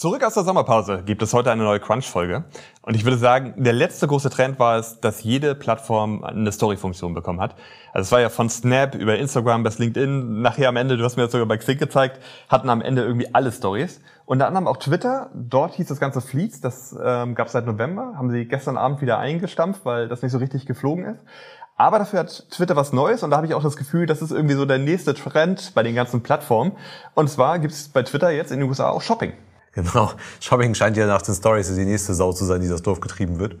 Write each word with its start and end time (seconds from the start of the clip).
Zurück 0.00 0.24
aus 0.24 0.32
der 0.32 0.44
Sommerpause 0.44 1.02
gibt 1.04 1.20
es 1.20 1.34
heute 1.34 1.52
eine 1.52 1.62
neue 1.62 1.78
Crunch-Folge. 1.78 2.44
Und 2.80 2.94
ich 2.94 3.04
würde 3.04 3.18
sagen, 3.18 3.52
der 3.58 3.74
letzte 3.74 4.06
große 4.06 4.30
Trend 4.30 4.58
war 4.58 4.78
es, 4.78 4.98
dass 5.00 5.22
jede 5.22 5.54
Plattform 5.54 6.24
eine 6.24 6.50
Story-Funktion 6.50 7.12
bekommen 7.12 7.38
hat. 7.38 7.54
Also 7.92 8.06
es 8.06 8.12
war 8.12 8.22
ja 8.22 8.30
von 8.30 8.48
Snap 8.48 8.94
über 8.94 9.18
Instagram 9.18 9.62
bis 9.62 9.78
LinkedIn. 9.78 10.40
Nachher 10.40 10.70
am 10.70 10.76
Ende, 10.76 10.96
du 10.96 11.04
hast 11.04 11.18
mir 11.18 11.24
das 11.24 11.32
sogar 11.32 11.46
bei 11.46 11.58
Xing 11.58 11.76
gezeigt, 11.76 12.18
hatten 12.48 12.70
am 12.70 12.80
Ende 12.80 13.02
irgendwie 13.02 13.34
alle 13.34 13.52
Stories. 13.52 14.00
Unter 14.24 14.46
anderem 14.46 14.68
auch 14.68 14.78
Twitter. 14.78 15.28
Dort 15.34 15.74
hieß 15.74 15.88
das 15.88 16.00
ganze 16.00 16.22
Fleets. 16.22 16.62
Das 16.62 16.96
ähm, 16.98 17.34
gab 17.34 17.48
es 17.48 17.52
seit 17.52 17.66
November. 17.66 18.14
Haben 18.16 18.30
sie 18.30 18.46
gestern 18.46 18.78
Abend 18.78 19.02
wieder 19.02 19.18
eingestampft, 19.18 19.84
weil 19.84 20.08
das 20.08 20.22
nicht 20.22 20.32
so 20.32 20.38
richtig 20.38 20.64
geflogen 20.64 21.04
ist. 21.04 21.20
Aber 21.76 21.98
dafür 21.98 22.20
hat 22.20 22.46
Twitter 22.50 22.74
was 22.74 22.94
Neues 22.94 23.22
und 23.22 23.32
da 23.32 23.36
habe 23.36 23.46
ich 23.46 23.52
auch 23.52 23.62
das 23.62 23.76
Gefühl, 23.76 24.06
das 24.06 24.22
ist 24.22 24.30
irgendwie 24.30 24.54
so 24.54 24.64
der 24.64 24.78
nächste 24.78 25.12
Trend 25.12 25.72
bei 25.74 25.82
den 25.82 25.94
ganzen 25.94 26.22
Plattformen. 26.22 26.72
Und 27.12 27.28
zwar 27.28 27.58
gibt 27.58 27.74
es 27.74 27.90
bei 27.90 28.02
Twitter 28.02 28.30
jetzt 28.30 28.50
in 28.50 28.60
den 28.60 28.68
USA 28.68 28.88
auch 28.88 29.02
Shopping. 29.02 29.34
Genau. 29.74 30.10
Shopping 30.40 30.74
scheint 30.74 30.96
ja 30.96 31.06
nach 31.06 31.22
den 31.22 31.34
Stories 31.34 31.72
die 31.72 31.84
nächste 31.84 32.12
Sau 32.12 32.32
zu 32.32 32.44
sein, 32.44 32.60
die 32.60 32.68
das 32.68 32.82
Dorf 32.82 33.00
getrieben 33.00 33.38
wird. 33.38 33.56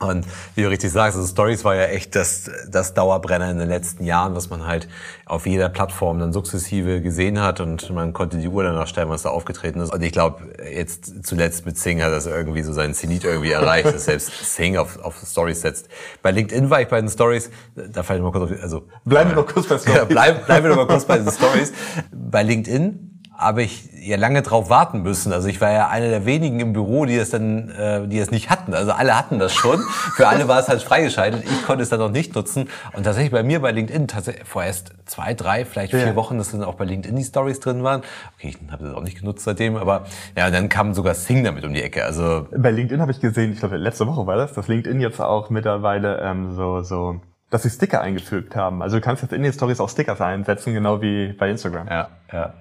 Und 0.00 0.26
wie 0.54 0.62
du 0.62 0.70
richtig 0.70 0.92
sagst, 0.92 1.16
also 1.16 1.28
Stories 1.28 1.64
war 1.64 1.74
ja 1.74 1.86
echt 1.86 2.14
das, 2.14 2.48
das 2.70 2.94
Dauerbrenner 2.94 3.50
in 3.50 3.58
den 3.58 3.68
letzten 3.68 4.04
Jahren, 4.04 4.36
was 4.36 4.48
man 4.48 4.64
halt 4.64 4.88
auf 5.26 5.44
jeder 5.44 5.68
Plattform 5.68 6.20
dann 6.20 6.32
sukzessive 6.32 7.00
gesehen 7.00 7.40
hat 7.40 7.60
und 7.60 7.90
man 7.90 8.12
konnte 8.12 8.36
die 8.36 8.46
Uhr 8.46 8.62
danach 8.62 8.86
stellen, 8.86 9.08
was 9.08 9.22
da 9.22 9.30
aufgetreten 9.30 9.80
ist. 9.80 9.92
Und 9.92 10.00
ich 10.02 10.12
glaube, 10.12 10.54
jetzt 10.72 11.26
zuletzt 11.26 11.66
mit 11.66 11.78
Sing 11.78 12.00
hat 12.00 12.12
das 12.12 12.26
irgendwie 12.26 12.62
so 12.62 12.72
seinen 12.72 12.94
Zenit 12.94 13.24
irgendwie 13.24 13.50
erreicht, 13.50 13.86
dass 13.86 14.04
selbst 14.04 14.30
Sing 14.54 14.76
auf, 14.76 15.00
auf 15.00 15.16
Stories 15.26 15.62
setzt. 15.62 15.88
Bei 16.22 16.30
LinkedIn 16.30 16.70
war 16.70 16.80
ich 16.80 16.86
bei 16.86 17.00
den 17.00 17.10
Stories, 17.10 17.50
da 17.74 18.08
wir 18.08 18.20
mal 18.20 18.30
kurz 18.30 18.52
auf, 18.52 18.62
also. 18.62 18.86
Bleiben 19.04 19.30
wir 19.30 19.36
noch 19.36 19.46
kurz 19.48 19.66
bei 19.66 19.78
Stories. 19.78 19.98
Ja, 19.98 20.04
bleiben, 20.04 20.44
bleiben 20.46 20.64
wir 20.64 20.70
noch 20.70 20.76
mal 20.76 20.86
kurz 20.86 21.06
bei 21.06 21.18
den 21.18 21.28
Stories. 21.28 21.72
Bei 22.12 22.44
LinkedIn 22.44 23.17
habe 23.38 23.62
ich 23.62 23.88
ja 23.94 24.16
lange 24.16 24.42
drauf 24.42 24.68
warten 24.68 25.02
müssen. 25.02 25.32
Also 25.32 25.46
ich 25.46 25.60
war 25.60 25.70
ja 25.70 25.88
einer 25.88 26.08
der 26.08 26.26
wenigen 26.26 26.58
im 26.58 26.72
Büro, 26.72 27.04
die 27.04 27.14
es 27.14 27.30
dann, 27.30 27.70
äh, 27.70 28.08
die 28.08 28.18
es 28.18 28.32
nicht 28.32 28.50
hatten. 28.50 28.74
Also 28.74 28.90
alle 28.90 29.16
hatten 29.16 29.38
das 29.38 29.54
schon. 29.54 29.78
Für 30.16 30.26
alle 30.26 30.48
war 30.48 30.58
es 30.58 30.68
halt 30.68 30.82
freigeschaltet. 30.82 31.44
Ich 31.44 31.64
konnte 31.64 31.84
es 31.84 31.88
dann 31.88 32.00
noch 32.00 32.10
nicht 32.10 32.34
nutzen. 32.34 32.68
Und 32.94 33.04
tatsächlich 33.04 33.30
bei 33.30 33.44
mir 33.44 33.60
bei 33.60 33.70
LinkedIn 33.70 34.08
tatsächlich 34.08 34.44
vorerst 34.44 34.90
zwei, 35.06 35.34
drei, 35.34 35.64
vielleicht 35.64 35.92
vier 35.92 36.00
ja. 36.00 36.16
Wochen, 36.16 36.36
dass 36.36 36.50
dann 36.50 36.64
auch 36.64 36.74
bei 36.74 36.84
LinkedIn 36.84 37.14
die 37.14 37.22
Stories 37.24 37.60
drin 37.60 37.84
waren. 37.84 38.02
Okay, 38.36 38.48
ich 38.48 38.72
habe 38.72 38.84
das 38.84 38.94
auch 38.94 39.02
nicht 39.02 39.20
genutzt 39.20 39.44
seitdem, 39.44 39.76
aber 39.76 40.06
ja, 40.36 40.50
dann 40.50 40.68
kam 40.68 40.92
sogar 40.92 41.14
Sing 41.14 41.44
damit 41.44 41.64
um 41.64 41.72
die 41.72 41.82
Ecke. 41.82 42.04
Also 42.04 42.48
bei 42.56 42.72
LinkedIn 42.72 43.00
habe 43.00 43.12
ich 43.12 43.20
gesehen, 43.20 43.52
ich 43.52 43.60
glaube 43.60 43.76
letzte 43.76 44.08
Woche 44.08 44.26
war 44.26 44.36
das, 44.36 44.52
dass 44.52 44.66
LinkedIn 44.66 45.00
jetzt 45.00 45.20
auch 45.20 45.48
mittlerweile 45.48 46.20
ähm, 46.22 46.56
so 46.56 46.82
so 46.82 47.20
dass 47.50 47.62
sie 47.62 47.70
Sticker 47.70 48.00
eingefügt 48.02 48.56
haben. 48.56 48.82
Also 48.82 48.96
du 48.96 49.02
kannst 49.02 49.22
jetzt 49.22 49.32
in 49.32 49.42
den 49.42 49.52
Stories 49.52 49.80
auch 49.80 49.88
Stickers 49.88 50.20
einsetzen, 50.20 50.74
genau 50.74 51.00
wie 51.00 51.32
bei 51.32 51.48
Instagram. 51.48 51.88
Ja, 51.88 52.08
ja. 52.32 52.52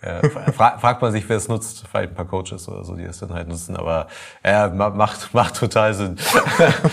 Ja, 0.00 0.20
fra 0.52 0.78
fragt 0.78 1.02
man 1.02 1.10
sich, 1.10 1.28
wer 1.28 1.36
es 1.36 1.48
nutzt. 1.48 1.84
Vielleicht 1.90 2.10
ein 2.10 2.14
paar 2.14 2.26
Coaches 2.26 2.68
oder 2.68 2.84
so, 2.84 2.94
die 2.94 3.02
es 3.02 3.18
dann 3.18 3.34
halt 3.34 3.48
nutzen. 3.48 3.76
Aber 3.76 4.06
ja, 4.44 4.68
macht, 4.68 5.34
macht 5.34 5.56
total 5.56 5.92
Sinn. 5.92 6.16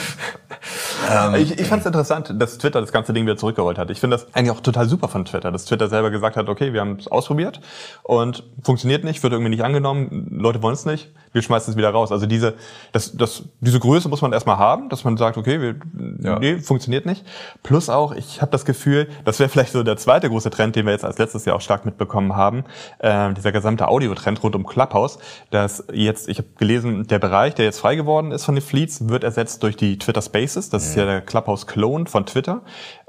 ähm, 1.12 1.36
ich 1.36 1.60
ich 1.60 1.68
fand 1.68 1.82
es 1.82 1.86
interessant, 1.86 2.34
dass 2.36 2.58
Twitter 2.58 2.82
das 2.82 2.92
ganze 2.92 3.14
Ding 3.14 3.26
wieder 3.26 3.38
zurückgerollt 3.38 3.78
hat. 3.78 3.92
Ich 3.92 4.00
finde 4.00 4.18
das 4.18 4.34
eigentlich 4.34 4.52
auch 4.52 4.62
total 4.62 4.90
super 4.90 5.08
von 5.08 5.24
Twitter, 5.24 5.52
dass 5.52 5.66
Twitter 5.66 5.88
selber 5.88 6.10
gesagt 6.10 6.36
hat, 6.36 6.50
okay, 6.50 6.74
wir 6.74 6.82
haben 6.82 6.98
es 7.00 7.08
ausprobiert 7.08 7.62
und 8.02 8.44
funktioniert 8.64 9.04
nicht, 9.04 9.22
wird 9.22 9.34
irgendwie 9.34 9.52
nicht 9.52 9.64
angenommen, 9.64 10.28
Leute 10.32 10.64
wollen 10.64 10.74
es 10.74 10.86
nicht, 10.86 11.12
wir 11.32 11.44
schmeißen 11.44 11.72
es 11.72 11.78
wieder 11.78 11.92
raus. 11.92 12.12
Also 12.12 12.26
diese, 12.26 12.56
das, 12.92 13.16
das, 13.16 13.44
diese 13.60 13.80
Größe 13.80 14.10
muss 14.10 14.24
man 14.24 14.34
erstmal 14.34 14.58
haben, 14.58 14.90
dass 14.90 15.04
man 15.04 15.16
sagt, 15.18 15.38
okay, 15.38 15.62
wir, 15.62 15.76
ja. 16.22 16.40
nee, 16.40 16.58
funktioniert 16.58 17.06
nicht. 17.06 17.24
Plus 17.62 17.90
auch, 17.90 18.14
ich 18.14 18.42
habe 18.42 18.52
das 18.52 18.66
Gefühl, 18.66 19.10
das 19.26 19.40
wäre 19.40 19.50
vielleicht 19.50 19.74
so 19.74 19.84
der 19.84 19.98
zweite 19.98 20.30
große 20.30 20.50
Trend, 20.50 20.76
den 20.76 20.86
wir 20.86 20.94
jetzt 20.94 21.06
als 21.06 21.20
letztes 21.20 21.46
Jahr 21.46 21.58
auch 21.58 21.62
stark 21.62 21.86
mitbekommen 21.86 22.36
haben, 22.36 22.64
äh, 23.00 23.34
dieser 23.34 23.52
gesamte 23.52 23.88
Audiotrend 23.88 24.42
rund 24.44 24.56
um 24.56 24.66
Clubhouse, 24.66 25.20
dass 25.52 25.84
jetzt, 25.92 26.28
ich 26.28 26.38
habe 26.38 26.50
gelesen, 26.58 27.08
der 27.08 27.20
Bereich, 27.20 27.56
der 27.56 27.66
jetzt 27.66 27.80
frei 27.80 27.96
geworden 27.96 28.32
ist 28.32 28.46
von 28.46 28.56
den 28.56 28.62
Fleets, 28.62 29.08
wird 29.10 29.24
ersetzt 29.24 29.64
durch 29.64 29.76
die 29.76 29.98
Twitter 29.98 30.22
Spaces. 30.22 30.70
Das 30.70 30.84
mhm. 30.84 30.90
ist 30.90 30.96
ja 30.96 31.06
der 31.06 31.22
Clubhouse-Clone 31.22 32.06
von 32.06 32.26
Twitter. 32.26 32.62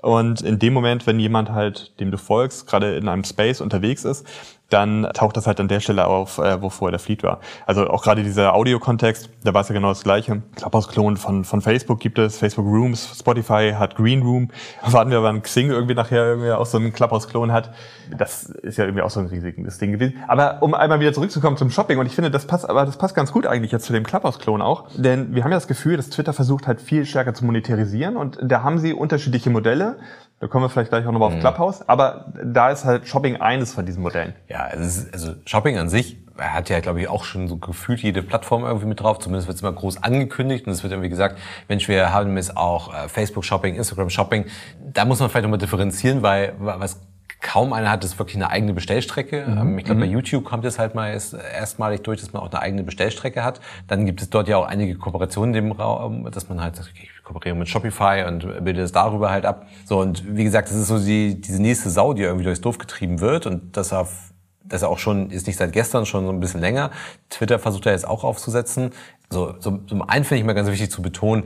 Und 0.03 0.43
in 0.43 0.59
dem 0.59 0.73
Moment, 0.73 1.07
wenn 1.07 1.19
jemand 1.19 1.51
halt, 1.51 1.99
dem 2.01 2.11
du 2.11 2.19
folgst, 2.19 2.67
gerade 2.67 2.97
in 2.97 3.09
einem 3.09 3.25
Space 3.25 3.61
unterwegs 3.61 4.05
ist, 4.05 4.27
dann 4.71 5.09
taucht 5.15 5.37
das 5.37 5.47
halt 5.47 5.61
an 5.61 5.69
der 5.69 5.81
Stelle 5.81 6.07
auf, 6.07 6.39
äh, 6.39 6.61
wo 6.61 6.71
vorher 6.71 6.93
der 6.93 6.99
Fleet 6.99 7.23
war. 7.23 7.41
Also 7.67 7.89
auch 7.89 8.03
gerade 8.03 8.23
dieser 8.23 8.55
Audio-Kontext, 8.55 9.31
da 9.45 9.55
war 9.55 9.61
es 9.61 9.69
ja 9.69 9.75
genau 9.75 9.91
das 9.91 10.03
Gleiche. 10.03 10.43
Clubhouse-Klon 10.57 11.17
von, 11.17 11.45
von 11.45 11.61
Facebook 11.61 12.01
gibt 12.01 12.19
es, 12.19 12.39
Facebook 12.39 12.67
Rooms, 12.67 13.17
Spotify 13.19 13.75
hat 13.79 13.95
Green 13.95 14.23
Room. 14.23 14.49
Warten 14.83 15.11
wir, 15.11 15.23
wann 15.23 15.43
Xing 15.43 15.71
irgendwie 15.71 15.95
nachher 15.95 16.27
irgendwie 16.27 16.51
auch 16.51 16.67
so 16.67 16.79
einen 16.79 16.93
Clubhouse-Klon 16.93 17.53
hat. 17.53 17.73
Das 18.17 18.45
ist 18.45 18.79
ja 18.79 18.85
irgendwie 18.85 19.03
auch 19.03 19.11
so 19.11 19.21
ein 19.21 19.27
riesiges 19.27 19.79
Ding 19.79 19.93
gewesen. 19.93 20.17
Aber 20.27 20.63
um 20.63 20.75
einmal 20.75 20.99
wieder 20.99 21.13
zurückzukommen 21.13 21.57
zum 21.57 21.71
Shopping, 21.71 21.99
und 21.99 22.07
ich 22.07 22.15
finde, 22.15 22.31
das 22.31 22.47
passt, 22.47 22.69
aber 22.69 22.85
das 22.85 22.97
passt 22.99 23.15
ganz 23.15 23.33
gut 23.33 23.47
eigentlich 23.47 23.71
jetzt 23.71 23.87
zu 23.87 23.93
dem 23.93 24.05
Clubhouse-Klon 24.05 24.63
auch. 24.63 24.89
Denn 24.97 25.35
wir 25.35 25.45
haben 25.45 25.53
ja 25.53 25.57
das 25.57 25.69
Gefühl, 25.69 25.97
dass 25.97 26.11
Twitter 26.11 26.33
versucht 26.33 26.67
halt 26.67 26.81
viel 26.81 27.07
stärker 27.07 27.35
zu 27.35 27.45
monetarisieren 27.45 28.17
und 28.17 28.39
da 28.43 28.65
haben 28.65 28.79
sie 28.79 28.93
unterschiedliche 28.93 29.51
Modelle. 29.51 29.99
Da 30.39 30.49
kommen 30.49 30.65
wir 30.65 30.69
vielleicht 30.69 30.91
gleich 30.91 31.07
auch 31.07 31.13
nochmal 31.13 31.29
auf 31.29 31.35
mhm. 31.37 31.41
Clubhouse. 31.41 31.89
Aber 31.89 32.27
da 32.45 32.71
ist 32.71 32.85
halt 32.85 33.09
Shopping 33.09 33.37
eines 33.37 33.73
von 33.73 33.87
diesen 33.87 34.03
Modellen. 34.03 34.35
Ja, 34.49 34.67
ist, 34.67 35.13
also 35.13 35.33
Shopping 35.47 35.79
an 35.79 35.89
sich 35.89 36.19
hat 36.39 36.69
ja, 36.69 36.81
glaube 36.81 37.01
ich, 37.01 37.09
auch 37.09 37.25
schon 37.25 37.49
so 37.49 37.57
gefühlt 37.57 38.01
jede 38.01 38.23
Plattform 38.23 38.65
irgendwie 38.65 38.87
mit 38.87 39.01
drauf. 39.01 39.19
Zumindest 39.19 39.49
wird 39.49 39.57
es 39.57 39.63
immer 39.63 39.73
groß 39.73 40.03
angekündigt 40.03 40.67
und 40.67 40.73
es 40.73 40.83
wird 40.83 40.93
irgendwie 40.93 41.09
gesagt, 41.09 41.39
Mensch, 41.69 41.89
wir 41.89 42.13
haben 42.13 42.37
jetzt 42.37 42.57
auch 42.57 42.93
äh, 42.93 43.09
Facebook 43.09 43.45
Shopping, 43.45 43.75
Instagram 43.77 44.11
Shopping. 44.11 44.45
Da 44.93 45.05
muss 45.07 45.21
man 45.21 45.31
vielleicht 45.31 45.45
nochmal 45.45 45.59
differenzieren, 45.59 46.23
weil 46.23 46.55
was 46.59 47.01
kaum 47.41 47.73
einer 47.73 47.91
hat, 47.91 48.05
ist 48.05 48.19
wirklich 48.19 48.37
eine 48.37 48.51
eigene 48.51 48.73
Bestellstrecke. 48.73 49.45
Mhm. 49.47 49.59
Ähm, 49.59 49.79
ich 49.79 49.85
glaube, 49.85 50.01
bei 50.01 50.07
mhm. 50.07 50.13
YouTube 50.13 50.45
kommt 50.45 50.65
es 50.65 50.79
halt 50.79 50.95
mal 50.95 51.11
erst, 51.11 51.35
erstmalig 51.35 52.03
durch, 52.03 52.21
dass 52.21 52.33
man 52.33 52.43
auch 52.43 52.51
eine 52.51 52.61
eigene 52.61 52.83
Bestellstrecke 52.83 53.45
hat. 53.45 53.61
Dann 53.87 54.07
gibt 54.07 54.23
es 54.23 54.31
dort 54.31 54.49
ja 54.49 54.57
auch 54.57 54.67
einige 54.67 54.97
Kooperationen 54.97 55.55
in 55.55 55.65
dem 55.65 55.73
Raum, 55.73 56.31
dass 56.31 56.49
man 56.49 56.61
halt 56.61 56.77
sagt, 56.77 56.91
okay, 56.91 57.09
ich 57.15 57.25
kooperiere 57.25 57.57
mit 57.57 57.69
Shopify 57.69 58.25
und 58.27 58.65
bilde 58.65 58.83
es 58.83 58.93
darüber 58.93 59.31
halt 59.31 59.47
ab. 59.47 59.67
So, 59.85 60.01
und 60.01 60.37
wie 60.37 60.45
gesagt, 60.45 60.69
das 60.69 60.77
ist 60.77 60.89
so 60.89 60.99
die, 60.99 61.41
diese 61.41 61.61
nächste 61.61 61.91
Sau, 61.91 62.15
die 62.15 62.23
irgendwie 62.23 62.45
durchs 62.45 62.61
Dorf 62.61 62.79
getrieben 62.79 63.21
wird 63.21 63.47
und 63.47 63.77
das 63.77 63.93
auf 63.93 64.33
das 64.69 64.83
auch 64.83 64.99
schon, 64.99 65.31
ist 65.31 65.47
nicht 65.47 65.57
seit 65.57 65.73
gestern, 65.73 66.07
schon 66.07 66.25
so 66.25 66.33
ein 66.33 66.41
bisschen 66.41 66.61
länger. 66.61 66.91
Twitter 67.31 67.61
versucht 67.61 67.87
er 67.87 67.93
jetzt 67.93 68.07
auch 68.07 68.25
aufzusetzen. 68.25 68.91
So, 69.31 69.55
so, 69.61 69.79
zum 69.79 70.03
einen 70.03 70.25
finde 70.25 70.41
ich 70.41 70.45
mal 70.45 70.55
ganz 70.55 70.69
wichtig 70.69 70.91
zu 70.91 71.03
betonen, 71.03 71.45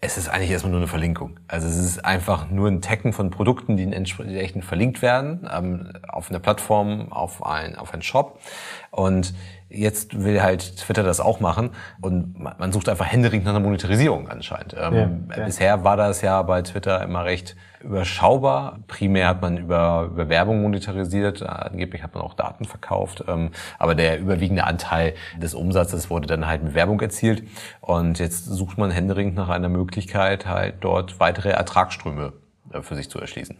es 0.00 0.16
ist 0.16 0.28
eigentlich 0.28 0.50
erstmal 0.50 0.70
nur 0.70 0.80
eine 0.80 0.86
Verlinkung. 0.86 1.40
Also 1.48 1.66
es 1.66 1.76
ist 1.76 2.04
einfach 2.04 2.50
nur 2.50 2.68
ein 2.68 2.80
Taggen 2.80 3.12
von 3.12 3.30
Produkten, 3.30 3.76
die 3.76 3.82
entsprechend 3.92 4.64
verlinkt 4.64 5.02
werden 5.02 5.48
ähm, 5.52 5.92
auf 6.06 6.30
einer 6.30 6.38
Plattform, 6.38 7.12
auf 7.12 7.44
ein 7.44 7.76
auf 7.76 7.92
einen 7.92 8.02
Shop. 8.02 8.38
Und 8.92 9.34
jetzt 9.68 10.22
will 10.22 10.40
halt 10.40 10.76
Twitter 10.76 11.02
das 11.02 11.18
auch 11.18 11.40
machen 11.40 11.70
und 12.00 12.38
man 12.38 12.72
sucht 12.72 12.88
einfach 12.88 13.06
händeringend 13.06 13.46
nach 13.46 13.54
einer 13.54 13.64
Monetarisierung 13.64 14.28
anscheinend. 14.28 14.74
Ähm, 14.78 15.28
ja, 15.30 15.36
ja. 15.36 15.44
Bisher 15.44 15.84
war 15.84 15.96
das 15.96 16.22
ja 16.22 16.40
bei 16.42 16.62
Twitter 16.62 17.02
immer 17.02 17.24
recht 17.24 17.56
überschaubar. 17.82 18.80
Primär 18.86 19.28
hat 19.28 19.42
man 19.42 19.56
über, 19.56 20.08
über 20.10 20.28
Werbung 20.28 20.62
monetarisiert, 20.62 21.42
angeblich 21.42 22.02
hat 22.02 22.14
man 22.14 22.22
auch 22.22 22.34
Daten 22.34 22.64
verkauft, 22.64 23.24
ähm, 23.28 23.50
aber 23.78 23.94
der 23.94 24.18
überwiegende 24.18 24.64
Anteil 24.64 25.14
des 25.40 25.54
Umsatzes 25.54 26.10
wurde 26.10 26.26
dann 26.26 26.46
halt 26.46 26.62
mit 26.62 26.74
Werbung 26.74 27.00
erzielt 27.00 27.42
und 27.80 28.18
jetzt 28.18 28.44
sucht 28.46 28.78
man 28.78 28.90
händeringend 28.90 29.36
nach 29.36 29.48
einer 29.48 29.68
Möglichkeit, 29.68 30.46
halt 30.46 30.76
dort 30.80 31.20
weitere 31.20 31.50
Ertragsströme 31.50 32.32
äh, 32.72 32.82
für 32.82 32.94
sich 32.94 33.10
zu 33.10 33.18
erschließen. 33.18 33.56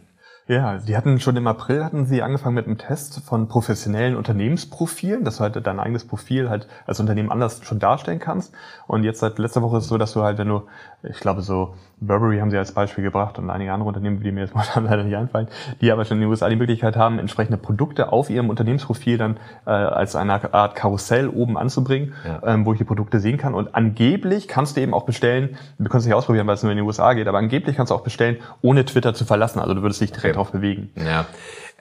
Ja, 0.49 0.79
die 0.79 0.97
hatten 0.97 1.19
schon 1.19 1.37
im 1.37 1.45
April 1.45 1.85
hatten 1.85 2.07
sie 2.07 2.23
angefangen 2.23 2.55
mit 2.55 2.65
einem 2.65 2.79
Test 2.79 3.21
von 3.23 3.47
professionellen 3.47 4.15
Unternehmensprofilen, 4.15 5.23
dass 5.23 5.37
du 5.37 5.43
halt 5.43 5.63
dein 5.67 5.79
eigenes 5.79 6.07
Profil 6.07 6.49
halt 6.49 6.67
als 6.87 6.99
Unternehmen 6.99 7.31
anders 7.31 7.61
schon 7.63 7.77
darstellen 7.77 8.17
kannst. 8.17 8.51
Und 8.87 9.03
jetzt 9.03 9.19
seit 9.19 9.37
letzter 9.37 9.61
Woche 9.61 9.77
ist 9.77 9.83
es 9.83 9.89
so, 9.89 9.99
dass 9.99 10.13
du 10.13 10.23
halt, 10.23 10.39
wenn 10.39 10.47
du, 10.47 10.63
ich 11.03 11.19
glaube 11.19 11.41
so 11.41 11.75
Burberry 12.01 12.39
haben 12.39 12.51
sie 12.51 12.57
als 12.57 12.71
Beispiel 12.71 13.03
gebracht 13.03 13.37
und 13.39 13.49
einige 13.49 13.73
andere 13.73 13.87
Unternehmen, 13.87 14.21
die 14.21 14.31
mir 14.31 14.41
jetzt 14.41 14.53
momentan 14.55 14.85
leider 14.85 15.03
nicht 15.03 15.15
einfallen, 15.15 15.47
die 15.81 15.91
aber 15.91 16.05
schon 16.05 16.17
in 16.17 16.21
den 16.21 16.29
USA 16.29 16.49
die 16.49 16.55
Möglichkeit 16.55 16.95
haben, 16.95 17.19
entsprechende 17.19 17.57
Produkte 17.57 18.11
auf 18.11 18.29
ihrem 18.29 18.49
Unternehmensprofil 18.49 19.17
dann 19.17 19.37
äh, 19.65 19.71
als 19.71 20.15
eine 20.15 20.53
Art 20.53 20.75
Karussell 20.75 21.27
oben 21.27 21.57
anzubringen, 21.57 22.13
ja. 22.25 22.41
ähm, 22.45 22.65
wo 22.65 22.73
ich 22.73 22.77
die 22.77 22.85
Produkte 22.85 23.19
sehen 23.19 23.37
kann. 23.37 23.53
Und 23.53 23.75
angeblich 23.75 24.47
kannst 24.47 24.77
du 24.77 24.81
eben 24.81 24.93
auch 24.93 25.05
bestellen, 25.05 25.57
du 25.77 25.89
kannst 25.89 26.03
es 26.03 26.07
nicht 26.07 26.15
ausprobieren, 26.15 26.47
weil 26.47 26.55
es 26.55 26.63
nur 26.63 26.71
in 26.71 26.77
den 26.77 26.85
USA 26.85 27.13
geht, 27.13 27.27
aber 27.27 27.37
angeblich 27.37 27.75
kannst 27.75 27.91
du 27.91 27.95
auch 27.95 28.03
bestellen, 28.03 28.37
ohne 28.61 28.85
Twitter 28.85 29.13
zu 29.13 29.25
verlassen. 29.25 29.59
Also 29.59 29.73
du 29.73 29.81
würdest 29.81 30.01
dich 30.01 30.11
direkt 30.11 30.35
okay. 30.35 30.35
drauf 30.35 30.51
bewegen. 30.51 30.91
Ja. 30.95 31.25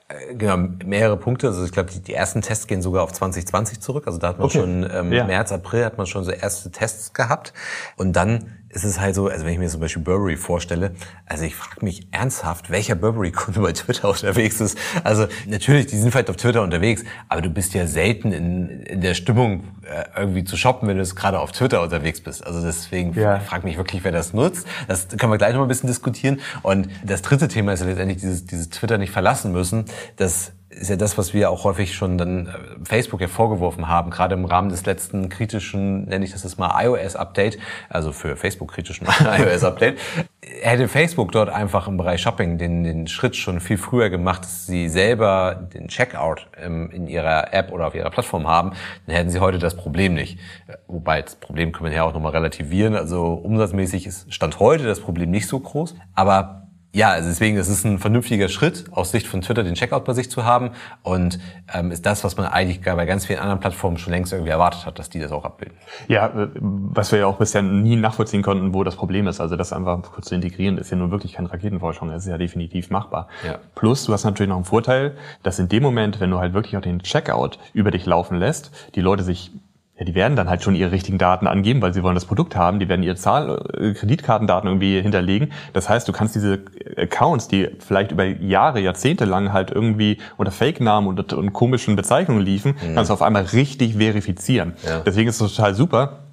Äh, 0.08 0.34
genau, 0.34 0.56
mehrere 0.84 1.16
Punkte. 1.16 1.48
Also 1.48 1.64
ich 1.64 1.72
glaube, 1.72 1.90
die, 1.90 2.00
die, 2.00 2.14
ersten 2.14 2.40
Tests 2.40 2.66
gehen 2.66 2.82
sogar 2.82 3.04
auf 3.04 3.12
2020 3.12 3.80
zurück. 3.80 4.04
Also 4.06 4.18
da 4.18 4.28
hat 4.28 4.38
man 4.38 4.46
okay. 4.46 4.58
schon 4.58 4.88
ähm, 4.90 5.12
ja. 5.12 5.24
März, 5.24 5.52
April 5.52 5.84
hat 5.84 5.98
man 5.98 6.06
schon 6.06 6.24
so 6.24 6.30
erste 6.30 6.70
Tests 6.70 7.12
gehabt. 7.12 7.52
Und 7.96 8.14
dann 8.14 8.58
ist 8.70 8.84
es 8.84 9.00
halt 9.00 9.14
so, 9.14 9.28
also 9.28 9.44
wenn 9.44 9.52
ich 9.52 9.58
mir 9.58 9.68
zum 9.68 9.80
Beispiel 9.80 10.02
Burberry 10.02 10.36
vorstelle, 10.36 10.92
also 11.26 11.44
ich 11.44 11.54
frage 11.54 11.84
mich 11.84 12.06
ernsthaft, 12.10 12.70
welcher 12.70 12.94
Burberry-Kunde 12.94 13.60
bei 13.62 13.72
Twitter 13.72 14.08
unterwegs 14.08 14.60
ist. 14.60 14.78
Also 15.04 15.26
natürlich, 15.46 15.86
die 15.86 15.96
sind 15.96 16.10
vielleicht 16.10 16.30
auf 16.30 16.36
Twitter 16.36 16.62
unterwegs, 16.62 17.04
aber 17.28 17.40
du 17.40 17.50
bist 17.50 17.74
ja 17.74 17.86
selten 17.86 18.32
in, 18.32 18.68
in 18.82 19.00
der 19.00 19.14
Stimmung, 19.14 19.64
äh, 19.82 20.20
irgendwie 20.20 20.44
zu 20.44 20.56
shoppen, 20.56 20.88
wenn 20.88 20.96
du 20.96 21.02
es 21.02 21.16
gerade 21.16 21.40
auf 21.40 21.52
Twitter 21.52 21.82
unterwegs 21.82 22.20
bist. 22.20 22.46
Also 22.46 22.62
deswegen 22.62 23.14
ja. 23.14 23.40
frage 23.40 23.66
mich 23.66 23.76
wirklich, 23.76 24.04
wer 24.04 24.12
das 24.12 24.32
nutzt. 24.32 24.66
Das 24.86 25.08
können 25.08 25.32
wir 25.32 25.38
gleich 25.38 25.52
noch 25.52 25.60
mal 25.60 25.66
ein 25.66 25.68
bisschen 25.68 25.88
diskutieren. 25.88 26.40
Und 26.62 26.88
das 27.04 27.22
dritte 27.22 27.48
Thema 27.48 27.72
ist 27.72 27.80
ja 27.80 27.86
letztendlich 27.86 28.20
dieses, 28.20 28.44
dieses 28.44 28.68
Twitter 28.68 28.98
nicht 28.98 29.12
verlassen 29.12 29.52
müssen. 29.52 29.86
Das 30.16 30.52
ist 30.70 30.90
ja 30.90 30.96
das, 30.96 31.16
was 31.16 31.32
wir 31.32 31.50
auch 31.50 31.64
häufig 31.64 31.94
schon 31.94 32.18
dann 32.18 32.46
äh, 32.46 32.50
Facebook 32.84 33.20
ja 33.20 33.28
vorgeworfen 33.28 33.88
haben, 33.88 34.10
gerade 34.10 34.34
im 34.34 34.44
Rahmen 34.44 34.68
des 34.68 34.84
letzten 34.84 35.28
kritischen, 35.28 36.04
nenne 36.04 36.24
ich 36.24 36.32
das 36.32 36.44
jetzt 36.44 36.58
mal 36.58 36.72
iOS-Update, 36.84 37.58
also 37.88 38.12
für 38.12 38.36
Facebook 38.36 38.72
kritischen 38.72 39.06
iOS-Update, 39.20 39.98
hätte 40.42 40.88
Facebook 40.88 41.32
dort 41.32 41.48
einfach 41.48 41.88
im 41.88 41.96
Bereich 41.96 42.20
Shopping 42.20 42.58
den, 42.58 42.84
den 42.84 43.06
Schritt 43.06 43.36
schon 43.36 43.60
viel 43.60 43.78
früher 43.78 44.10
gemacht, 44.10 44.42
dass 44.42 44.66
sie 44.66 44.88
selber 44.88 45.68
den 45.72 45.88
Checkout 45.88 46.48
ähm, 46.60 46.90
in 46.90 47.06
ihrer 47.06 47.54
App 47.54 47.72
oder 47.72 47.86
auf 47.86 47.94
ihrer 47.94 48.10
Plattform 48.10 48.46
haben, 48.46 48.72
dann 49.06 49.16
hätten 49.16 49.30
sie 49.30 49.40
heute 49.40 49.58
das 49.58 49.74
Problem 49.74 50.14
nicht. 50.14 50.38
Wobei 50.86 51.22
das 51.22 51.36
Problem 51.36 51.72
können 51.72 51.90
wir 51.90 51.96
ja 51.96 52.04
auch 52.04 52.12
nochmal 52.12 52.32
relativieren. 52.32 52.94
Also 52.94 53.32
umsatzmäßig 53.32 54.06
ist 54.06 54.32
Stand 54.34 54.60
heute 54.60 54.84
das 54.84 55.00
Problem 55.00 55.30
nicht 55.30 55.46
so 55.46 55.58
groß, 55.58 55.94
aber 56.14 56.67
ja, 56.98 57.10
also 57.10 57.28
deswegen, 57.28 57.56
das 57.56 57.68
ist 57.68 57.84
ein 57.84 58.00
vernünftiger 58.00 58.48
Schritt, 58.48 58.86
aus 58.90 59.12
Sicht 59.12 59.28
von 59.28 59.40
Twitter 59.40 59.62
den 59.62 59.74
Checkout 59.74 60.04
bei 60.04 60.14
sich 60.14 60.32
zu 60.32 60.44
haben 60.44 60.72
und 61.04 61.38
ähm, 61.72 61.92
ist 61.92 62.04
das, 62.04 62.24
was 62.24 62.36
man 62.36 62.46
eigentlich 62.46 62.80
bei 62.80 63.06
ganz 63.06 63.24
vielen 63.24 63.38
anderen 63.38 63.60
Plattformen 63.60 63.98
schon 63.98 64.12
längst 64.12 64.32
irgendwie 64.32 64.50
erwartet 64.50 64.84
hat, 64.84 64.98
dass 64.98 65.08
die 65.08 65.20
das 65.20 65.30
auch 65.30 65.44
abbilden. 65.44 65.78
Ja, 66.08 66.26
äh, 66.26 66.48
was 66.60 67.12
wir 67.12 67.20
ja 67.20 67.26
auch 67.26 67.36
bisher 67.36 67.62
nie 67.62 67.94
nachvollziehen 67.94 68.42
konnten, 68.42 68.74
wo 68.74 68.82
das 68.82 68.96
Problem 68.96 69.28
ist. 69.28 69.40
Also 69.40 69.54
das 69.54 69.72
einfach 69.72 70.02
kurz 70.10 70.26
zu 70.26 70.34
integrieren, 70.34 70.76
ist 70.76 70.90
ja 70.90 70.96
nun 70.96 71.12
wirklich 71.12 71.34
keine 71.34 71.52
Raketenforschung, 71.52 72.08
das 72.08 72.24
ist 72.24 72.30
ja 72.30 72.36
definitiv 72.36 72.90
machbar. 72.90 73.28
Ja. 73.46 73.60
Plus, 73.76 74.06
du 74.06 74.12
hast 74.12 74.24
natürlich 74.24 74.48
noch 74.48 74.56
einen 74.56 74.64
Vorteil, 74.64 75.16
dass 75.44 75.60
in 75.60 75.68
dem 75.68 75.84
Moment, 75.84 76.18
wenn 76.18 76.32
du 76.32 76.40
halt 76.40 76.52
wirklich 76.52 76.76
auch 76.76 76.82
den 76.82 76.98
Checkout 77.04 77.60
über 77.74 77.92
dich 77.92 78.06
laufen 78.06 78.38
lässt, 78.38 78.72
die 78.96 79.02
Leute 79.02 79.22
sich 79.22 79.52
ja, 79.98 80.04
die 80.04 80.14
werden 80.14 80.36
dann 80.36 80.48
halt 80.48 80.62
schon 80.62 80.76
ihre 80.76 80.92
richtigen 80.92 81.18
Daten 81.18 81.48
angeben, 81.48 81.82
weil 81.82 81.92
sie 81.92 82.04
wollen 82.04 82.14
das 82.14 82.24
Produkt 82.24 82.54
haben. 82.54 82.78
Die 82.78 82.88
werden 82.88 83.02
ihre 83.02 83.16
Zahl, 83.16 83.60
äh, 83.76 83.94
Kreditkartendaten 83.94 84.68
irgendwie 84.68 85.00
hinterlegen. 85.02 85.52
Das 85.72 85.88
heißt, 85.88 86.06
du 86.06 86.12
kannst 86.12 86.36
diese 86.36 86.60
Accounts, 86.96 87.48
die 87.48 87.68
vielleicht 87.80 88.12
über 88.12 88.24
Jahre, 88.24 88.78
Jahrzehnte 88.80 89.24
lang 89.24 89.52
halt 89.52 89.72
irgendwie 89.72 90.18
unter 90.36 90.52
Fake-Namen 90.52 91.08
und, 91.08 91.32
und, 91.32 91.52
komischen 91.52 91.96
Bezeichnungen 91.96 92.42
liefen, 92.42 92.76
mhm. 92.80 92.94
kannst 92.94 93.10
du 93.10 93.14
auf 93.14 93.22
einmal 93.22 93.42
richtig 93.42 93.96
verifizieren. 93.96 94.74
Ja. 94.86 95.00
Deswegen 95.00 95.28
ist 95.28 95.40
es 95.40 95.54
total 95.54 95.74
super, 95.74 96.27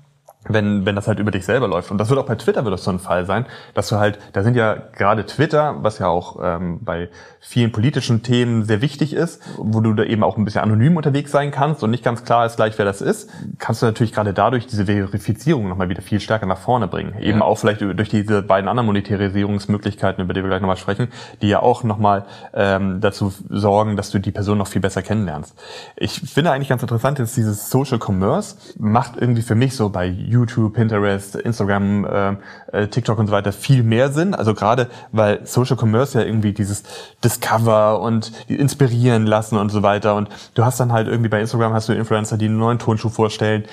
wenn, 0.48 0.86
wenn 0.86 0.96
das 0.96 1.08
halt 1.08 1.20
über 1.20 1.32
dich 1.32 1.46
selber 1.46 1.68
läuft. 1.68 1.92
Und 1.92 1.98
das 1.98 2.10
wird 2.10 2.20
auch 2.20 2.26
bei 2.26 2.36
Twitter 2.36 2.64
wird 2.64 2.74
das 2.74 2.84
so 2.84 2.92
ein 2.92 3.00
Fall 3.00 3.26
sein, 3.26 3.46
dass 3.74 3.90
du 3.90 3.98
halt, 3.98 4.20
da 4.34 4.44
sind 4.44 4.56
ja 4.56 4.76
gerade 4.96 5.26
Twitter, 5.26 5.76
was 5.80 6.00
ja 6.00 6.08
auch 6.08 6.38
ähm, 6.42 6.80
bei 6.84 7.10
vielen 7.40 7.72
politischen 7.72 8.24
Themen 8.24 8.64
sehr 8.64 8.82
wichtig 8.82 9.14
ist, 9.14 9.42
wo 9.58 9.80
du 9.80 9.94
da 9.94 10.04
eben 10.04 10.24
auch 10.24 10.38
ein 10.38 10.46
bisschen 10.46 10.62
anonym 10.62 10.98
unterwegs 10.98 11.32
sein 11.32 11.52
kannst 11.52 11.84
und 11.84 11.92
nicht 11.92 12.04
ganz 12.04 12.24
klar 12.24 12.46
ist 12.46 12.56
gleich, 12.56 12.78
wer 12.78 12.86
das 12.86 13.02
ist, 13.02 13.30
kannst 13.60 13.82
du 13.82 13.86
natürlich 13.86 14.14
gerade 14.14 14.34
dadurch 14.34 14.66
diese 14.68 14.86
Verifizierung 14.86 15.70
nochmal 15.70 15.90
wieder 15.90 16.02
viel 16.02 16.20
stärker 16.20 16.48
nach 16.48 16.58
vorne 16.58 16.88
bringen. 16.88 17.14
Ja. 17.20 17.26
Eben 17.28 17.42
auch 17.42 17.58
vielleicht 17.58 17.82
durch 17.82 18.10
diese 18.10 18.42
beiden 18.42 18.68
anderen 18.68 18.88
Monetarisierungsmöglichkeiten, 18.88 20.24
über 20.24 20.34
die 20.34 20.42
wir 20.42 20.50
gleich 20.50 20.62
nochmal 20.62 20.78
sprechen, 20.78 21.10
die 21.42 21.48
ja 21.48 21.62
auch 21.62 21.84
nochmal 21.84 22.26
ähm, 22.54 23.00
dazu 23.02 23.32
sorgen, 23.50 23.96
dass 23.96 24.12
du 24.12 24.20
die 24.20 24.32
Person 24.32 24.58
noch 24.58 24.68
viel 24.68 24.82
besser 24.82 25.02
kennenlernst. 25.02 25.56
Ich 25.96 26.20
finde 26.20 26.52
eigentlich 26.52 26.70
ganz 26.70 26.82
interessant, 26.82 27.20
dass 27.20 27.34
dieses 27.34 27.70
Social 27.70 28.00
Commerce 28.04 28.56
macht 28.80 29.18
irgendwie 29.18 29.42
für 29.42 29.56
mich 29.56 29.76
so 29.76 29.90
bei 29.90 30.06
YouTube, 30.36 30.74
Pinterest, 30.74 31.36
Instagram, 31.36 32.06
äh, 32.06 32.36
äh, 32.72 32.88
TikTok 32.88 33.18
und 33.18 33.28
so 33.28 33.34
weiter 33.34 33.52
viel 33.52 33.84
mehr 33.84 34.10
Sinn. 34.10 34.36
Also 34.36 34.54
gerade 34.54 34.88
weil 35.12 35.46
Social 35.46 35.78
Commerce 35.78 36.20
ja 36.20 36.26
irgendwie 36.26 36.54
dieses 36.54 36.84
Discover 37.24 38.02
und 38.02 38.32
inspirieren 38.48 39.26
lassen 39.26 39.58
und 39.58 39.70
so 39.70 39.82
weiter. 39.82 40.16
Und 40.16 40.30
du 40.54 40.66
hast 40.66 40.80
dann 40.80 40.92
halt 40.92 41.08
irgendwie 41.08 41.30
bei 41.30 41.40
Instagram 41.40 41.74
hast 41.74 41.90
du 41.90 41.94
Influencer, 41.94 42.38
die 42.38 42.46
einen 42.46 42.58
neuen 42.58 42.80
Tonschuh 42.80 43.10
vorstellen. 43.10 43.64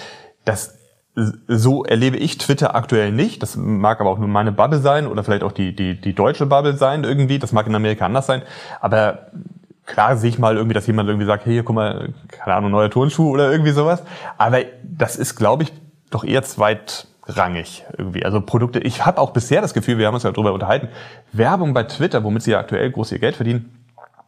Das 0.45 0.79
so 1.47 1.85
erlebe 1.85 2.17
ich 2.17 2.39
Twitter 2.39 2.75
aktuell 2.75 3.13
nicht. 3.13 3.43
Das 3.43 3.57
mag 3.57 4.01
aber 4.01 4.11
auch 4.11 4.19
nur 4.19 4.29
meine 4.29 4.53
Bubble 4.53 4.79
sein 4.79 5.07
oder 5.07 5.23
vielleicht 5.23 5.43
auch 5.43 5.53
die, 5.53 5.77
die, 5.77 6.01
die 6.01 6.15
deutsche 6.15 6.47
Bubble 6.47 6.77
sein 6.77 7.05
irgendwie. 7.05 7.39
Das 7.39 7.53
mag 7.53 7.67
in 7.67 7.75
Amerika 7.75 8.07
anders 8.07 8.27
sein. 8.27 8.43
Aber 8.81 9.27
klar 9.85 10.17
sehe 10.17 10.31
ich 10.31 10.39
mal 10.39 10.57
irgendwie, 10.57 10.75
dass 10.75 10.87
jemand 10.87 11.09
irgendwie 11.09 11.27
sagt, 11.27 11.45
hey, 11.45 11.63
guck 11.63 11.75
mal, 11.75 12.15
keine 12.29 12.57
Ahnung, 12.57 12.71
neuer 12.71 12.91
Turnschuh 12.91 13.31
oder 13.31 13.51
irgendwie 13.51 13.73
sowas. 13.73 14.03
Aber 14.39 14.61
das 14.83 15.17
ist, 15.17 15.37
glaube 15.37 15.65
ich, 15.65 15.73
doch 16.15 16.25
eher 16.25 16.43
zweitrangig 16.43 17.85
irgendwie. 17.97 18.25
Also 18.25 18.41
Produkte, 18.41 18.79
ich 18.81 19.05
habe 19.05 19.21
auch 19.21 19.31
bisher 19.31 19.61
das 19.61 19.75
Gefühl, 19.75 19.99
wir 19.99 20.07
haben 20.07 20.15
uns 20.15 20.23
ja 20.23 20.33
darüber 20.33 20.53
unterhalten, 20.53 20.89
Werbung 21.33 21.75
bei 21.75 21.85
Twitter, 21.85 22.25
womit 22.25 22.43
sie 22.43 22.53
ja 22.53 22.59
aktuell 22.59 22.91
groß 22.91 23.13
ihr 23.13 23.19
Geld 23.19 23.37
verdienen, 23.37 23.83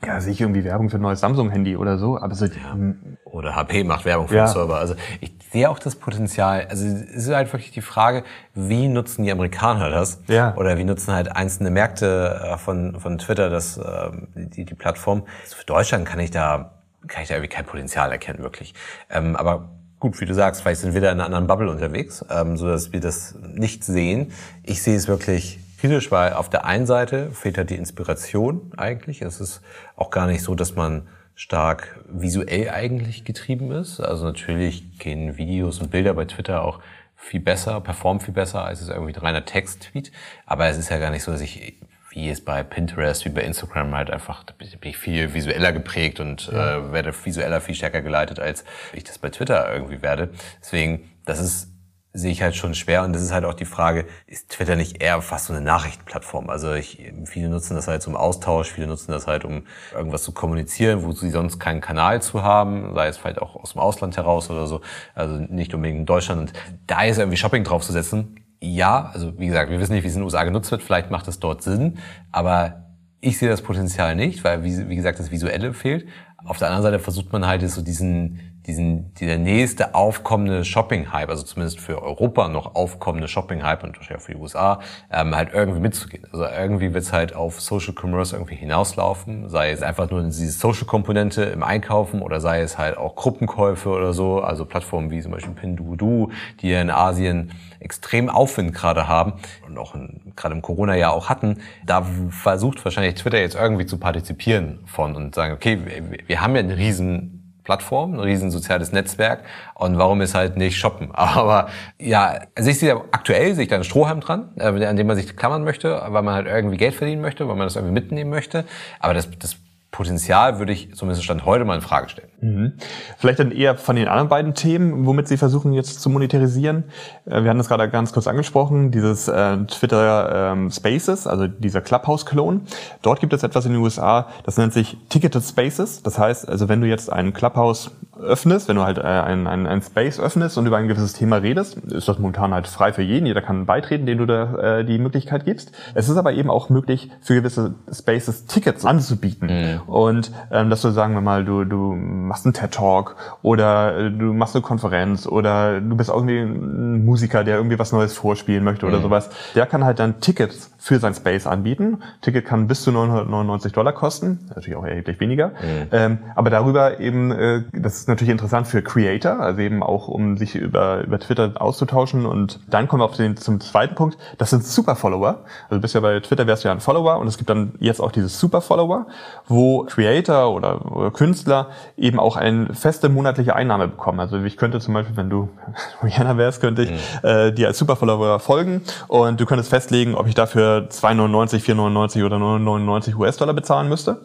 ja, 0.07 0.21
sehe 0.21 0.33
ich 0.33 0.41
irgendwie 0.41 0.65
Werbung 0.65 0.91
für 0.91 0.97
ein 0.97 1.03
neues 1.03 1.21
Samsung-Handy 1.21 1.77
oder 1.77 1.99
so, 1.99 2.19
aber 2.19 2.35
so. 2.35 2.47
Ja. 2.47 2.77
Oder 3.25 3.57
HP 3.57 3.85
macht 3.85 4.05
Werbung 4.05 4.29
für 4.29 4.37
ja. 4.37 4.47
den 4.47 4.53
Server. 4.53 4.77
Also 4.77 4.95
ich 5.21 5.33
sehe 5.51 5.69
auch 5.71 5.79
das 5.79 5.97
Potenzial. 5.97 6.67
Also 6.69 6.87
es 6.87 7.27
ist 7.27 7.35
halt 7.35 7.53
wirklich 7.53 7.71
die 7.73 7.81
Frage, 7.81 8.25
wie 8.55 8.89
nutzen 8.89 9.25
die 9.25 9.33
Amerikaner 9.33 9.91
das? 9.91 10.23
Ja. 10.29 10.55
Oder 10.57 10.79
wie 10.79 10.85
nutzen 10.85 11.13
halt 11.13 11.35
einzelne 11.35 11.71
Märkte 11.71 12.41
äh, 12.45 12.59
von, 12.59 13.01
von 13.01 13.19
Twitter 13.19 13.51
das, 13.51 13.79
ähm, 13.79 14.29
die, 14.35 14.65
die 14.65 14.75
Plattform. 14.75 15.25
Also 15.43 15.57
für 15.57 15.67
Deutschland 15.67 16.07
kann 16.07 16.21
ich 16.21 16.31
da, 16.31 16.73
kann 17.07 17.23
ich 17.23 17.29
da 17.29 17.35
irgendwie 17.35 17.55
kein 17.55 17.65
Potenzial 17.65 18.13
erkennen, 18.13 18.41
wirklich. 18.41 18.75
Ähm, 19.11 19.37
aber 19.37 19.71
gut, 19.99 20.21
wie 20.21 20.27
du 20.27 20.35
sagst, 20.35 20.63
vielleicht 20.63 20.81
sind 20.81 20.95
wir 20.95 21.01
da 21.01 21.11
in 21.11 21.21
einer 21.21 21.27
anderen 21.27 21.47
Bubble 21.47 21.71
unterwegs, 21.71 22.25
ähm, 22.31 22.57
so 22.57 22.67
dass 22.69 22.93
wir 22.93 23.01
das 23.01 23.35
nicht 23.55 23.85
sehen. 23.85 24.33
Ich 24.63 24.83
sehe 24.83 24.97
es 24.97 25.09
wirklich 25.09 25.59
kritisch, 25.81 26.11
weil 26.11 26.33
auf 26.33 26.49
der 26.49 26.65
einen 26.65 26.87
Seite 26.87 27.31
fehlt 27.31 27.59
halt 27.59 27.71
die 27.71 27.77
Inspiration 27.77 28.73
eigentlich. 28.77 29.23
Es 29.23 29.41
ist 29.41 29.61
auch 29.97 30.11
gar 30.11 30.27
nicht 30.27 30.43
so, 30.43 30.55
dass 30.55 30.75
man 30.75 31.09
stark 31.35 32.01
visuell 32.09 32.71
eigentlich 32.71 33.25
getrieben 33.25 33.71
ist. 33.73 34.01
Also 34.01 34.25
natürlich 34.25 34.99
gehen 34.99 35.37
Videos 35.37 35.81
und 35.81 35.91
Bilder 35.91 36.15
bei 36.15 36.25
Twitter 36.25 36.63
auch 36.63 36.81
viel 37.17 37.41
besser, 37.41 37.81
performen 37.81 38.21
viel 38.21 38.35
besser 38.35 38.65
als 38.65 38.81
es 38.81 38.89
irgendwie 38.89 39.13
ein 39.13 39.21
reiner 39.21 39.45
Text-Tweet. 39.45 40.13
Aber 40.47 40.67
es 40.67 40.79
ist 40.79 40.91
ja 40.91 40.99
gar 40.99 41.11
nicht 41.11 41.23
so, 41.23 41.33
dass 41.33 41.41
ich 41.41 41.75
wie 42.15 42.31
es 42.31 42.45
bei 42.45 42.63
Pinterest, 42.63 43.25
wie 43.25 43.31
bei 43.31 43.43
Instagram 43.43 43.95
halt 43.95 44.11
einfach, 44.11 44.45
da 44.45 44.55
bin 44.57 44.69
ich 44.83 44.97
viel 44.97 45.35
visueller 45.35 45.73
geprägt 45.73 46.21
und 46.21 46.47
ja. 46.47 46.79
äh, 46.79 46.93
werde 46.93 47.13
visueller 47.13 47.61
viel 47.61 47.75
stärker 47.75 48.03
geleitet, 48.03 48.39
als 48.39 48.65
ich 48.93 49.05
das 49.05 49.19
bei 49.19 49.31
Twitter 49.31 49.73
irgendwie 49.73 50.01
werde. 50.01 50.31
Deswegen, 50.61 51.11
das 51.25 51.41
ist 51.41 51.75
sehe 52.17 52.31
ich 52.31 52.43
halt 52.43 52.55
schon 52.55 52.75
schwer. 52.75 53.03
Und 53.03 53.13
das 53.13 53.23
ist 53.23 53.33
halt 53.33 53.45
auch 53.45 53.55
die 53.55 53.65
Frage, 53.65 54.07
ist 54.27 54.51
Twitter 54.51 54.77
nicht 54.77 55.03
eher 55.03 55.21
fast 55.21 55.47
so 55.47 55.53
eine 55.53 55.61
Nachrichtenplattform? 55.63 56.49
Also 56.49 56.73
ich, 56.73 57.13
viele 57.25 57.49
nutzen 57.49 57.75
das 57.75 57.89
halt 57.89 58.03
zum 58.03 58.15
Austausch, 58.15 58.71
viele 58.71 58.87
nutzen 58.87 59.11
das 59.11 59.27
halt, 59.27 59.45
um 59.45 59.67
irgendwas 59.93 60.23
zu 60.23 60.31
kommunizieren, 60.31 61.03
wo 61.03 61.11
sie 61.11 61.31
sonst 61.31 61.59
keinen 61.59 61.81
Kanal 61.81 62.23
zu 62.23 62.45
haben, 62.45 62.95
sei 62.95 63.09
es 63.09 63.19
vielleicht 63.19 63.43
auch 63.43 63.57
aus 63.57 63.73
dem 63.73 63.81
Ausland 63.81 64.17
heraus 64.17 64.49
oder 64.49 64.69
so, 64.69 64.81
also 65.15 65.35
nicht 65.35 65.75
unbedingt 65.75 66.01
in 66.01 66.07
Deutschland. 66.07 66.41
Und 66.41 66.53
da 66.87 67.03
ist 67.03 67.19
irgendwie 67.19 67.37
Shopping 67.37 67.65
draufzusetzen, 67.65 68.44
ja, 68.65 69.11
also 69.13 69.39
wie 69.39 69.47
gesagt, 69.47 69.71
wir 69.71 69.81
wissen 69.81 69.93
nicht, 69.93 70.05
wie 70.05 70.09
es 70.09 70.15
in 70.15 70.21
den 70.21 70.25
USA 70.25 70.45
genutzt 70.45 70.71
wird, 70.71 70.83
vielleicht 70.83 71.11
macht 71.11 71.29
es 71.29 71.41
dort 71.41 71.63
Sinn, 71.63 71.99
aber 72.33 72.85
ich 73.21 73.39
sehe 73.39 73.49
das 73.49 73.63
Potenzial 73.63 74.17
nicht, 74.17 74.45
weil, 74.45 74.65
wie, 74.65 74.89
wie 74.89 74.97
gesagt, 74.97 75.19
das 75.19 75.31
Visuelle 75.31 75.73
fehlt. 75.73 76.07
Auf 76.45 76.59
der 76.59 76.69
anderen 76.69 76.83
Seite 76.83 76.99
versucht 76.99 77.33
man 77.33 77.47
halt 77.47 77.69
so 77.69 77.83
diesen, 77.83 78.54
diesen, 78.67 79.13
dieser 79.15 79.37
nächste 79.37 79.95
aufkommende 79.95 80.65
Shopping-Hype, 80.65 81.29
also 81.29 81.43
zumindest 81.43 81.81
für 81.81 82.03
Europa 82.03 82.49
noch 82.49 82.75
aufkommende 82.75 83.29
Shopping-Hype 83.29 83.85
und 83.85 83.97
wahrscheinlich 83.97 84.23
auch 84.23 84.27
für 84.27 84.33
die 84.33 84.39
USA, 84.39 84.81
ähm, 85.13 85.37
halt 85.37 85.51
irgendwie 85.53 85.81
mitzugehen. 85.81 86.27
Also 86.33 86.47
irgendwie 86.47 86.95
wird 86.95 87.05
es 87.05 87.13
halt 87.13 87.35
auf 87.35 87.61
Social 87.61 87.95
Commerce 87.95 88.35
irgendwie 88.35 88.55
hinauslaufen, 88.57 89.49
sei 89.51 89.71
es 89.71 89.83
einfach 89.83 90.11
nur 90.11 90.23
diese 90.23 90.51
Social-Komponente 90.51 91.45
im 91.45 91.63
Einkaufen 91.63 92.23
oder 92.23 92.41
sei 92.41 92.61
es 92.63 92.79
halt 92.79 92.97
auch 92.97 93.17
Gruppenkäufe 93.17 93.91
oder 93.91 94.13
so, 94.15 94.41
also 94.41 94.65
Plattformen 94.65 95.11
wie 95.11 95.21
zum 95.21 95.33
Beispiel 95.33 95.53
Pinduoduo, 95.53 96.31
die 96.61 96.73
in 96.73 96.91
Asien 96.91 97.53
extrem 97.81 98.31
Aufwind 98.31 98.73
gerade 98.73 99.09
haben 99.09 99.35
und 99.67 99.77
auch 99.77 99.95
gerade 100.37 100.55
im 100.55 100.63
Corona-Jahr 100.63 101.13
auch 101.13 101.29
hatten, 101.29 101.59
da 101.85 102.07
versucht 102.31 102.83
wahrscheinlich 102.85 103.15
Twitter 103.15 103.39
jetzt 103.39 103.57
irgendwie 103.57 103.85
zu 103.85 103.99
partizipieren 103.99 104.81
von 104.87 105.15
und 105.17 105.35
sagen, 105.35 105.53
okay, 105.53 105.79
wir, 105.85 106.19
wir 106.27 106.41
haben 106.41 106.55
ja 106.55 106.61
einen 106.61 106.71
riesen 106.71 107.34
Plattform, 107.65 108.15
ein 108.15 108.21
riesen 108.21 108.51
soziales 108.51 108.93
Netzwerk. 108.93 109.43
Und 109.75 109.99
warum 109.99 110.21
ist 110.21 110.35
halt 110.35 110.57
nicht 110.57 110.77
shoppen? 110.77 111.11
Aber 111.15 111.69
ja, 111.99 112.41
also 112.55 112.71
ich 112.71 112.79
sehe 112.79 112.97
aktuell 113.11 113.55
sehe 113.55 113.65
ich 113.65 113.71
da 113.71 113.77
einen 113.77 113.85
Strohhalm 113.85 114.21
dran, 114.21 114.51
äh, 114.57 114.87
an 114.87 114.97
dem 114.97 115.07
man 115.07 115.17
sich 115.17 115.37
klammern 115.37 115.65
möchte, 115.65 116.01
weil 116.09 116.23
man 116.23 116.35
halt 116.35 116.47
irgendwie 116.47 116.77
Geld 116.77 116.95
verdienen 116.95 117.23
möchte, 117.23 117.49
weil 117.49 117.57
man 117.57 117.67
das 117.67 117.77
irgendwie 117.77 117.95
mitnehmen 117.95 118.31
möchte. 118.31 118.65
Aber 119.01 119.15
das, 119.15 119.29
das 119.39 119.57
Potenzial 119.95 120.59
würde 120.59 120.73
ich 120.73 120.93
zumindest 120.97 121.23
Stand 121.23 121.47
heute 121.47 121.65
mal 121.65 121.77
in 121.77 121.81
Frage 121.81 122.09
stellen. 122.09 122.29
Mhm. 122.41 122.73
Vielleicht 123.17 123.39
dann 123.39 123.53
eher 123.53 123.77
von 123.77 123.95
den 123.95 124.09
anderen 124.09 124.29
beiden 124.29 124.55
Themen, 124.55 125.07
womit 125.07 125.29
Sie 125.29 125.37
versuchen 125.37 125.73
jetzt 125.73 126.01
zu 126.01 126.11
monetarisieren. 126.11 126.83
Äh, 127.27 127.45
wir 127.45 127.51
hatten 127.51 127.59
das 127.59 127.69
gerade 127.69 127.89
ganz 127.89 128.13
kurz 128.13 128.27
angesprochen, 128.27 128.91
dieses 128.91 129.29
äh, 129.29 129.57
Twitter 129.67 130.51
ähm, 130.53 130.73
Spaces, 130.73 131.29
also 131.29 131.47
dieser 131.47 131.81
Clubhouse-Klon. 131.81 132.63
Dort 133.03 133.21
gibt 133.21 133.33
es 133.35 133.45
etwas 133.45 133.67
in 133.67 133.73
den 133.73 133.81
USA, 133.81 134.27
das 134.43 134.57
nennt 134.57 134.73
sich 134.73 134.97
Ticketed 135.11 135.45
Spaces. 135.45 136.03
Das 136.03 136.19
heißt, 136.19 136.49
also 136.49 136.69
wenn 136.69 136.81
du 136.81 136.89
jetzt 136.89 137.13
einen 137.13 137.33
Clubhouse 137.33 137.93
öffnest, 138.21 138.69
wenn 138.69 138.77
du 138.77 138.83
halt 138.83 138.99
äh, 138.99 139.03
ein, 139.03 139.47
ein, 139.47 139.67
ein 139.67 139.83
Space 139.83 140.21
öffnest 140.21 140.59
und 140.59 140.67
über 140.67 140.77
ein 140.77 140.89
gewisses 140.89 141.13
Thema 141.13 141.37
redest, 141.37 141.77
ist 141.77 142.09
das 142.09 142.19
momentan 142.19 142.55
halt 142.55 142.67
frei 142.67 142.93
für 142.93 143.03
jeden. 143.03 143.27
Jeder 143.27 143.43
kann 143.43 143.67
beitreten, 143.67 144.07
den 144.07 144.19
du 144.19 144.27
da 144.27 144.79
äh, 144.79 144.85
die 144.85 144.99
Möglichkeit 144.99 145.45
gibst. 145.45 145.73
Es 145.95 146.09
ist 146.09 146.17
aber 146.17 146.33
eben 146.33 146.51
auch 146.51 146.69
möglich, 146.69 147.11
für 147.21 147.35
gewisse 147.35 147.75
Spaces 147.93 148.47
Tickets 148.47 148.85
anzubieten. 148.85 149.49
Mhm. 149.49 149.81
Und 149.87 150.33
ähm, 150.51 150.71
dass 150.71 150.83
du 150.83 150.91
sagen 150.91 151.15
wir 151.15 151.21
mal, 151.21 151.45
du, 151.45 151.65
du 151.65 151.95
machst 151.95 152.47
einen 152.47 152.55
TED-Talk 152.55 153.17
oder 153.43 153.99
äh, 153.99 154.11
du 154.11 154.33
machst 154.33 154.55
eine 154.55 154.63
Konferenz 154.63 155.27
oder 155.27 155.81
du 155.81 155.97
bist 155.97 156.11
irgendwie 156.11 156.39
ein 156.39 157.05
Musiker, 157.05 157.45
der 157.45 157.57
irgendwie 157.57 157.79
was 157.79 157.93
Neues 157.93 158.15
vorspielen 158.15 158.65
möchte 158.65 158.87
oder 158.87 158.99
mhm. 158.99 159.03
sowas. 159.03 159.31
Der 159.55 159.67
kann 159.67 159.85
halt 159.85 159.99
dann 159.99 160.21
Tickets 160.21 160.71
für 160.85 160.99
sein 160.99 161.15
Space 161.15 161.47
anbieten. 161.47 162.03
Ticket 162.21 162.45
kann 162.45 162.67
bis 162.67 162.83
zu 162.83 162.93
999 162.93 163.73
Dollar 163.73 163.95
kosten, 163.95 164.51
natürlich 164.55 164.77
auch 164.77 164.85
erheblich 164.85 165.19
weniger. 165.19 165.49
Mhm. 165.49 165.89
Ähm, 165.93 166.19
aber 166.35 166.51
darüber 166.51 167.01
eben, 167.01 167.31
äh, 167.31 167.63
das 167.73 168.01
ist 168.01 168.09
natürlich 168.09 168.31
interessant 168.31 168.67
für 168.67 168.83
Creator, 168.83 169.41
also 169.41 169.63
eben 169.63 169.83
auch 169.83 170.09
um 170.09 170.37
sich 170.37 170.55
über, 170.55 171.03
über 171.03 171.19
Twitter 171.19 171.53
auszutauschen. 171.55 172.27
Und 172.27 172.61
dann 172.69 172.87
kommen 172.87 173.01
wir 173.01 173.07
auf 173.07 173.17
den, 173.17 173.39
zum 173.39 173.61
zweiten 173.61 173.95
Punkt. 173.95 174.19
Das 174.37 174.51
sind 174.51 174.63
Super-Follower. 174.63 175.45
Also 175.71 175.81
bisher 175.81 176.03
bei 176.03 176.21
Twitter 176.21 176.47
wärst 176.47 176.65
du 176.65 176.69
ja 176.69 176.75
ein 176.75 176.81
Follower 176.81 177.19
und 177.19 177.29
es 177.29 177.39
gibt 177.39 177.49
dann 177.49 177.73
jetzt 177.79 178.01
auch 178.01 178.13
diese 178.13 178.29
Super-Follower, 178.29 179.07
wo 179.47 179.85
Creator 179.85 180.55
oder, 180.55 180.91
oder 180.91 181.11
Künstler 181.11 181.69
eben 181.97 182.19
auch 182.19 182.37
eine 182.37 182.75
feste 182.75 183.09
monatliche 183.09 183.55
Einnahme 183.55 183.89
bekommen. 183.89 184.21
Also 184.21 184.43
ich 184.43 184.57
könnte 184.57 184.81
zum 184.81 184.95
Beispiel, 184.95 185.17
wenn 185.17 185.31
du 185.31 185.51
Rihanna 186.03 186.37
wärst, 186.37 186.61
könnte 186.61 186.83
ich 186.83 186.91
mhm. 186.91 187.29
äh, 187.29 187.53
dir 187.53 187.69
als 187.69 187.79
Super-Follower 187.79 188.41
folgen 188.41 188.83
und 189.09 189.41
du 189.41 189.47
könntest 189.47 189.71
festlegen, 189.71 190.15
ob 190.15 190.27
ich 190.27 190.35
dafür 190.35 190.89
2,99, 190.91 191.63
4,99 191.63 192.25
oder 192.25 192.37
9,99 192.37 193.17
US-Dollar 193.17 193.55
bezahlen 193.55 193.89
müsste 193.89 194.21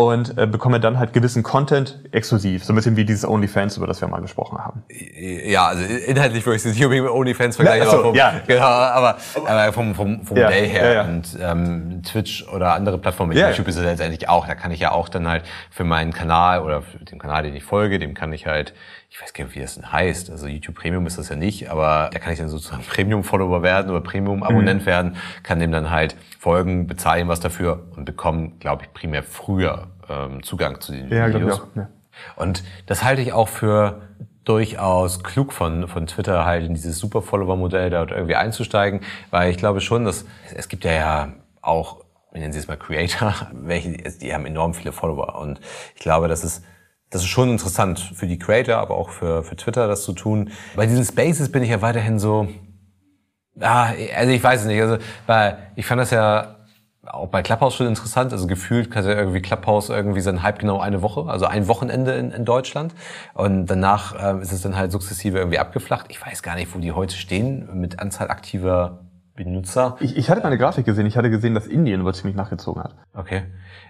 und 0.00 0.38
äh, 0.38 0.46
bekomme 0.46 0.80
dann 0.80 0.98
halt 0.98 1.12
gewissen 1.12 1.42
Content 1.42 1.98
exklusiv. 2.10 2.64
So 2.64 2.72
ein 2.72 2.76
bisschen 2.76 2.96
wie 2.96 3.04
dieses 3.04 3.28
OnlyFans, 3.28 3.76
über 3.76 3.86
das 3.86 4.00
wir 4.00 4.08
mal 4.08 4.22
gesprochen 4.22 4.56
haben. 4.56 4.82
Ja, 4.88 5.66
also 5.66 5.84
inhaltlich 5.84 6.46
würde 6.46 6.56
ich 6.56 6.64
es 6.64 6.72
nicht 6.72 6.82
unbedingt 6.82 7.04
mit 7.04 7.14
OnlyFans 7.14 7.56
vergleichen, 7.56 7.84
ja, 7.84 7.90
so, 7.90 8.02
vom, 8.04 8.14
ja. 8.14 8.32
genau, 8.46 8.64
aber, 8.64 9.18
aber 9.44 9.72
vom, 9.74 9.94
vom, 9.94 10.24
vom 10.24 10.38
ja, 10.38 10.44
Modell 10.44 10.66
her. 10.68 10.94
Ja. 10.94 11.02
Und 11.02 11.38
ähm, 11.38 12.02
Twitch 12.02 12.48
oder 12.48 12.72
andere 12.72 12.96
Plattformen, 12.96 13.36
YouTube 13.36 13.68
ist 13.68 13.76
es 13.76 13.82
letztendlich 13.82 14.26
auch. 14.26 14.46
Da 14.46 14.54
kann 14.54 14.70
ich 14.70 14.80
ja 14.80 14.92
auch 14.92 15.10
dann 15.10 15.28
halt 15.28 15.44
für 15.70 15.84
meinen 15.84 16.14
Kanal 16.14 16.62
oder 16.62 16.80
für 16.80 17.04
den 17.04 17.18
Kanal, 17.18 17.42
den 17.42 17.54
ich 17.54 17.64
folge, 17.64 17.98
dem 17.98 18.14
kann 18.14 18.32
ich 18.32 18.46
halt 18.46 18.72
ich 19.10 19.20
weiß 19.20 19.32
gar 19.32 19.44
nicht, 19.44 19.56
wie 19.56 19.60
das 19.60 19.74
denn 19.74 19.90
heißt. 19.90 20.30
Also 20.30 20.46
YouTube 20.46 20.76
Premium 20.76 21.04
ist 21.06 21.18
das 21.18 21.28
ja 21.28 21.36
nicht, 21.36 21.68
aber 21.68 22.10
da 22.12 22.18
kann 22.20 22.32
ich 22.32 22.38
dann 22.38 22.48
sozusagen 22.48 22.84
Premium-Follower 22.84 23.62
werden 23.62 23.90
oder 23.90 24.00
Premium-Abonnent 24.00 24.82
mhm. 24.82 24.86
werden, 24.86 25.16
kann 25.42 25.58
dem 25.58 25.72
dann 25.72 25.90
halt 25.90 26.14
folgen, 26.38 26.86
bezahlen 26.86 27.26
was 27.26 27.40
dafür 27.40 27.88
und 27.96 28.04
bekommen, 28.04 28.60
glaube 28.60 28.84
ich, 28.84 28.92
primär 28.92 29.24
früher 29.24 29.88
ähm, 30.08 30.44
Zugang 30.44 30.80
zu 30.80 30.92
den 30.92 31.08
ja, 31.08 31.26
Videos. 31.28 31.56
Ich 31.56 31.60
auch, 31.60 31.76
ja. 31.76 31.88
Und 32.36 32.62
das 32.86 33.02
halte 33.02 33.20
ich 33.22 33.32
auch 33.32 33.48
für 33.48 34.00
durchaus 34.44 35.22
klug 35.24 35.52
von, 35.52 35.88
von 35.88 36.06
Twitter 36.06 36.44
halt 36.44 36.64
in 36.64 36.74
dieses 36.74 36.98
Super-Follower-Modell 36.98 37.90
dort 37.90 38.12
irgendwie 38.12 38.36
einzusteigen, 38.36 39.00
weil 39.30 39.50
ich 39.50 39.56
glaube 39.56 39.80
schon, 39.80 40.04
dass 40.04 40.24
es 40.54 40.68
gibt 40.68 40.84
ja, 40.84 40.92
ja 40.92 41.32
auch, 41.62 42.04
nennen 42.32 42.52
Sie 42.52 42.60
es 42.60 42.68
mal 42.68 42.76
Creator, 42.76 43.34
welche, 43.52 43.90
die 43.90 44.32
haben 44.32 44.46
enorm 44.46 44.72
viele 44.72 44.92
Follower 44.92 45.34
und 45.34 45.60
ich 45.96 46.00
glaube, 46.00 46.28
dass 46.28 46.44
es 46.44 46.62
das 47.10 47.22
ist 47.22 47.28
schon 47.28 47.50
interessant 47.50 48.12
für 48.14 48.26
die 48.26 48.38
Creator, 48.38 48.76
aber 48.76 48.94
auch 48.94 49.10
für, 49.10 49.42
für 49.42 49.56
Twitter 49.56 49.88
das 49.88 50.04
zu 50.04 50.12
tun. 50.12 50.50
Bei 50.76 50.86
diesen 50.86 51.04
Spaces 51.04 51.50
bin 51.50 51.62
ich 51.62 51.70
ja 51.70 51.82
weiterhin 51.82 52.18
so, 52.18 52.48
ah, 53.60 53.92
also 54.16 54.32
ich 54.32 54.42
weiß 54.42 54.62
es 54.62 54.66
nicht, 54.66 54.80
also, 54.80 54.98
weil 55.26 55.58
ich 55.74 55.86
fand 55.86 56.00
das 56.00 56.10
ja 56.10 56.56
auch 57.12 57.28
bei 57.28 57.42
Clubhouse 57.42 57.74
schon 57.74 57.86
interessant. 57.86 58.32
Also 58.32 58.46
gefühlt 58.46 58.90
kann 58.90 59.04
ja 59.04 59.12
irgendwie 59.12 59.40
Clubhouse 59.40 59.88
irgendwie 59.88 60.20
sein 60.20 60.42
Hype 60.42 60.58
genau 60.58 60.78
eine 60.80 61.02
Woche, 61.02 61.28
also 61.28 61.46
ein 61.46 61.66
Wochenende 61.66 62.12
in, 62.12 62.30
in 62.30 62.44
Deutschland. 62.44 62.94
Und 63.34 63.66
danach 63.66 64.14
ähm, 64.20 64.42
ist 64.42 64.52
es 64.52 64.62
dann 64.62 64.76
halt 64.76 64.92
sukzessive 64.92 65.38
irgendwie 65.38 65.58
abgeflacht. 65.58 66.06
Ich 66.08 66.24
weiß 66.24 66.42
gar 66.42 66.54
nicht, 66.54 66.74
wo 66.74 66.78
die 66.78 66.92
heute 66.92 67.16
stehen 67.16 67.68
mit 67.80 67.98
Anzahl 67.98 68.30
aktiver 68.30 69.00
Benutzer. 69.44 69.96
Ich, 70.00 70.16
ich 70.18 70.28
hatte 70.28 70.42
mal 70.42 70.48
eine 70.48 70.58
Grafik 70.58 70.84
gesehen. 70.84 71.06
Ich 71.06 71.16
hatte 71.16 71.30
gesehen, 71.30 71.54
dass 71.54 71.66
Indien 71.66 72.04
wohl 72.04 72.14
ziemlich 72.14 72.36
nachgezogen 72.36 72.82
hat. 72.82 72.94
Okay. 73.14 73.42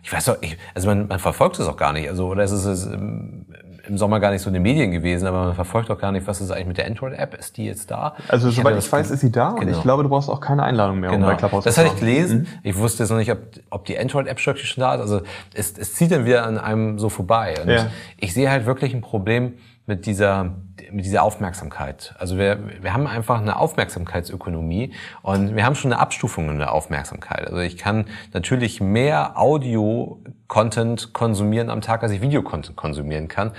Ich 0.03 0.13
weiß 0.13 0.27
doch, 0.27 0.37
ich, 0.41 0.57
also 0.75 0.89
man, 0.89 1.09
man 1.09 1.19
verfolgt 1.19 1.59
es 1.59 1.67
auch 1.67 1.77
gar 1.77 1.93
nicht. 1.93 2.09
Also 2.09 2.29
oder 2.29 2.45
ist 2.45 2.53
es 2.53 2.87
im, 2.87 3.47
im 3.87 3.99
Sommer 3.99 4.21
gar 4.21 4.31
nicht 4.31 4.43
so 4.43 4.49
in 4.49 4.55
den 4.55 4.63
Medien 4.63 4.93
gewesen, 4.93 5.27
aber 5.27 5.47
man 5.47 5.55
verfolgt 5.55 5.91
auch 5.91 5.99
gar 5.99 6.13
nicht, 6.13 6.27
was 6.29 6.41
ist 6.41 6.53
eigentlich 6.53 6.69
mit 6.69 6.79
der 6.79 6.87
Android-App? 6.87 7.35
Ist 7.35 7.57
die 7.57 7.65
jetzt 7.65 7.91
da? 7.91 8.15
Also 8.29 8.49
ich 8.49 8.57
soweit 8.57 8.79
ich 8.79 8.91
weiß, 8.91 9.11
ist 9.11 9.21
sie 9.21 9.33
da 9.33 9.51
genau. 9.51 9.63
und 9.63 9.69
ich 9.69 9.83
glaube, 9.83 10.05
du 10.05 10.09
brauchst 10.09 10.29
auch 10.29 10.41
keine 10.41 10.63
Einladung 10.63 11.01
mehr, 11.01 11.11
genau. 11.11 11.27
um 11.27 11.33
bei 11.33 11.37
Clubhouse 11.37 11.65
Das 11.65 11.77
hatte 11.77 11.89
ich 11.89 11.97
gelesen. 11.99 12.43
Mhm. 12.43 12.47
Ich 12.63 12.77
wusste 12.77 13.03
jetzt 13.03 13.11
noch 13.11 13.19
nicht, 13.19 13.33
ob, 13.33 13.39
ob 13.71 13.85
die 13.87 13.99
Android-App 13.99 14.39
schon 14.39 14.55
da 14.77 14.95
ist. 14.95 15.01
Also 15.01 15.23
es, 15.53 15.77
es 15.77 15.95
zieht 15.95 16.13
dann 16.13 16.27
wieder 16.27 16.47
an 16.47 16.59
einem 16.59 17.01
so 17.01 17.09
vorbei. 17.09 17.57
Und 17.61 17.71
ja. 17.71 17.87
ich 18.19 18.33
sehe 18.35 18.51
halt 18.51 18.67
wirklich 18.67 18.95
ein 18.95 19.01
Problem 19.01 19.55
mit 19.91 20.07
dieser 20.07 20.55
mit 20.93 21.05
dieser 21.05 21.23
Aufmerksamkeit. 21.23 22.15
Also 22.19 22.37
wir, 22.37 22.59
wir 22.83 22.93
haben 22.93 23.07
einfach 23.07 23.41
eine 23.41 23.59
Aufmerksamkeitsökonomie 23.59 24.93
und 25.23 25.55
wir 25.55 25.65
haben 25.65 25.75
schon 25.75 25.93
eine 25.93 26.01
Abstufung 26.01 26.49
in 26.49 26.59
der 26.59 26.73
Aufmerksamkeit. 26.73 27.47
Also 27.47 27.59
ich 27.59 27.77
kann 27.77 28.07
natürlich 28.33 28.81
mehr 28.81 29.39
Audio-Content 29.39 31.13
konsumieren 31.13 31.71
am 31.71 31.81
Tag, 31.81 32.03
als 32.03 32.13
ich 32.13 32.21
Video-Content 32.21 32.77
konsumieren 32.77 33.29
kann 33.29 33.53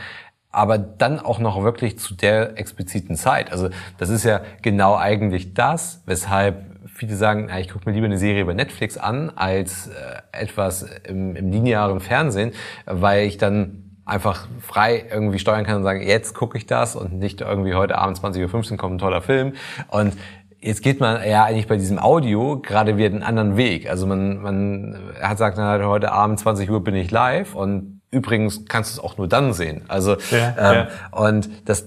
aber 0.53 0.77
dann 0.77 1.19
auch 1.21 1.39
noch 1.39 1.63
wirklich 1.63 1.97
zu 1.97 2.13
der 2.13 2.59
expliziten 2.59 3.15
Zeit. 3.15 3.53
Also 3.53 3.69
das 3.97 4.09
ist 4.09 4.25
ja 4.25 4.41
genau 4.61 4.97
eigentlich 4.97 5.53
das, 5.53 6.03
weshalb 6.05 6.65
viele 6.93 7.15
sagen, 7.15 7.49
ich 7.57 7.69
gucke 7.69 7.89
mir 7.89 7.95
lieber 7.95 8.07
eine 8.07 8.17
Serie 8.17 8.41
über 8.41 8.53
Netflix 8.53 8.97
an 8.97 9.29
als 9.29 9.87
äh, 9.87 9.93
etwas 10.33 10.83
im, 11.07 11.37
im 11.37 11.49
linearen 11.49 12.01
Fernsehen, 12.01 12.51
weil 12.85 13.27
ich 13.27 13.37
dann 13.37 13.90
einfach 14.11 14.47
frei 14.59 15.05
irgendwie 15.09 15.39
steuern 15.39 15.65
kann 15.65 15.77
und 15.77 15.83
sagen, 15.83 16.01
jetzt 16.01 16.35
gucke 16.35 16.57
ich 16.57 16.65
das 16.65 16.97
und 16.97 17.13
nicht 17.13 17.39
irgendwie 17.39 17.75
heute 17.75 17.97
Abend 17.97 18.19
20.15 18.19 18.71
Uhr 18.73 18.77
kommt 18.77 18.95
ein 18.95 18.97
toller 18.97 19.21
Film. 19.21 19.53
Und 19.87 20.17
jetzt 20.59 20.83
geht 20.83 20.99
man 20.99 21.25
ja 21.25 21.45
eigentlich 21.45 21.67
bei 21.67 21.77
diesem 21.77 21.97
Audio 21.97 22.59
gerade 22.59 22.97
wieder 22.97 23.07
einen 23.07 23.23
anderen 23.23 23.55
Weg. 23.55 23.89
Also 23.89 24.05
man, 24.07 24.41
man 24.41 24.99
hat 25.21 25.37
sagt 25.37 25.57
dann 25.57 25.65
halt, 25.65 25.83
heute 25.83 26.11
Abend 26.11 26.39
20 26.39 26.69
Uhr 26.69 26.83
bin 26.83 26.93
ich 26.93 27.09
live 27.09 27.55
und 27.55 28.01
übrigens 28.11 28.65
kannst 28.67 28.91
du 28.91 28.99
es 28.99 29.03
auch 29.03 29.17
nur 29.17 29.29
dann 29.29 29.53
sehen. 29.53 29.83
Also 29.87 30.17
ja, 30.29 30.55
ähm, 30.57 30.57
ja. 30.57 30.87
und 31.11 31.49
das 31.63 31.85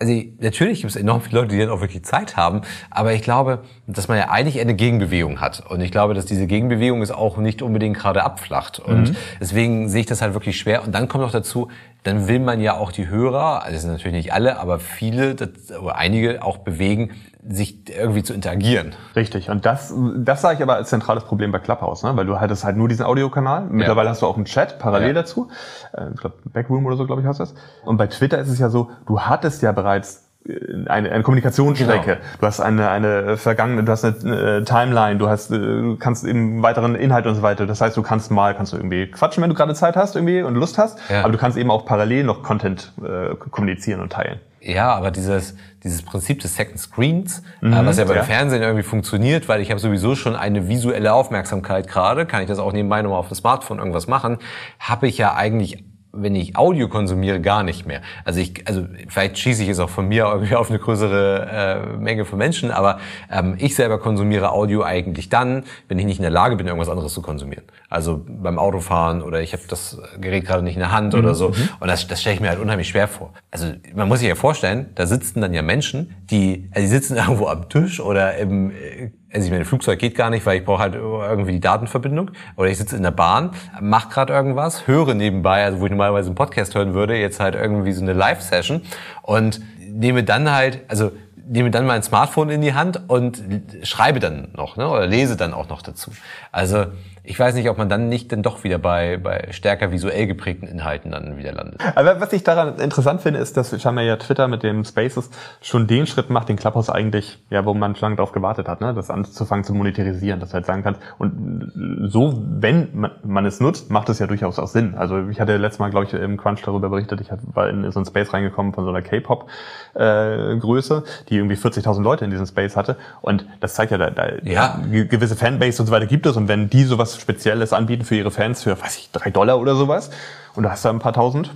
also 0.00 0.14
natürlich 0.38 0.80
gibt 0.80 0.90
es 0.90 0.96
enorm 0.96 1.20
viele 1.20 1.42
Leute, 1.42 1.54
die 1.54 1.60
dann 1.60 1.68
auch 1.68 1.82
wirklich 1.82 2.02
Zeit 2.04 2.36
haben, 2.36 2.62
aber 2.90 3.12
ich 3.12 3.20
glaube, 3.20 3.64
dass 3.86 4.08
man 4.08 4.16
ja 4.16 4.30
eigentlich 4.30 4.58
eine 4.58 4.74
Gegenbewegung 4.74 5.40
hat. 5.40 5.62
Und 5.68 5.82
ich 5.82 5.92
glaube, 5.92 6.14
dass 6.14 6.24
diese 6.24 6.46
Gegenbewegung 6.46 7.02
ist 7.02 7.10
auch 7.10 7.36
nicht 7.36 7.60
unbedingt 7.60 7.98
gerade 7.98 8.24
abflacht. 8.24 8.80
Und 8.80 9.10
mhm. 9.10 9.16
deswegen 9.40 9.88
sehe 9.90 10.00
ich 10.00 10.06
das 10.06 10.22
halt 10.22 10.32
wirklich 10.32 10.58
schwer. 10.58 10.82
Und 10.84 10.94
dann 10.94 11.06
kommt 11.06 11.22
noch 11.22 11.32
dazu, 11.32 11.68
dann 12.02 12.28
will 12.28 12.38
man 12.38 12.60
ja 12.60 12.78
auch 12.78 12.92
die 12.92 13.08
Hörer, 13.08 13.62
also 13.62 13.74
das 13.74 13.82
sind 13.82 13.92
natürlich 13.92 14.16
nicht 14.16 14.32
alle, 14.32 14.58
aber 14.58 14.78
viele 14.78 15.34
das, 15.34 15.50
oder 15.78 15.96
einige 15.96 16.42
auch 16.42 16.56
bewegen, 16.58 17.10
sich 17.48 17.88
irgendwie 17.88 18.22
zu 18.22 18.34
interagieren. 18.34 18.92
Richtig. 19.16 19.48
Und 19.48 19.64
das, 19.64 19.94
das 20.16 20.42
sage 20.42 20.56
ich 20.56 20.62
aber 20.62 20.74
als 20.74 20.90
zentrales 20.90 21.24
Problem 21.24 21.52
bei 21.52 21.58
Clubhouse, 21.58 22.02
ne? 22.02 22.14
weil 22.16 22.26
du 22.26 22.38
hattest 22.38 22.64
halt 22.64 22.76
nur 22.76 22.88
diesen 22.88 23.06
Audiokanal. 23.06 23.64
Mittlerweile 23.70 24.06
ja. 24.06 24.10
hast 24.10 24.22
du 24.22 24.26
auch 24.26 24.36
einen 24.36 24.44
Chat 24.44 24.78
parallel 24.78 25.08
ja. 25.08 25.14
dazu. 25.14 25.48
Äh, 25.92 26.10
ich 26.14 26.20
glaube, 26.20 26.36
Backroom 26.44 26.84
oder 26.86 26.96
so, 26.96 27.06
glaube 27.06 27.22
ich, 27.22 27.26
heißt 27.26 27.40
das. 27.40 27.54
Und 27.84 27.96
bei 27.96 28.08
Twitter 28.08 28.38
ist 28.38 28.48
es 28.48 28.58
ja 28.58 28.68
so, 28.68 28.90
du 29.06 29.20
hattest 29.20 29.62
ja 29.62 29.72
bereits 29.72 30.28
äh, 30.46 30.86
eine, 30.86 31.10
eine 31.10 31.22
Kommunikationsstrecke. 31.22 32.16
Genau. 32.16 32.26
Du 32.40 32.46
hast 32.46 32.60
eine, 32.60 32.90
eine 32.90 33.38
vergangene, 33.38 33.84
du 33.84 33.92
hast 33.92 34.04
eine 34.04 34.58
äh, 34.58 34.64
Timeline, 34.64 35.18
du 35.18 35.28
hast, 35.28 35.50
du 35.50 35.96
kannst 35.98 36.26
eben 36.26 36.62
weiteren 36.62 36.94
Inhalt 36.94 37.26
und 37.26 37.36
so 37.36 37.42
weiter. 37.42 37.66
Das 37.66 37.80
heißt, 37.80 37.96
du 37.96 38.02
kannst 38.02 38.30
mal, 38.30 38.54
kannst 38.54 38.74
du 38.74 38.76
irgendwie 38.76 39.10
quatschen, 39.10 39.42
wenn 39.42 39.50
du 39.50 39.56
gerade 39.56 39.74
Zeit 39.74 39.96
hast 39.96 40.14
irgendwie 40.14 40.42
und 40.42 40.56
Lust 40.56 40.76
hast, 40.76 40.98
ja. 41.08 41.22
aber 41.22 41.32
du 41.32 41.38
kannst 41.38 41.56
eben 41.56 41.70
auch 41.70 41.86
parallel 41.86 42.24
noch 42.24 42.42
Content 42.42 42.92
äh, 43.02 43.34
kommunizieren 43.34 44.00
und 44.00 44.12
teilen. 44.12 44.40
Ja, 44.60 44.94
aber 44.94 45.10
dieses, 45.10 45.56
dieses 45.82 46.02
Prinzip 46.02 46.40
des 46.40 46.54
Second 46.54 46.78
Screens, 46.78 47.42
äh, 47.62 47.66
mhm, 47.66 47.72
äh, 47.72 47.86
was 47.86 47.98
ja 47.98 48.04
beim 48.04 48.16
ja. 48.16 48.22
Fernsehen 48.22 48.62
irgendwie 48.62 48.82
funktioniert, 48.82 49.48
weil 49.48 49.60
ich 49.60 49.70
habe 49.70 49.80
sowieso 49.80 50.14
schon 50.14 50.36
eine 50.36 50.68
visuelle 50.68 51.12
Aufmerksamkeit 51.12 51.88
gerade, 51.88 52.26
kann 52.26 52.42
ich 52.42 52.48
das 52.48 52.58
auch 52.58 52.72
nebenbei 52.72 53.00
nochmal 53.00 53.18
auf 53.18 53.28
dem 53.28 53.36
Smartphone 53.36 53.78
irgendwas 53.78 54.06
machen, 54.06 54.38
habe 54.78 55.08
ich 55.08 55.16
ja 55.16 55.34
eigentlich 55.34 55.84
wenn 56.12 56.34
ich 56.34 56.56
Audio 56.56 56.88
konsumiere, 56.88 57.40
gar 57.40 57.62
nicht 57.62 57.86
mehr. 57.86 58.02
Also 58.24 58.40
ich, 58.40 58.66
also 58.66 58.84
vielleicht 59.08 59.38
schieße 59.38 59.62
ich 59.62 59.68
es 59.68 59.78
auch 59.78 59.90
von 59.90 60.08
mir 60.08 60.24
irgendwie 60.24 60.54
auf 60.56 60.70
eine 60.70 60.78
größere 60.78 61.94
äh, 61.96 61.96
Menge 61.96 62.24
von 62.24 62.38
Menschen, 62.38 62.70
aber 62.70 62.98
ähm, 63.30 63.56
ich 63.58 63.74
selber 63.74 63.98
konsumiere 63.98 64.52
Audio 64.52 64.82
eigentlich 64.82 65.28
dann, 65.28 65.64
wenn 65.88 65.98
ich 65.98 66.06
nicht 66.06 66.18
in 66.18 66.22
der 66.22 66.30
Lage 66.30 66.56
bin, 66.56 66.66
irgendwas 66.66 66.88
anderes 66.88 67.12
zu 67.14 67.22
konsumieren. 67.22 67.64
Also 67.88 68.24
beim 68.26 68.58
Autofahren 68.58 69.22
oder 69.22 69.40
ich 69.40 69.52
habe 69.52 69.62
das 69.68 70.00
Gerät 70.20 70.46
gerade 70.46 70.62
nicht 70.62 70.74
in 70.74 70.80
der 70.80 70.92
Hand 70.92 71.12
mhm. 71.12 71.20
oder 71.20 71.34
so. 71.34 71.50
Mhm. 71.50 71.68
Und 71.80 71.88
das, 71.88 72.06
das 72.06 72.20
stelle 72.20 72.34
ich 72.34 72.40
mir 72.40 72.48
halt 72.48 72.60
unheimlich 72.60 72.88
schwer 72.88 73.08
vor. 73.08 73.32
Also 73.50 73.66
man 73.94 74.08
muss 74.08 74.20
sich 74.20 74.28
ja 74.28 74.34
vorstellen, 74.34 74.90
da 74.94 75.06
sitzen 75.06 75.40
dann 75.40 75.54
ja 75.54 75.62
Menschen, 75.62 76.14
die, 76.30 76.68
also 76.72 76.82
die 76.82 76.90
sitzen 76.90 77.16
irgendwo 77.16 77.46
am 77.46 77.68
Tisch 77.68 78.00
oder 78.00 78.36
im 78.36 78.70
äh, 78.70 79.10
also 79.32 79.46
ich 79.46 79.52
meine, 79.52 79.64
Flugzeug 79.64 79.98
geht 79.98 80.16
gar 80.16 80.30
nicht, 80.30 80.44
weil 80.44 80.58
ich 80.58 80.64
brauche 80.64 80.80
halt 80.80 80.94
irgendwie 80.94 81.52
die 81.52 81.60
Datenverbindung. 81.60 82.32
Oder 82.56 82.68
ich 82.68 82.78
sitze 82.78 82.96
in 82.96 83.02
der 83.02 83.12
Bahn, 83.12 83.50
mache 83.80 84.08
gerade 84.08 84.32
irgendwas, 84.32 84.86
höre 84.86 85.14
nebenbei, 85.14 85.64
also 85.64 85.80
wo 85.80 85.84
ich 85.84 85.90
normalerweise 85.90 86.28
einen 86.28 86.34
Podcast 86.34 86.74
hören 86.74 86.94
würde, 86.94 87.16
jetzt 87.16 87.38
halt 87.40 87.54
irgendwie 87.54 87.92
so 87.92 88.02
eine 88.02 88.12
Live-Session 88.12 88.82
und 89.22 89.60
nehme 89.78 90.24
dann 90.24 90.50
halt, 90.50 90.80
also 90.88 91.12
nehme 91.46 91.70
dann 91.70 91.86
mein 91.86 92.02
Smartphone 92.02 92.50
in 92.50 92.60
die 92.60 92.74
Hand 92.74 93.08
und 93.08 93.42
schreibe 93.82 94.20
dann 94.20 94.48
noch, 94.56 94.76
ne, 94.76 94.88
oder 94.88 95.06
lese 95.06 95.36
dann 95.36 95.52
auch 95.52 95.68
noch 95.68 95.82
dazu. 95.82 96.12
Also 96.52 96.86
ich 97.22 97.38
weiß 97.38 97.54
nicht, 97.54 97.68
ob 97.68 97.78
man 97.78 97.88
dann 97.88 98.08
nicht 98.08 98.32
dann 98.32 98.42
doch 98.42 98.64
wieder 98.64 98.78
bei, 98.78 99.18
bei 99.18 99.48
stärker 99.50 99.92
visuell 99.92 100.26
geprägten 100.26 100.66
Inhalten 100.66 101.10
dann 101.10 101.36
wieder 101.36 101.52
landet. 101.52 101.80
Aber 101.94 102.20
was 102.20 102.32
ich 102.32 102.44
daran 102.44 102.78
interessant 102.78 103.20
finde, 103.20 103.40
ist, 103.40 103.56
dass 103.56 103.80
scheinbar 103.80 104.04
ja 104.04 104.16
Twitter 104.16 104.48
mit 104.48 104.62
dem 104.62 104.84
Spaces 104.84 105.30
schon 105.60 105.86
den 105.86 106.06
Schritt 106.06 106.30
macht, 106.30 106.48
den 106.48 106.56
Clubhouse 106.56 106.90
eigentlich, 106.90 107.38
ja, 107.50 107.64
wo 107.64 107.74
man 107.74 107.94
schon 107.94 108.06
lange 108.06 108.16
drauf 108.16 108.32
gewartet 108.32 108.68
hat, 108.68 108.80
ne, 108.80 108.94
das 108.94 109.10
anzufangen 109.10 109.64
zu 109.64 109.74
monetarisieren, 109.74 110.40
dass 110.40 110.50
du 110.50 110.54
halt 110.54 110.66
sagen 110.66 110.82
kannst. 110.82 111.00
Und 111.18 112.08
so, 112.10 112.42
wenn 112.48 112.88
man, 112.92 113.10
man 113.22 113.46
es 113.46 113.60
nutzt, 113.60 113.90
macht 113.90 114.08
es 114.08 114.18
ja 114.18 114.26
durchaus 114.26 114.58
auch 114.58 114.68
Sinn. 114.68 114.94
Also 114.96 115.28
ich 115.28 115.40
hatte 115.40 115.56
letztes 115.56 115.78
Mal, 115.78 115.90
glaube 115.90 116.06
ich, 116.06 116.14
im 116.14 116.36
Crunch 116.36 116.62
darüber 116.62 116.88
berichtet, 116.88 117.20
ich 117.20 117.28
war 117.54 117.68
in 117.68 117.90
so 117.92 118.00
ein 118.00 118.06
Space 118.06 118.32
reingekommen 118.32 118.72
von 118.72 118.84
so 118.84 118.90
einer 118.90 119.02
K-Pop-Größe, 119.02 120.96
äh, 120.96 121.24
die 121.28 121.36
irgendwie 121.36 121.56
40.000 121.56 122.02
Leute 122.02 122.24
in 122.24 122.30
diesem 122.30 122.46
Space 122.46 122.76
hatte. 122.76 122.96
Und 123.20 123.46
das 123.60 123.74
zeigt 123.74 123.92
ja, 123.92 123.98
da, 123.98 124.10
da 124.10 124.28
ja. 124.42 124.80
gewisse 124.88 125.36
Fanbase 125.36 125.82
und 125.82 125.86
so 125.86 125.92
weiter 125.92 126.06
gibt 126.06 126.26
es. 126.26 126.36
Und 126.36 126.48
wenn 126.48 126.70
die 126.70 126.84
sowas 126.84 127.09
Spezielles 127.18 127.72
anbieten 127.72 128.04
für 128.04 128.16
ihre 128.16 128.30
Fans 128.30 128.62
für, 128.62 128.80
weiß 128.80 128.98
ich, 128.98 129.10
drei 129.10 129.30
Dollar 129.30 129.58
oder 129.58 129.74
sowas. 129.74 130.10
Und 130.54 130.64
du 130.64 130.70
hast 130.70 130.84
da 130.84 130.90
ein 130.90 130.98
paar 130.98 131.12
tausend. 131.12 131.52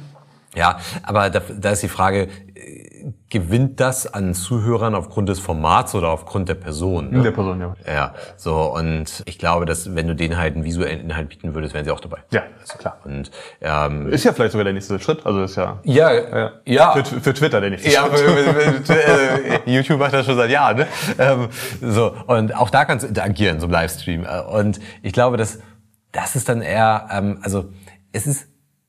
Ja, 0.54 0.78
aber 1.02 1.30
da, 1.30 1.40
da 1.40 1.70
ist 1.70 1.82
die 1.82 1.88
Frage, 1.88 2.28
gewinnt 3.28 3.80
das 3.80 4.12
an 4.12 4.34
Zuhörern 4.34 4.94
aufgrund 4.94 5.28
des 5.28 5.38
Formats 5.38 5.94
oder 5.94 6.11
aufgrund 6.11 6.49
der 6.49 6.54
Person? 6.54 7.11
Ne? 7.11 7.23
Der 7.23 7.30
Person, 7.30 7.61
ja. 7.61 7.75
Ja, 7.87 8.14
so 8.37 8.75
und 8.75 9.23
ich 9.26 9.38
glaube, 9.38 9.66
dass 9.66 9.94
wenn 9.94 10.06
du 10.08 10.14
denen 10.14 10.37
halt 10.37 10.54
einen 10.54 10.64
visuellen 10.64 11.00
Inhalt 11.00 11.28
bieten 11.28 11.54
würdest, 11.54 11.75
wären 11.75 11.84
sie 11.84 11.90
auch 11.90 12.00
dabei. 12.00 12.18
Ja, 12.30 12.42
ist 12.62 12.78
klar. 12.78 12.99
Und 13.04 13.30
ähm, 13.61 14.08
ist 14.08 14.25
ja 14.25 14.32
vielleicht 14.32 14.52
sogar 14.52 14.64
der 14.64 14.73
nächste 14.73 14.99
Schritt. 14.99 15.25
Also 15.26 15.42
ist 15.42 15.56
ja 15.56 15.80
ja 15.84 16.12
ja, 16.12 16.52
ja. 16.64 16.92
Für, 16.92 17.20
für 17.20 17.34
Twitter 17.34 17.61
der 17.61 17.70
nächste 17.70 17.90
ja, 17.90 18.06
Schritt. 18.06 18.18
Für, 18.18 18.84
für, 18.84 19.61
YouTube 19.70 19.99
macht 19.99 20.14
das 20.14 20.26
schon 20.26 20.37
seit 20.37 20.50
Jahren. 20.50 20.78
Ne? 20.78 20.87
Ähm, 21.18 21.49
so 21.80 22.14
und 22.26 22.54
auch 22.54 22.70
da 22.70 22.84
kannst 22.84 23.04
du 23.04 23.08
interagieren, 23.08 23.61
so 23.61 23.66
im 23.66 23.73
Livestream. 23.73 24.26
Und 24.50 24.80
ich 25.02 25.12
glaube, 25.12 25.37
dass 25.37 25.58
das 26.14 26.37
ist 26.37 26.49
dann 26.49 26.62
eher, 26.62 27.08
ähm, 27.11 27.38
also 27.42 27.70
es 28.12 28.26
ist, 28.26 28.46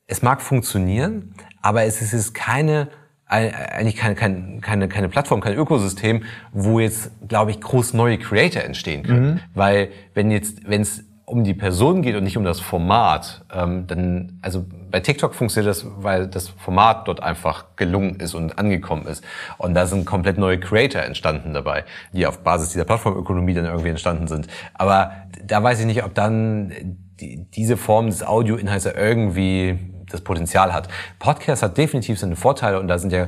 es 0.08 0.22
mag 0.22 0.42
funktionieren, 0.42 1.34
aber 1.62 1.84
es 1.84 2.02
ist, 2.02 2.14
es 2.14 2.28
ist 2.28 2.34
keine 2.34 2.90
eigentlich 3.28 3.96
keine, 3.96 4.16
keine, 4.16 4.60
keine, 4.62 4.88
keine 4.88 5.10
Plattform, 5.10 5.42
kein 5.42 5.56
Ökosystem, 5.56 6.24
wo 6.52 6.80
jetzt, 6.80 7.12
glaube 7.28 7.52
ich, 7.52 7.60
groß 7.60 7.94
neue 7.94 8.18
Creator 8.18 8.64
entstehen 8.64 9.04
können. 9.04 9.26
Mhm. 9.26 9.40
Weil 9.54 9.90
wenn 10.14 10.30
jetzt, 10.30 10.70
wenn 10.70 10.82
es 10.82 11.04
um 11.26 11.44
die 11.44 11.56
Person 11.56 12.04
geht 12.04 12.16
und 12.16 12.24
nicht 12.24 12.38
um 12.38 12.44
das 12.44 12.60
Format, 12.60 13.44
ähm, 13.52 13.88
dann, 13.88 14.38
also 14.44 14.64
bei 14.92 15.00
TikTok 15.00 15.34
funktioniert 15.34 15.76
das, 15.76 15.86
weil 15.98 16.28
das 16.28 16.50
Format 16.50 17.08
dort 17.08 17.22
einfach 17.22 17.76
gelungen 17.76 18.20
ist 18.20 18.36
und 18.36 18.60
angekommen 18.60 19.08
ist. 19.08 19.24
Und 19.58 19.74
da 19.74 19.88
sind 19.88 20.06
komplett 20.06 20.38
neue 20.38 20.60
Creator 20.60 21.02
entstanden 21.02 21.54
dabei, 21.54 21.84
die 22.14 22.28
auf 22.28 22.44
Basis 22.44 22.70
dieser 22.70 22.86
Plattformökonomie 22.86 23.56
dann 23.56 23.66
irgendwie 23.66 23.90
entstanden 23.90 24.28
sind. 24.28 24.48
Aber 24.76 25.12
da 25.44 25.64
weiß 25.64 25.80
ich 25.80 25.88
nicht, 25.88 26.04
ob 26.04 26.14
dann 26.14 26.72
die, 27.20 27.46
diese 27.56 27.76
Form 27.76 28.06
des 28.06 28.24
Audioinhalts 28.24 28.86
irgendwie 28.86 29.80
das 30.16 30.24
Potenzial 30.24 30.74
hat. 30.74 30.88
Podcast 31.20 31.64
hat 31.64 31.78
definitiv 31.78 32.20
seine 32.20 32.36
Vorteile 32.36 32.80
und 32.80 32.88
da 32.88 32.98
sind 32.98 33.12
ja 33.12 33.28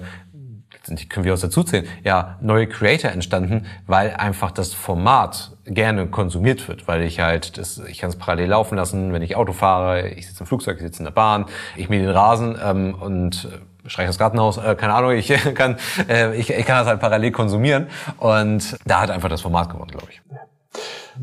die 0.89 1.07
können 1.07 1.25
wir 1.25 1.33
uns 1.33 1.41
dazu 1.41 1.63
zählen, 1.63 1.85
ja, 2.03 2.37
neue 2.41 2.67
Creator 2.67 3.11
entstanden, 3.11 3.65
weil 3.87 4.11
einfach 4.11 4.51
das 4.51 4.73
Format 4.73 5.51
gerne 5.65 6.07
konsumiert 6.07 6.67
wird, 6.67 6.87
weil 6.87 7.01
ich 7.03 7.19
halt, 7.19 7.57
das, 7.57 7.79
ich 7.79 7.99
kann 7.99 8.09
es 8.09 8.15
parallel 8.15 8.49
laufen 8.49 8.75
lassen, 8.75 9.11
wenn 9.13 9.21
ich 9.21 9.35
Auto 9.35 9.53
fahre, 9.53 10.07
ich 10.09 10.27
sitze 10.27 10.41
im 10.41 10.47
Flugzeug, 10.47 10.77
ich 10.77 10.83
sitze 10.83 10.99
in 10.99 11.05
der 11.05 11.11
Bahn, 11.11 11.45
ich 11.75 11.89
mähe 11.89 11.99
den 11.99 12.09
Rasen 12.09 12.57
ähm, 12.63 12.95
und 12.95 13.49
streiche 13.85 14.07
das 14.07 14.17
Gartenhaus, 14.17 14.57
äh, 14.57 14.75
keine 14.75 14.93
Ahnung, 14.93 15.11
ich 15.11 15.27
kann, 15.55 15.77
äh, 16.07 16.35
ich, 16.35 16.49
ich 16.49 16.65
kann 16.65 16.77
das 16.77 16.87
halt 16.87 16.99
parallel 16.99 17.31
konsumieren 17.31 17.87
und 18.17 18.77
da 18.85 19.01
hat 19.01 19.11
einfach 19.11 19.29
das 19.29 19.41
Format 19.41 19.69
gewonnen, 19.69 19.91
glaube 19.91 20.07
ich. 20.11 20.21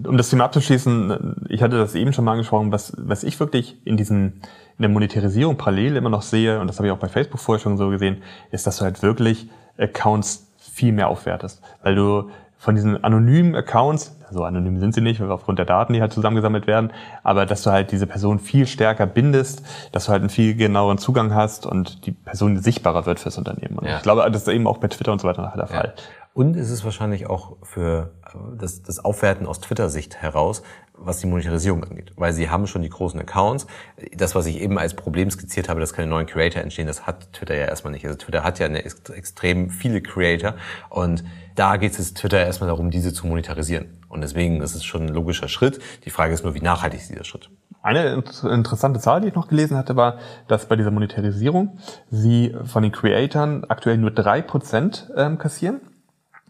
Um 0.05 0.17
das 0.17 0.31
Thema 0.31 0.45
abzuschließen, 0.45 1.47
ich 1.49 1.63
hatte 1.63 1.79
das 1.79 1.95
eben 1.95 2.13
schon 2.13 2.25
mal 2.25 2.33
angesprochen, 2.33 2.73
was, 2.73 2.93
was 2.97 3.23
ich 3.23 3.39
wirklich 3.41 3.77
in 3.85 3.97
diesen 3.97 4.43
in 4.77 4.83
der 4.83 4.89
Monetarisierung 4.89 5.57
parallel 5.57 5.97
immer 5.97 6.11
noch 6.11 6.23
sehe, 6.23 6.61
und 6.61 6.67
das 6.67 6.79
habe 6.79 6.89
ich 6.89 6.93
auch 6.93 6.99
bei 6.99 7.09
Facebook 7.09 7.41
vorher 7.41 7.63
schon 7.63 7.77
so 7.77 7.91
gesehen, 7.91 8.23
ist, 8.51 8.67
dass 8.67 8.79
du 8.79 8.85
halt 8.85 9.03
wirklich 9.03 9.49
Accounts 9.79 10.49
viel 10.59 10.93
mehr 10.93 11.09
aufwertest. 11.09 11.63
Weil 11.83 11.95
du 11.95 12.31
von 12.57 12.75
diesen 12.75 13.05
anonymen 13.05 13.55
Accounts, 13.55 14.17
so 14.31 14.43
anonym 14.43 14.81
sind 14.81 14.95
sie 14.95 15.01
nicht, 15.01 15.21
aufgrund 15.21 15.59
der 15.59 15.67
Daten, 15.67 15.93
die 15.93 16.01
halt 16.01 16.13
zusammengesammelt 16.13 16.67
werden, 16.67 16.93
aber 17.23 17.47
dass 17.47 17.63
du 17.63 17.71
halt 17.71 17.93
diese 17.93 18.07
Person 18.07 18.41
viel 18.41 18.67
stärker 18.67 19.07
bindest, 19.07 19.63
dass 19.93 20.07
du 20.07 20.13
halt 20.13 20.23
einen 20.23 20.31
viel 20.31 20.57
genaueren 20.57 20.99
Zugang 20.99 21.35
hast 21.35 21.67
und 21.67 22.07
die 22.07 22.13
Person 22.13 22.59
sichtbarer 22.59 23.07
wird 23.07 23.21
fürs 23.21 23.39
Unternehmen. 23.39 23.79
Und 23.79 23.87
ja. 23.87 23.99
ich 23.99 24.03
glaube, 24.03 24.29
das 24.31 24.43
ist 24.43 24.49
eben 24.49 24.67
auch 24.67 24.79
bei 24.79 24.89
Twitter 24.89 25.13
und 25.13 25.21
so 25.21 25.29
weiter 25.29 25.43
nachher 25.43 25.59
der 25.59 25.67
Fall. 25.67 25.95
Und 26.35 26.57
es 26.57 26.69
ist 26.71 26.85
wahrscheinlich 26.85 27.31
auch 27.31 27.59
für 27.63 28.11
das, 28.59 28.83
das 28.83 29.05
Aufwerten 29.05 29.47
aus 29.47 29.61
Twitter-Sicht 29.61 30.17
heraus, 30.17 30.65
was 30.93 31.21
die 31.21 31.29
Monetarisierung 31.29 31.85
angeht. 31.85 32.11
Weil 32.17 32.33
sie 32.33 32.51
haben 32.51 32.67
schon 32.67 32.83
die 32.83 32.89
großen 32.89 33.21
Accounts. 33.21 33.69
Das, 34.17 34.35
was 34.35 34.47
ich 34.47 34.61
eben 34.61 34.77
als 34.77 34.95
Problem 34.95 35.31
skizziert 35.31 35.69
habe, 35.69 35.79
dass 35.79 35.93
keine 35.93 36.09
neuen 36.09 36.27
Creator 36.27 36.61
entstehen, 36.61 36.89
das 36.89 37.07
hat 37.07 37.33
Twitter 37.33 37.55
ja 37.55 37.67
erstmal 37.67 37.93
nicht. 37.93 38.05
Also 38.05 38.19
Twitter 38.19 38.43
hat 38.43 38.59
ja 38.59 38.67
eine 38.67 38.85
extrem 38.85 39.71
viele 39.71 40.03
Creator 40.03 40.55
und 40.91 41.23
da 41.55 41.77
geht 41.77 41.97
es 41.97 42.15
Twitter 42.15 42.45
erstmal 42.45 42.69
darum, 42.69 42.91
diese 42.91 43.13
zu 43.13 43.29
monetarisieren. 43.29 43.99
Und 44.09 44.21
deswegen 44.23 44.61
ist 44.61 44.75
es 44.75 44.83
schon 44.85 45.03
ein 45.03 45.15
logischer 45.15 45.47
Schritt. 45.47 45.81
Die 46.05 46.11
Frage 46.11 46.35
ist 46.35 46.43
nur, 46.43 46.55
wie 46.55 46.61
nachhaltig 46.61 47.01
ist 47.01 47.11
dieser 47.11 47.23
Schritt. 47.23 47.49
Eine 47.81 48.25
interessante 48.43 48.99
Zahl, 48.99 49.21
die 49.21 49.29
ich 49.29 49.35
noch 49.35 49.47
gelesen 49.47 49.77
hatte, 49.77 49.95
war, 49.95 50.19
dass 50.49 50.67
bei 50.67 50.75
dieser 50.75 50.91
Monetarisierung 50.91 51.79
sie 52.11 52.57
von 52.65 52.83
den 52.83 52.91
Creatoren 52.91 53.65
aktuell 53.71 53.99
nur 53.99 54.11
drei 54.11 54.43
Prozent 54.43 55.09
ähm, 55.17 55.39
kassieren 55.39 55.81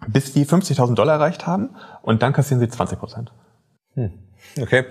bis 0.07 0.33
die 0.33 0.47
50.000 0.47 0.95
Dollar 0.95 1.15
erreicht 1.15 1.47
haben 1.47 1.71
und 2.03 2.23
dann 2.23 2.33
kassieren 2.33 2.61
sie 2.61 2.69
20 2.69 2.99
Prozent. 2.99 3.33
Hm. 3.95 4.13
Okay. 4.61 4.85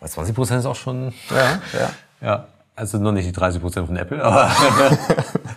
Aber 0.00 0.08
20 0.08 0.34
Prozent 0.34 0.60
ist 0.60 0.66
auch 0.66 0.76
schon. 0.76 1.12
Ja, 1.30 1.60
ja. 1.78 1.90
Ja. 2.20 2.46
Also 2.74 2.98
noch 2.98 3.12
nicht 3.12 3.26
die 3.26 3.32
30 3.32 3.60
Prozent 3.60 3.86
von 3.86 3.96
Apple, 3.96 4.22
aber. 4.22 4.50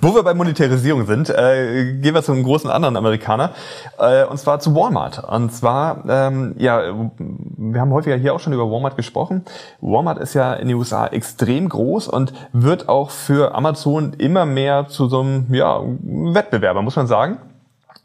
Wo 0.00 0.14
wir 0.14 0.22
bei 0.22 0.34
Monetarisierung 0.34 1.06
sind, 1.06 1.30
äh, 1.30 1.94
gehen 2.00 2.14
wir 2.14 2.22
zu 2.22 2.32
einem 2.32 2.44
großen 2.44 2.70
anderen 2.70 2.96
Amerikaner, 2.96 3.52
äh, 3.98 4.24
und 4.24 4.38
zwar 4.38 4.60
zu 4.60 4.74
Walmart. 4.74 5.22
Und 5.24 5.52
zwar, 5.52 6.04
ähm, 6.08 6.54
ja, 6.58 6.82
wir 7.18 7.80
haben 7.80 7.92
häufiger 7.92 8.16
hier 8.16 8.34
auch 8.34 8.40
schon 8.40 8.52
über 8.52 8.70
Walmart 8.70 8.96
gesprochen. 8.96 9.44
Walmart 9.80 10.18
ist 10.18 10.34
ja 10.34 10.54
in 10.54 10.68
den 10.68 10.76
USA 10.76 11.06
extrem 11.06 11.68
groß 11.68 12.08
und 12.08 12.32
wird 12.52 12.88
auch 12.88 13.10
für 13.10 13.54
Amazon 13.54 14.14
immer 14.14 14.46
mehr 14.46 14.88
zu 14.88 15.08
so 15.08 15.20
einem 15.20 15.46
ja, 15.52 15.80
Wettbewerber, 15.82 16.82
muss 16.82 16.96
man 16.96 17.06
sagen. 17.06 17.38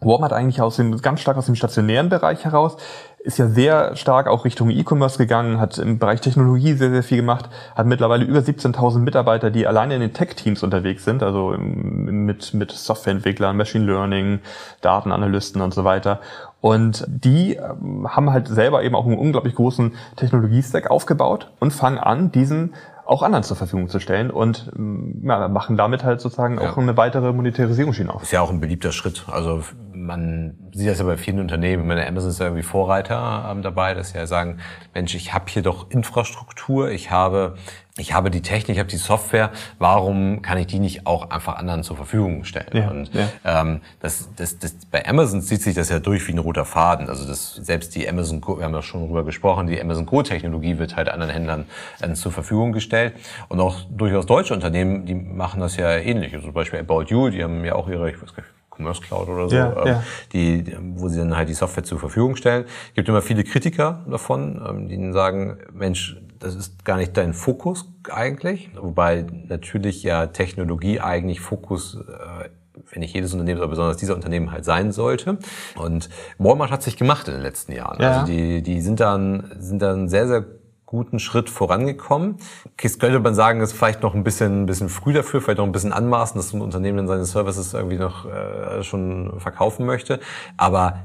Walmart 0.02 0.34
eigentlich 0.34 0.62
aus 0.62 0.78
dem, 0.78 0.98
ganz 0.98 1.22
stark 1.22 1.38
aus 1.38 1.46
dem 1.46 1.56
stationären 1.56 2.10
Bereich 2.10 2.44
heraus 2.44 2.78
ist 3.24 3.38
ja 3.38 3.48
sehr 3.48 3.96
stark 3.96 4.28
auch 4.28 4.46
Richtung 4.46 4.70
E-Commerce 4.70 5.18
gegangen, 5.18 5.60
hat 5.60 5.78
im 5.78 6.00
Bereich 6.00 6.22
Technologie 6.22 6.74
sehr, 6.74 6.90
sehr 6.92 7.04
viel 7.04 7.18
gemacht, 7.18 7.50
hat 7.76 7.86
mittlerweile 7.86 8.26
über 8.26 8.40
17.000 8.40 9.00
Mitarbeiter, 9.00 9.52
die 9.52 9.68
alleine 9.68 9.96
in 9.96 10.02
den 10.02 10.14
Tech-Teams 10.14 10.64
unterwegs 10.64 11.06
sind, 11.06 11.22
also 11.22 11.56
mit, 11.58 12.54
mit 12.54 12.72
Softwareentwicklern, 12.72 13.56
Machine 13.56 13.86
Learning, 13.86 14.40
Datenanalysten 14.82 15.62
und 15.62 15.74
so 15.74 15.84
weiter. 15.84 16.20
Und 16.62 17.06
die 17.08 17.56
ähm, 17.56 18.08
haben 18.08 18.32
halt 18.32 18.48
selber 18.48 18.84
eben 18.84 18.96
auch 18.96 19.06
einen 19.06 19.18
unglaublich 19.18 19.56
großen 19.56 19.94
Technologiestack 20.16 20.92
aufgebaut 20.92 21.52
und 21.60 21.72
fangen 21.72 21.98
an, 21.98 22.32
diesen 22.32 22.74
auch 23.06 23.24
anderen 23.24 23.44
zur 23.44 23.58
Verfügung 23.58 23.90
zu 23.90 24.00
stellen 24.00 24.32
und 24.32 24.72
ähm, 24.76 25.22
ja, 25.26 25.48
machen 25.48 25.78
damit 25.78 26.04
halt 26.04 26.22
sozusagen 26.22 26.60
ja. 26.60 26.70
auch 26.70 26.78
eine 26.78 26.96
weitere 26.98 27.34
Monetarisierungsschiene 27.34 28.14
auf. 28.14 28.24
Ist 28.24 28.32
ja 28.32 28.42
auch 28.42 28.50
ein 28.50 28.60
beliebter 28.60 28.92
Schritt. 28.92 29.26
Also 29.32 29.64
man 29.94 30.58
sieht 30.74 30.90
das 30.90 31.00
ja 31.00 31.06
bei 31.06 31.18
vielen 31.18 31.40
Unternehmen. 31.40 31.88
Meine 31.88 32.08
Amazon 32.08 32.30
ist 32.30 32.40
ja 32.40 32.48
irgendwie 32.48 32.64
Vorreiter 32.64 33.50
ähm, 33.50 33.62
dabei, 33.62 33.94
dass 33.94 34.10
sie 34.10 34.18
ja 34.18 34.28
sagen, 34.28 34.60
Mensch, 34.94 35.16
ich 35.16 35.34
habe 35.34 35.46
hier 35.48 35.62
doch 35.62 35.90
Infrastruktur, 35.90 36.90
ich 36.90 37.12
habe 37.12 37.56
ich 37.98 38.14
habe 38.14 38.32
die 38.32 38.42
Technik, 38.42 38.76
ich 38.76 38.80
habe 38.80 38.90
die 38.90 38.98
Software, 38.98 39.52
warum 39.78 40.42
kann 40.42 40.58
ich 40.58 40.68
die 40.68 40.80
nicht 40.80 41.06
auch 41.06 41.30
einfach 41.30 41.58
anderen 41.58 41.84
zur 41.84 41.98
Verfügung 41.98 42.46
stellen? 42.46 42.70
Ja, 42.72 42.90
und 42.90 43.14
ja. 43.14 43.28
Ähm, 43.44 43.82
das, 44.00 44.30
das, 44.38 44.58
das, 44.60 44.76
bei 44.90 45.06
Amazon 45.06 45.42
zieht 45.42 45.62
sich 45.62 45.76
das 45.76 45.90
ja 45.90 46.00
durch 46.00 46.26
wie 46.28 46.32
ein 46.32 46.38
roter 46.38 46.64
Faden. 46.64 47.10
Also 47.10 47.28
das, 47.28 47.56
selbst 47.56 47.94
die 47.96 48.08
Amazon 48.08 48.40
Go, 48.40 48.58
wir 48.58 48.66
haben 48.66 48.74
ja 48.74 48.82
schon 48.82 49.06
drüber 49.06 49.26
gesprochen, 49.26 49.68
die 49.68 49.80
Amazon 49.82 50.06
Go-Technologie 50.06 50.78
wird 50.78 50.96
halt 50.96 51.10
anderen 51.10 51.32
Händlern 51.32 51.66
äh, 52.00 52.14
zur 52.14 52.32
Verfügung 52.32 52.72
gestellt. 52.72 53.14
Und 53.50 53.60
auch 53.60 53.76
durchaus 53.90 54.26
deutsche 54.26 54.54
Unternehmen, 54.54 55.06
die 55.06 55.16
machen 55.16 55.60
das 55.60 55.76
ja 55.76 55.92
ähnlich. 55.98 56.34
Also 56.34 56.48
zum 56.48 56.54
Beispiel 56.54 56.80
About 56.80 57.04
You, 57.10 57.30
die 57.30 57.44
haben 57.44 57.66
ja 57.66 57.76
auch 57.76 57.90
ihre, 57.90 58.10
ich 58.10 58.22
weiß 58.22 58.34
gar 58.34 58.44
nicht, 58.44 58.61
Commerce 58.82 59.02
Cloud 59.02 59.30
oder 59.30 59.50
so, 59.50 59.56
ja, 59.56 59.82
ähm, 59.82 59.88
ja. 59.88 60.04
Die, 60.34 60.78
wo 60.96 61.08
sie 61.08 61.20
dann 61.20 61.36
halt 61.36 61.50
die 61.50 61.54
Software 61.54 61.84
zur 61.84 62.00
Verfügung 62.00 62.36
stellen. 62.36 62.66
Es 62.90 62.96
gibt 62.96 63.08
immer 63.08 63.22
viele 63.22 63.44
Kritiker 63.44 64.06
davon, 64.10 64.62
ähm, 64.68 64.88
die 64.88 65.12
sagen, 65.14 65.58
Mensch, 65.74 66.18
das 66.40 66.56
ist 66.56 66.84
gar 66.86 66.98
nicht 66.98 67.16
dein 67.18 67.34
Fokus 67.34 67.86
eigentlich, 68.10 68.72
wobei 68.76 69.26
natürlich 69.48 70.04
ja 70.04 70.28
Technologie 70.28 71.00
eigentlich 71.00 71.40
Fokus 71.40 71.96
äh, 71.96 72.50
wenn 72.90 73.02
nicht 73.02 73.14
jedes 73.14 73.34
Unternehmen, 73.34 73.60
aber 73.60 73.70
besonders 73.70 73.98
dieser 73.98 74.16
Unternehmen 74.16 74.52
halt 74.52 74.66
sein 74.66 74.92
sollte. 74.92 75.38
Und 75.76 76.10
Walmart 76.38 76.72
hat 76.72 76.84
sich 76.84 76.98
gemacht 76.98 77.28
in 77.28 77.34
den 77.36 77.44
letzten 77.44 77.74
Jahren. 77.74 78.02
Ja. 78.02 78.22
Also 78.22 78.32
die, 78.32 78.62
die 78.62 78.82
sind 78.82 79.00
dann, 79.00 79.52
sind 79.60 79.82
dann 79.82 80.10
sehr, 80.10 80.28
sehr 80.28 80.46
guten 80.92 81.20
Schritt 81.20 81.50
vorangekommen. 81.50 82.36
Jetzt 82.82 83.00
könnte 83.00 83.22
man 83.22 83.34
sagen, 83.34 83.62
ist 83.62 83.72
vielleicht 83.72 84.04
noch 84.04 84.14
ein 84.14 84.26
bisschen, 84.26 84.64
ein 84.64 84.66
bisschen 84.66 84.90
früh 84.90 85.14
dafür, 85.14 85.40
vielleicht 85.42 85.60
noch 85.60 85.66
ein 85.66 85.72
bisschen 85.72 85.94
anmaßen, 85.94 86.38
dass 86.38 86.52
ein 86.54 86.60
Unternehmen 86.62 87.08
seine 87.08 87.24
Services 87.24 87.74
irgendwie 87.74 87.98
noch 87.98 88.26
äh, 88.26 88.84
schon 88.84 89.40
verkaufen 89.40 89.86
möchte. 89.86 90.20
Aber 90.58 91.00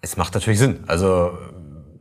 es 0.00 0.16
macht 0.16 0.34
natürlich 0.34 0.60
Sinn. 0.60 0.84
Also 0.86 1.36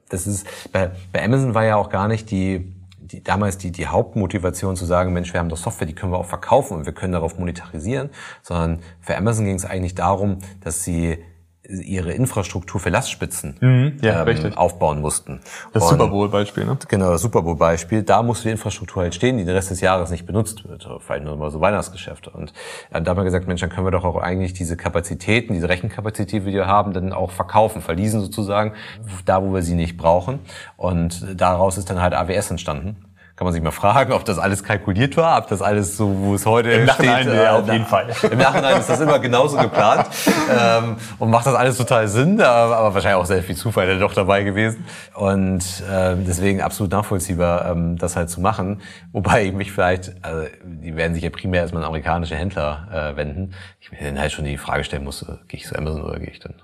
das 0.10 0.28
ist 0.28 0.46
bei, 0.72 0.92
bei 1.12 1.26
Amazon 1.26 1.56
war 1.56 1.66
ja 1.66 1.76
auch 1.76 1.90
gar 1.90 2.08
nicht 2.08 2.30
die 2.30 2.72
die, 3.00 3.24
damals 3.24 3.58
die, 3.58 3.72
die 3.72 3.88
Hauptmotivation 3.88 4.76
zu 4.76 4.86
sagen, 4.86 5.14
Mensch, 5.14 5.32
wir 5.32 5.40
haben 5.40 5.48
doch 5.48 5.58
Software, 5.58 5.88
die 5.88 5.96
können 5.96 6.12
wir 6.12 6.18
auch 6.18 6.26
verkaufen 6.26 6.76
und 6.76 6.86
wir 6.86 6.92
können 6.92 7.14
darauf 7.14 7.40
monetarisieren, 7.40 8.10
sondern 8.42 8.80
für 9.00 9.16
Amazon 9.16 9.46
ging 9.46 9.56
es 9.56 9.64
eigentlich 9.64 9.96
darum, 9.96 10.40
dass 10.60 10.84
sie 10.84 11.18
ihre 11.68 12.14
Infrastruktur 12.14 12.80
für 12.80 12.90
Lastspitzen 12.90 13.56
mhm, 13.60 13.98
ja, 14.02 14.26
ähm, 14.26 14.58
aufbauen 14.58 15.02
mussten. 15.02 15.42
Das 15.74 15.84
und, 15.84 15.90
Super 15.90 16.08
Bowl-Beispiel, 16.08 16.66
ne? 16.66 16.78
Genau, 16.88 17.12
das 17.12 17.22
Super 17.22 17.42
Bowl-Beispiel. 17.42 18.04
Da 18.04 18.24
musste 18.24 18.44
die 18.44 18.52
Infrastruktur 18.52 19.04
halt 19.04 19.16
stehen, 19.16 19.38
die 19.38 19.46
den 19.46 19.56
Rest 19.56 19.72
des 19.72 19.82
Jahres 19.82 20.10
nicht 20.10 20.26
benutzt 20.26 20.68
wird. 20.68 20.88
Vielleicht 21.00 21.26
nur 21.26 21.36
mal 21.36 21.52
so 21.52 21.60
Weihnachtsgeschäfte. 21.60 22.30
Und 22.30 22.54
äh, 22.92 23.02
da 23.02 23.12
haben 23.12 23.18
wir 23.18 23.24
gesagt, 23.24 23.48
Mensch, 23.48 23.62
dann 23.62 23.70
können 23.70 23.86
wir 23.86 23.92
doch 23.92 24.06
auch 24.06 24.18
eigentlich 24.18 24.54
diese 24.54 24.78
Kapazitäten, 24.78 25.54
diese 25.54 25.70
Rechenkapazität, 25.70 26.46
die 26.46 26.54
wir 26.54 26.68
haben, 26.68 26.94
dann 26.94 27.14
auch 27.14 27.32
verkaufen, 27.32 27.82
verließen 27.82 28.22
sozusagen, 28.22 28.74
da 29.26 29.44
wo 29.44 29.54
wir 29.54 29.62
sie 29.62 29.76
nicht 29.76 29.98
brauchen. 29.98 30.40
Und 30.78 31.26
daraus 31.36 31.78
ist 31.78 31.90
dann 31.90 32.02
halt 32.02 32.14
AWS 32.14 32.52
entstanden 32.52 33.07
kann 33.38 33.46
man 33.46 33.54
sich 33.54 33.62
mal 33.62 33.70
fragen, 33.70 34.14
ob 34.14 34.26
das 34.26 34.40
alles 34.40 34.64
kalkuliert 34.64 35.16
war, 35.16 35.38
ob 35.38 35.48
das 35.48 35.62
alles 35.62 35.96
so, 35.96 36.12
wo 36.22 36.34
es 36.34 36.48
heute 36.48 36.72
Im 36.72 36.86
Nachhinein, 36.86 37.22
steht. 37.22 37.36
Ja, 37.36 37.60
auf 37.60 37.72
jeden 37.72 37.86
Fall. 37.86 38.08
Im 38.32 38.40
Nachhinein 38.40 38.80
ist 38.80 38.90
das 38.90 39.00
immer 39.00 39.20
genauso 39.20 39.58
geplant 39.58 40.08
ähm, 40.50 40.96
und 41.20 41.30
macht 41.30 41.46
das 41.46 41.54
alles 41.54 41.78
total 41.78 42.08
Sinn, 42.08 42.42
aber 42.42 42.96
wahrscheinlich 42.96 43.22
auch 43.22 43.28
sehr 43.28 43.44
viel 43.44 43.56
Zufall 43.56 44.00
doch 44.00 44.16
dabei 44.16 44.42
gewesen. 44.42 44.86
Und 45.14 45.62
äh, 45.88 46.16
deswegen 46.18 46.62
absolut 46.62 46.92
nachvollziehbar, 46.92 47.70
ähm, 47.70 48.00
das 48.00 48.16
halt 48.16 48.32
zu 48.32 48.42
machen. 48.42 48.82
Wobei 49.12 49.46
ich 49.46 49.54
mich 49.54 49.72
vielleicht, 49.72 50.14
also 50.24 50.48
die 50.64 50.96
werden 50.96 51.14
sich 51.14 51.24
ja 51.24 51.30
primär 51.30 51.62
erstmal 51.62 51.84
an 51.84 51.90
amerikanische 51.90 52.36
Händler 52.36 52.88
äh, 52.92 53.18
wenden. 53.18 53.54
Ich 53.80 53.92
mir 53.92 54.00
dann 54.02 54.20
halt 54.20 54.32
schon 54.32 54.46
die 54.46 54.58
Frage 54.58 54.84
stellen 54.84 55.04
muss, 55.04 55.22
äh, 55.22 55.36
gehe 55.48 55.60
ich 55.60 55.68
zu 55.68 55.78
Amazon 55.78 56.02
oder 56.02 56.18
gehe 56.18 56.32
ich 56.32 56.40
dann 56.40 56.56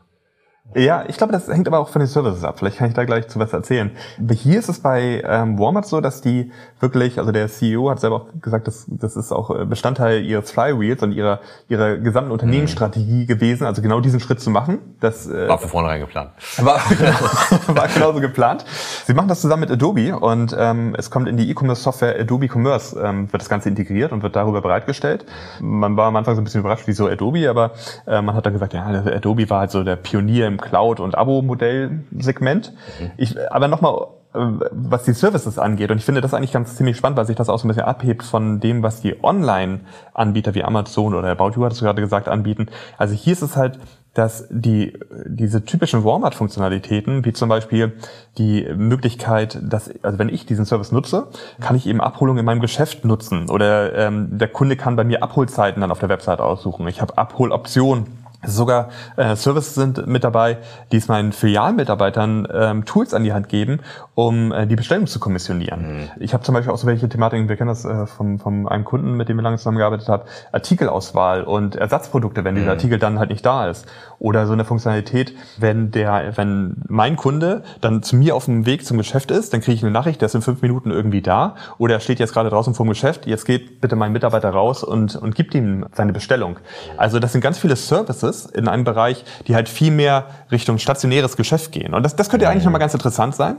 ja, 0.75 1.03
ich 1.07 1.17
glaube, 1.17 1.33
das 1.33 1.47
hängt 1.47 1.67
aber 1.67 1.79
auch 1.79 1.89
von 1.89 1.99
den 1.99 2.07
Services 2.07 2.43
ab. 2.43 2.57
Vielleicht 2.57 2.77
kann 2.77 2.87
ich 2.87 2.93
da 2.93 3.03
gleich 3.03 3.27
zu 3.27 3.37
was 3.37 3.51
erzählen. 3.53 3.91
Hier 4.31 4.57
ist 4.57 4.69
es 4.69 4.79
bei 4.79 5.21
ähm, 5.25 5.59
Walmart 5.59 5.85
so, 5.85 5.99
dass 5.99 6.21
die 6.21 6.51
wirklich, 6.79 7.19
also 7.19 7.31
der 7.31 7.47
CEO 7.47 7.89
hat 7.89 7.99
selber 7.99 8.15
auch 8.15 8.25
gesagt, 8.41 8.67
dass, 8.67 8.85
das 8.87 9.15
ist 9.17 9.31
auch 9.31 9.51
äh, 9.51 9.65
Bestandteil 9.65 10.23
ihres 10.23 10.51
Flywheels 10.51 11.03
und 11.03 11.11
ihrer, 11.11 11.41
ihrer 11.67 11.97
gesamten 11.97 12.31
Unternehmensstrategie 12.31 13.23
mhm. 13.23 13.27
gewesen, 13.27 13.65
also 13.65 13.81
genau 13.81 13.99
diesen 13.99 14.19
Schritt 14.21 14.39
zu 14.39 14.49
machen. 14.49 14.79
Das, 14.99 15.27
äh, 15.27 15.47
war 15.47 15.59
von 15.59 15.69
vornherein 15.69 15.99
geplant. 15.99 16.31
War, 16.57 16.79
genau, 16.89 17.77
war 17.79 17.87
genauso 17.89 18.21
geplant. 18.21 18.65
Sie 19.05 19.13
machen 19.13 19.27
das 19.27 19.41
zusammen 19.41 19.61
mit 19.61 19.71
Adobe 19.71 20.17
und 20.17 20.55
ähm, 20.57 20.95
es 20.97 21.11
kommt 21.11 21.27
in 21.27 21.35
die 21.35 21.51
E-Commerce-Software 21.51 22.19
Adobe 22.19 22.47
Commerce, 22.47 22.97
ähm, 22.99 23.31
wird 23.31 23.41
das 23.41 23.49
Ganze 23.49 23.69
integriert 23.69 24.11
und 24.13 24.23
wird 24.23 24.35
darüber 24.35 24.61
bereitgestellt. 24.61 25.25
Man 25.59 25.97
war 25.97 26.07
am 26.07 26.15
Anfang 26.15 26.35
so 26.35 26.41
ein 26.41 26.45
bisschen 26.45 26.61
überrascht, 26.61 26.83
wieso 26.85 27.07
Adobe, 27.07 27.49
aber 27.49 27.71
äh, 28.07 28.21
man 28.21 28.33
hat 28.33 28.45
dann 28.45 28.53
gesagt, 28.53 28.73
ja, 28.73 28.85
Adobe 28.85 29.49
war 29.49 29.59
halt 29.59 29.71
so 29.71 29.83
der 29.83 29.97
Pionier 29.97 30.52
im 30.53 30.61
Cloud- 30.61 30.99
und 30.99 31.17
Abo-Modell-Segment. 31.17 32.73
Ich, 33.17 33.35
aber 33.51 33.67
nochmal, 33.67 34.07
äh, 34.33 34.39
was 34.71 35.03
die 35.03 35.13
Services 35.13 35.59
angeht, 35.59 35.91
und 35.91 35.97
ich 35.97 36.05
finde 36.05 36.21
das 36.21 36.33
eigentlich 36.33 36.53
ganz 36.53 36.75
ziemlich 36.75 36.97
spannend, 36.97 37.17
weil 37.17 37.25
sich 37.25 37.35
das 37.35 37.49
auch 37.49 37.59
so 37.59 37.67
ein 37.67 37.69
bisschen 37.69 37.83
abhebt 37.83 38.23
von 38.23 38.59
dem, 38.59 38.83
was 38.83 39.01
die 39.01 39.23
Online-Anbieter 39.23 40.55
wie 40.55 40.63
Amazon 40.63 41.13
oder 41.13 41.29
About 41.29 41.51
You, 41.55 41.65
hattest 41.65 41.81
du 41.81 41.85
gerade 41.85 42.01
gesagt, 42.01 42.27
anbieten. 42.27 42.67
Also 42.97 43.13
hier 43.13 43.33
ist 43.33 43.41
es 43.41 43.57
halt, 43.57 43.79
dass 44.13 44.47
die, 44.51 44.97
diese 45.25 45.65
typischen 45.65 46.03
Walmart-Funktionalitäten, 46.03 47.25
wie 47.25 47.33
zum 47.33 47.49
Beispiel 47.49 47.93
die 48.37 48.67
Möglichkeit, 48.75 49.59
dass, 49.63 49.89
also 50.03 50.19
wenn 50.19 50.29
ich 50.29 50.45
diesen 50.45 50.65
Service 50.65 50.91
nutze, 50.91 51.27
kann 51.59 51.75
ich 51.75 51.87
eben 51.87 51.99
Abholung 51.99 52.37
in 52.37 52.45
meinem 52.45 52.61
Geschäft 52.61 53.05
nutzen 53.05 53.49
oder 53.49 53.95
ähm, 53.95 54.37
der 54.37 54.49
Kunde 54.49 54.77
kann 54.77 54.95
bei 54.95 55.03
mir 55.03 55.23
Abholzeiten 55.23 55.81
dann 55.81 55.91
auf 55.91 55.99
der 55.99 56.09
Website 56.09 56.41
aussuchen. 56.41 56.87
Ich 56.87 57.01
habe 57.01 57.17
Abholoptionen 57.17 58.22
Sogar 58.45 58.89
äh, 59.15 59.35
Services 59.35 59.75
sind 59.75 60.07
mit 60.07 60.23
dabei, 60.23 60.57
die 60.91 60.97
es 60.97 61.07
meinen 61.07 61.31
Filialmitarbeitern 61.31 62.47
ähm, 62.53 62.85
Tools 62.85 63.13
an 63.13 63.23
die 63.23 63.33
Hand 63.33 63.49
geben, 63.49 63.79
um 64.15 64.51
äh, 64.51 64.67
die 64.67 64.75
Bestellung 64.75 65.07
zu 65.07 65.19
kommissionieren. 65.19 65.97
Mhm. 65.97 66.09
Ich 66.19 66.33
habe 66.33 66.43
zum 66.43 66.53
Beispiel 66.53 66.73
auch 66.73 66.77
so 66.77 66.87
welche 66.87 67.07
Thematiken, 67.09 67.49
wir 67.49 67.55
kennen 67.55 67.69
das 67.69 67.85
äh, 67.85 68.05
vom, 68.05 68.39
vom 68.39 68.67
einem 68.67 68.83
Kunden, 68.83 69.13
mit 69.13 69.29
dem 69.29 69.37
wir 69.37 69.43
lange 69.43 69.57
zusammengearbeitet 69.57 70.07
haben, 70.09 70.23
Artikelauswahl 70.51 71.43
und 71.43 71.75
Ersatzprodukte, 71.75 72.43
wenn 72.43 72.55
mhm. 72.55 72.59
dieser 72.59 72.71
Artikel 72.71 72.99
dann 72.99 73.19
halt 73.19 73.29
nicht 73.29 73.45
da 73.45 73.69
ist. 73.69 73.85
Oder 74.19 74.47
so 74.47 74.53
eine 74.53 74.65
Funktionalität, 74.65 75.33
wenn 75.57 75.91
der, 75.91 76.33
wenn 76.35 76.77
mein 76.87 77.15
Kunde 77.15 77.63
dann 77.81 78.03
zu 78.03 78.15
mir 78.15 78.35
auf 78.35 78.45
dem 78.45 78.65
Weg 78.65 78.85
zum 78.85 78.97
Geschäft 78.97 79.31
ist, 79.31 79.53
dann 79.53 79.61
kriege 79.61 79.75
ich 79.75 79.83
eine 79.83 79.91
Nachricht, 79.91 80.21
der 80.21 80.27
ist 80.27 80.35
in 80.35 80.41
fünf 80.41 80.61
Minuten 80.61 80.91
irgendwie 80.91 81.21
da 81.21 81.55
oder 81.77 81.95
er 81.95 81.99
steht 81.99 82.19
jetzt 82.19 82.33
gerade 82.33 82.49
draußen 82.49 82.73
vom 82.73 82.87
Geschäft, 82.89 83.25
jetzt 83.25 83.45
geht 83.45 83.81
bitte 83.81 83.95
mein 83.95 84.11
Mitarbeiter 84.11 84.49
raus 84.49 84.83
und, 84.83 85.15
und 85.15 85.35
gibt 85.35 85.53
ihm 85.55 85.85
seine 85.93 86.13
Bestellung. 86.13 86.57
Also 86.97 87.19
das 87.19 87.31
sind 87.31 87.41
ganz 87.41 87.57
viele 87.57 87.75
Services, 87.75 88.32
Services 88.33 88.45
in 88.51 88.67
einem 88.67 88.83
Bereich, 88.83 89.23
die 89.47 89.55
halt 89.55 89.69
viel 89.69 89.91
mehr 89.91 90.25
Richtung 90.51 90.77
stationäres 90.77 91.37
Geschäft 91.37 91.71
gehen. 91.71 91.93
Und 91.93 92.03
das, 92.03 92.15
das 92.15 92.29
könnte 92.29 92.45
ja 92.45 92.51
eigentlich 92.51 92.65
nochmal 92.65 92.79
ganz 92.79 92.93
interessant 92.93 93.35
sein. 93.35 93.57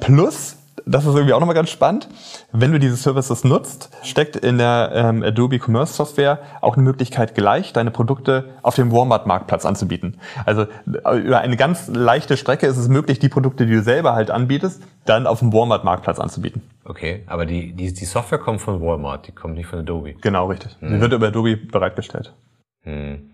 Plus, 0.00 0.56
das 0.86 1.04
ist 1.04 1.14
irgendwie 1.14 1.34
auch 1.34 1.40
nochmal 1.40 1.56
ganz 1.56 1.70
spannend. 1.70 2.08
Wenn 2.52 2.72
du 2.72 2.78
diese 2.78 2.96
Services 2.96 3.44
nutzt, 3.44 3.90
steckt 4.02 4.36
in 4.36 4.58
der 4.58 4.92
ähm, 4.94 5.22
Adobe 5.22 5.58
Commerce 5.58 5.92
Software 5.92 6.38
auch 6.60 6.74
eine 6.74 6.84
Möglichkeit, 6.84 7.34
gleich 7.34 7.72
deine 7.72 7.90
Produkte 7.90 8.50
auf 8.62 8.76
dem 8.76 8.92
Walmart-Marktplatz 8.92 9.66
anzubieten. 9.66 10.18
Also 10.46 10.62
äh, 10.62 11.18
über 11.18 11.40
eine 11.40 11.56
ganz 11.56 11.88
leichte 11.88 12.36
Strecke 12.36 12.66
ist 12.66 12.78
es 12.78 12.88
möglich, 12.88 13.18
die 13.18 13.28
Produkte, 13.28 13.66
die 13.66 13.74
du 13.74 13.82
selber 13.82 14.14
halt 14.14 14.30
anbietest, 14.30 14.82
dann 15.04 15.26
auf 15.26 15.40
dem 15.40 15.52
Walmart-Marktplatz 15.52 16.20
anzubieten. 16.20 16.62
Okay, 16.84 17.24
aber 17.26 17.44
die, 17.44 17.72
die, 17.72 17.92
die 17.92 18.04
Software 18.04 18.38
kommt 18.38 18.60
von 18.60 18.80
Walmart, 18.80 19.26
die 19.26 19.32
kommt 19.32 19.54
nicht 19.54 19.66
von 19.66 19.80
Adobe. 19.80 20.14
Genau, 20.14 20.46
richtig. 20.46 20.76
Hm. 20.80 20.94
Die 20.94 21.00
wird 21.00 21.12
über 21.12 21.26
Adobe 21.26 21.56
bereitgestellt. 21.56 22.32
Hm 22.82 23.30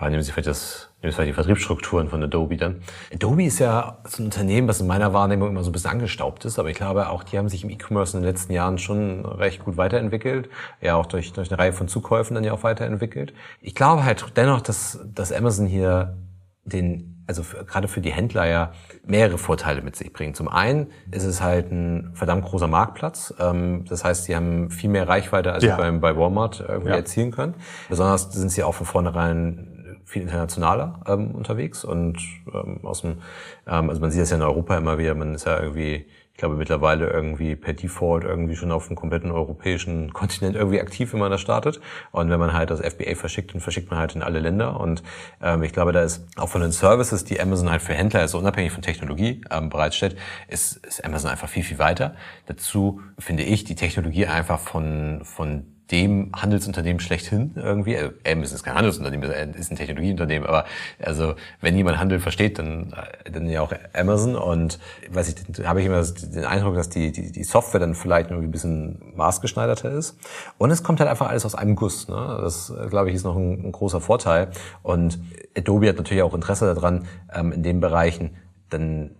ja, 0.00 0.10
nehmen 0.10 0.22
Sie 0.22 0.32
vielleicht 0.32 0.48
das, 0.48 0.90
nehmen 1.02 1.12
Sie 1.12 1.16
vielleicht 1.16 1.30
die 1.30 1.34
Vertriebsstrukturen 1.34 2.08
von 2.08 2.22
Adobe 2.22 2.56
dann. 2.56 2.82
Adobe 3.12 3.44
ist 3.44 3.58
ja 3.58 3.98
so 4.04 4.22
ein 4.22 4.26
Unternehmen, 4.26 4.68
was 4.68 4.80
in 4.80 4.86
meiner 4.86 5.12
Wahrnehmung 5.12 5.48
immer 5.48 5.62
so 5.62 5.70
ein 5.70 5.72
bisschen 5.72 5.90
angestaubt 5.90 6.44
ist, 6.44 6.58
aber 6.58 6.70
ich 6.70 6.76
glaube 6.76 7.08
auch, 7.08 7.22
die 7.22 7.38
haben 7.38 7.48
sich 7.48 7.64
im 7.64 7.70
E-Commerce 7.70 8.16
in 8.16 8.22
den 8.22 8.30
letzten 8.30 8.52
Jahren 8.52 8.78
schon 8.78 9.24
recht 9.24 9.64
gut 9.64 9.76
weiterentwickelt, 9.76 10.48
ja 10.80 10.96
auch 10.96 11.06
durch, 11.06 11.32
durch 11.32 11.50
eine 11.50 11.58
Reihe 11.58 11.72
von 11.72 11.88
Zukäufen 11.88 12.34
dann 12.34 12.44
ja 12.44 12.52
auch 12.52 12.62
weiterentwickelt. 12.62 13.34
Ich 13.60 13.74
glaube 13.74 14.04
halt 14.04 14.24
dennoch, 14.36 14.60
dass, 14.60 15.00
dass 15.14 15.32
Amazon 15.32 15.66
hier 15.66 16.16
den, 16.64 17.24
also 17.26 17.42
für, 17.42 17.64
gerade 17.64 17.88
für 17.88 18.00
die 18.00 18.12
Händler 18.12 18.46
ja 18.46 18.72
mehrere 19.04 19.38
Vorteile 19.38 19.82
mit 19.82 19.96
sich 19.96 20.12
bringt. 20.12 20.36
Zum 20.36 20.48
einen 20.48 20.88
ist 21.10 21.24
es 21.24 21.40
halt 21.42 21.70
ein 21.70 22.10
verdammt 22.14 22.44
großer 22.44 22.66
Marktplatz. 22.66 23.34
Ähm, 23.38 23.84
das 23.88 24.04
heißt, 24.04 24.24
sie 24.24 24.36
haben 24.36 24.70
viel 24.70 24.90
mehr 24.90 25.08
Reichweite, 25.08 25.52
als 25.52 25.64
ja. 25.64 25.76
sie 25.76 25.82
bei, 25.82 25.90
bei 25.90 26.16
Walmart 26.16 26.64
irgendwie 26.66 26.90
ja. 26.90 26.96
erzielen 26.96 27.30
können. 27.30 27.54
Besonders 27.88 28.32
sind 28.32 28.50
sie 28.50 28.62
auch 28.62 28.74
von 28.74 28.86
vornherein 28.86 29.79
viel 30.10 30.22
internationaler 30.22 31.00
ähm, 31.06 31.30
unterwegs 31.30 31.84
und 31.84 32.18
ähm, 32.52 32.80
aus 32.82 33.02
dem, 33.02 33.18
ähm, 33.66 33.88
also 33.88 34.00
man 34.00 34.10
sieht 34.10 34.20
das 34.20 34.30
ja 34.30 34.36
in 34.36 34.42
Europa 34.42 34.76
immer 34.76 34.98
wieder, 34.98 35.14
man 35.14 35.34
ist 35.36 35.46
ja 35.46 35.60
irgendwie, 35.60 36.06
ich 36.32 36.36
glaube 36.36 36.56
mittlerweile 36.56 37.08
irgendwie 37.08 37.54
per 37.54 37.74
Default 37.74 38.24
irgendwie 38.24 38.56
schon 38.56 38.72
auf 38.72 38.88
dem 38.88 38.96
kompletten 38.96 39.30
europäischen 39.30 40.12
Kontinent 40.12 40.56
irgendwie 40.56 40.80
aktiv, 40.80 41.12
wenn 41.12 41.20
man 41.20 41.30
da 41.30 41.38
startet. 41.38 41.80
Und 42.10 42.28
wenn 42.28 42.40
man 42.40 42.52
halt 42.52 42.70
das 42.70 42.80
FBA 42.80 43.14
verschickt, 43.14 43.54
dann 43.54 43.60
verschickt 43.60 43.90
man 43.90 44.00
halt 44.00 44.16
in 44.16 44.22
alle 44.22 44.40
Länder. 44.40 44.80
Und 44.80 45.04
ähm, 45.40 45.62
ich 45.62 45.72
glaube, 45.72 45.92
da 45.92 46.02
ist 46.02 46.26
auch 46.36 46.48
von 46.48 46.62
den 46.62 46.72
Services, 46.72 47.24
die 47.24 47.40
Amazon 47.40 47.70
halt 47.70 47.82
für 47.82 47.94
Händler, 47.94 48.20
also 48.20 48.38
unabhängig 48.38 48.72
von 48.72 48.82
Technologie 48.82 49.42
ähm, 49.50 49.68
bereitstellt, 49.68 50.16
ist, 50.48 50.84
ist 50.86 51.04
Amazon 51.04 51.30
einfach 51.30 51.48
viel, 51.48 51.62
viel 51.62 51.78
weiter. 51.78 52.16
Dazu 52.46 53.00
finde 53.18 53.44
ich 53.44 53.62
die 53.64 53.76
Technologie 53.76 54.26
einfach 54.26 54.58
von, 54.58 55.20
von 55.24 55.66
dem 55.90 56.30
Handelsunternehmen 56.34 57.00
schlechthin 57.00 57.52
irgendwie. 57.56 57.96
Also, 57.96 58.12
Amazon 58.26 58.56
ist 58.56 58.62
kein 58.62 58.74
Handelsunternehmen, 58.74 59.54
ist 59.54 59.70
ein 59.70 59.76
Technologieunternehmen, 59.76 60.48
aber 60.48 60.64
also 61.02 61.34
wenn 61.60 61.76
jemand 61.76 61.98
Handel 61.98 62.20
versteht, 62.20 62.58
dann, 62.58 62.94
dann 63.30 63.48
ja 63.48 63.62
auch 63.62 63.72
Amazon. 63.92 64.36
Und 64.36 64.78
weiß 65.10 65.28
ich, 65.28 65.66
habe 65.66 65.80
ich 65.80 65.86
immer 65.86 66.02
den 66.02 66.44
Eindruck, 66.44 66.74
dass 66.74 66.88
die, 66.88 67.12
die, 67.12 67.32
die 67.32 67.44
Software 67.44 67.80
dann 67.80 67.94
vielleicht 67.94 68.30
irgendwie 68.30 68.48
ein 68.48 68.52
bisschen 68.52 69.12
maßgeschneiderter 69.16 69.90
ist. 69.90 70.18
Und 70.58 70.70
es 70.70 70.82
kommt 70.82 71.00
halt 71.00 71.10
einfach 71.10 71.28
alles 71.28 71.44
aus 71.44 71.54
einem 71.54 71.74
Guss. 71.74 72.08
Ne? 72.08 72.38
Das, 72.42 72.72
glaube 72.88 73.08
ich, 73.10 73.16
ist 73.16 73.24
noch 73.24 73.36
ein, 73.36 73.66
ein 73.66 73.72
großer 73.72 74.00
Vorteil. 74.00 74.48
Und 74.82 75.18
Adobe 75.56 75.88
hat 75.88 75.96
natürlich 75.96 76.22
auch 76.22 76.34
Interesse 76.34 76.72
daran, 76.74 77.06
ähm, 77.34 77.52
in 77.52 77.62
den 77.62 77.80
Bereichen 77.80 78.36
dann 78.70 79.16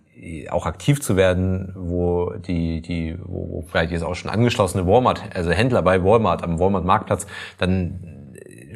auch 0.49 0.65
aktiv 0.65 1.01
zu 1.01 1.15
werden, 1.15 1.73
wo 1.75 2.33
die, 2.33 2.81
die, 2.81 3.17
wo, 3.23 3.63
vielleicht 3.67 3.91
jetzt 3.91 4.03
auch 4.03 4.15
schon 4.15 4.29
angeschlossene 4.29 4.85
Walmart, 4.85 5.21
also 5.33 5.51
Händler 5.51 5.81
bei 5.81 6.03
Walmart 6.03 6.43
am 6.43 6.59
Walmart 6.59 6.85
Marktplatz 6.85 7.25
dann 7.57 8.21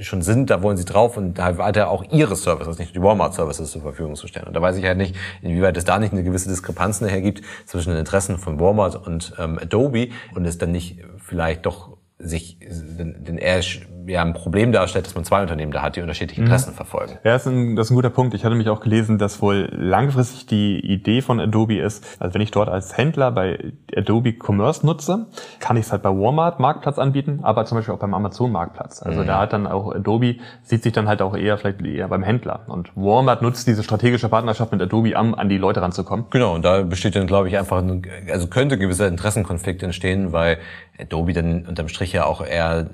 schon 0.02 0.22
sind, 0.22 0.50
da 0.50 0.62
wollen 0.62 0.78
sie 0.78 0.86
drauf 0.86 1.18
und 1.18 1.36
da 1.36 1.58
weiter 1.58 1.90
auch 1.90 2.04
ihre 2.12 2.36
Services, 2.36 2.80
nicht 2.80 2.96
die 2.96 3.02
Walmart-Services 3.02 3.72
zur 3.72 3.82
Verfügung 3.82 4.16
zu 4.16 4.28
stellen. 4.28 4.48
Und 4.48 4.54
da 4.54 4.62
weiß 4.62 4.78
ich 4.78 4.86
halt 4.86 4.98
nicht, 4.98 5.16
inwieweit 5.42 5.78
es 5.78 5.86
da 5.86 6.00
nicht 6.00 6.14
eine 6.14 6.24
gewisse 6.24 6.50
Diskrepanz 6.50 7.02
nachher 7.02 7.22
gibt 7.22 7.42
zwischen 7.66 7.92
den 7.92 8.00
Interessen 8.00 8.38
von 8.38 8.60
Walmart 8.60 8.96
und 8.96 9.34
ähm, 9.40 9.58
Adobe 9.62 10.10
und 10.34 10.46
es 10.46 10.58
dann 10.58 10.72
nicht 10.72 11.00
vielleicht 11.18 11.66
doch 11.66 11.98
sich 12.18 12.60
den 12.60 13.38
eher 13.38 13.62
ja 14.08 14.22
ein 14.22 14.34
Problem 14.34 14.72
darstellt, 14.72 15.06
dass 15.06 15.16
man 15.16 15.24
zwei 15.24 15.42
Unternehmen 15.42 15.72
da 15.72 15.82
hat, 15.82 15.96
die 15.96 16.02
unterschiedliche 16.02 16.42
Interessen 16.42 16.72
mhm. 16.72 16.76
verfolgen. 16.76 17.14
Ja, 17.24 17.34
das 17.34 17.46
ist, 17.46 17.52
ein, 17.52 17.76
das 17.76 17.88
ist 17.88 17.92
ein 17.92 17.96
guter 17.96 18.10
Punkt. 18.10 18.34
Ich 18.34 18.46
hatte 18.46 18.56
mich 18.56 18.70
auch 18.70 18.80
gelesen, 18.80 19.18
dass 19.18 19.42
wohl 19.42 19.70
langfristig 19.72 20.46
die 20.46 20.80
Idee 20.80 21.22
von 21.22 21.40
Adobe 21.40 21.78
ist, 21.78 22.06
also 22.20 22.34
wenn 22.34 22.42
ich 22.42 22.52
dort 22.52 22.70
als 22.70 22.98
Händler 22.98 23.32
bei 23.32 23.74
Adobe 23.96 24.34
Commerce 24.34 24.86
nutze, 24.86 25.28
kann 25.60 25.78
ich 25.78 25.86
es 25.86 25.92
halt 25.92 26.02
bei 26.02 26.10
Walmart 26.10 26.60
Marktplatz 26.60 27.00
anbieten, 27.00 27.40
aber 27.44 27.66
zum 27.66 27.78
Beispiel 27.78 27.94
auch 27.94 28.00
beim 28.00 28.14
Amazon 28.14 28.52
Marktplatz. 28.52 29.02
Also 29.02 29.22
mhm. 29.22 29.28
da 29.28 29.40
hat 29.40 29.54
dann 29.54 29.68
auch 29.68 29.94
Adobe, 29.94 30.36
sieht 30.64 30.84
sich 30.84 30.94
dann 30.94 31.08
halt 31.08 31.22
auch 31.22 31.36
eher 31.36 31.58
vielleicht 31.58 31.82
eher 31.82 32.08
beim 32.08 32.24
Händler. 32.24 32.62
Und 32.68 32.96
Walmart 32.96 33.42
nutzt 33.42 33.68
diese 33.68 33.84
strategische 33.84 34.30
Partnerschaft 34.30 34.72
mit 34.72 34.82
Adobe, 34.82 35.18
um 35.18 35.36
an 35.36 35.50
die 35.50 35.58
Leute 35.58 35.82
ranzukommen. 35.82 36.26
Genau, 36.30 36.56
und 36.56 36.64
da 36.64 36.82
besteht 36.82 37.16
dann, 37.16 37.28
glaube 37.28 37.48
ich, 37.48 37.58
einfach, 37.58 37.78
ein, 37.78 38.04
also 38.32 38.48
könnte 38.48 38.78
gewisser 38.78 39.08
Interessenkonflikt 39.08 39.84
entstehen, 39.84 40.32
weil 40.32 40.58
Adobe 41.00 41.34
dann 41.34 41.66
unterm 41.66 41.88
Strich 41.88 42.14
ja 42.14 42.26
auch 42.26 42.46
eher 42.46 42.90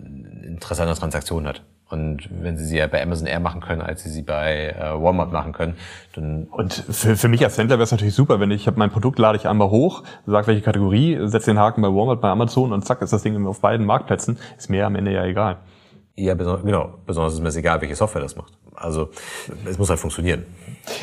Interesse 0.52 0.82
an 0.82 0.88
der 0.88 0.98
Transaktion 0.98 1.48
hat. 1.48 1.64
Und 1.90 2.30
wenn 2.32 2.56
sie 2.58 2.66
sie 2.66 2.78
ja 2.78 2.88
bei 2.88 3.04
Amazon 3.04 3.28
eher 3.28 3.42
machen 3.42 3.60
können, 3.60 3.82
als 3.82 4.04
sie 4.04 4.10
sie 4.10 4.22
bei 4.22 4.70
äh, 4.70 5.02
Walmart 5.02 5.34
machen 5.34 5.52
können, 5.52 5.76
dann... 6.14 6.46
Und 6.46 6.74
für, 6.74 7.18
für 7.18 7.28
mich 7.28 7.44
als 7.44 7.58
Händler 7.58 7.78
wäre 7.78 7.84
es 7.84 7.92
natürlich 7.92 8.16
super, 8.16 8.40
wenn 8.40 8.50
ich 8.50 8.66
habe 8.68 8.80
mein 8.80 8.92
Produkt, 8.92 9.20
lade 9.20 9.38
ich 9.38 9.48
einmal 9.48 9.70
hoch, 9.70 10.04
sage 10.26 10.48
welche 10.48 10.62
Kategorie, 10.62 11.18
setze 11.24 11.52
den 11.52 11.60
Haken 11.60 11.82
bei 11.82 11.90
Walmart, 11.90 12.22
bei 12.22 12.30
Amazon 12.30 12.72
und 12.72 12.86
zack, 12.86 13.02
ist 13.02 13.12
das 13.12 13.24
Ding 13.24 13.46
auf 13.46 13.60
beiden 13.60 13.86
Marktplätzen. 13.86 14.38
Ist 14.58 14.70
mir 14.70 14.86
am 14.86 14.96
Ende 14.96 15.12
ja 15.12 15.26
egal. 15.26 15.58
Ja, 16.16 16.34
genau. 16.34 16.94
Besonders 17.06 17.34
ist 17.34 17.42
mir 17.42 17.54
egal, 17.54 17.82
welche 17.82 17.96
Software 17.96 18.22
das 18.22 18.36
macht. 18.36 18.54
Also 18.76 19.10
es 19.66 19.78
muss 19.78 19.90
halt 19.90 20.00
funktionieren. 20.00 20.46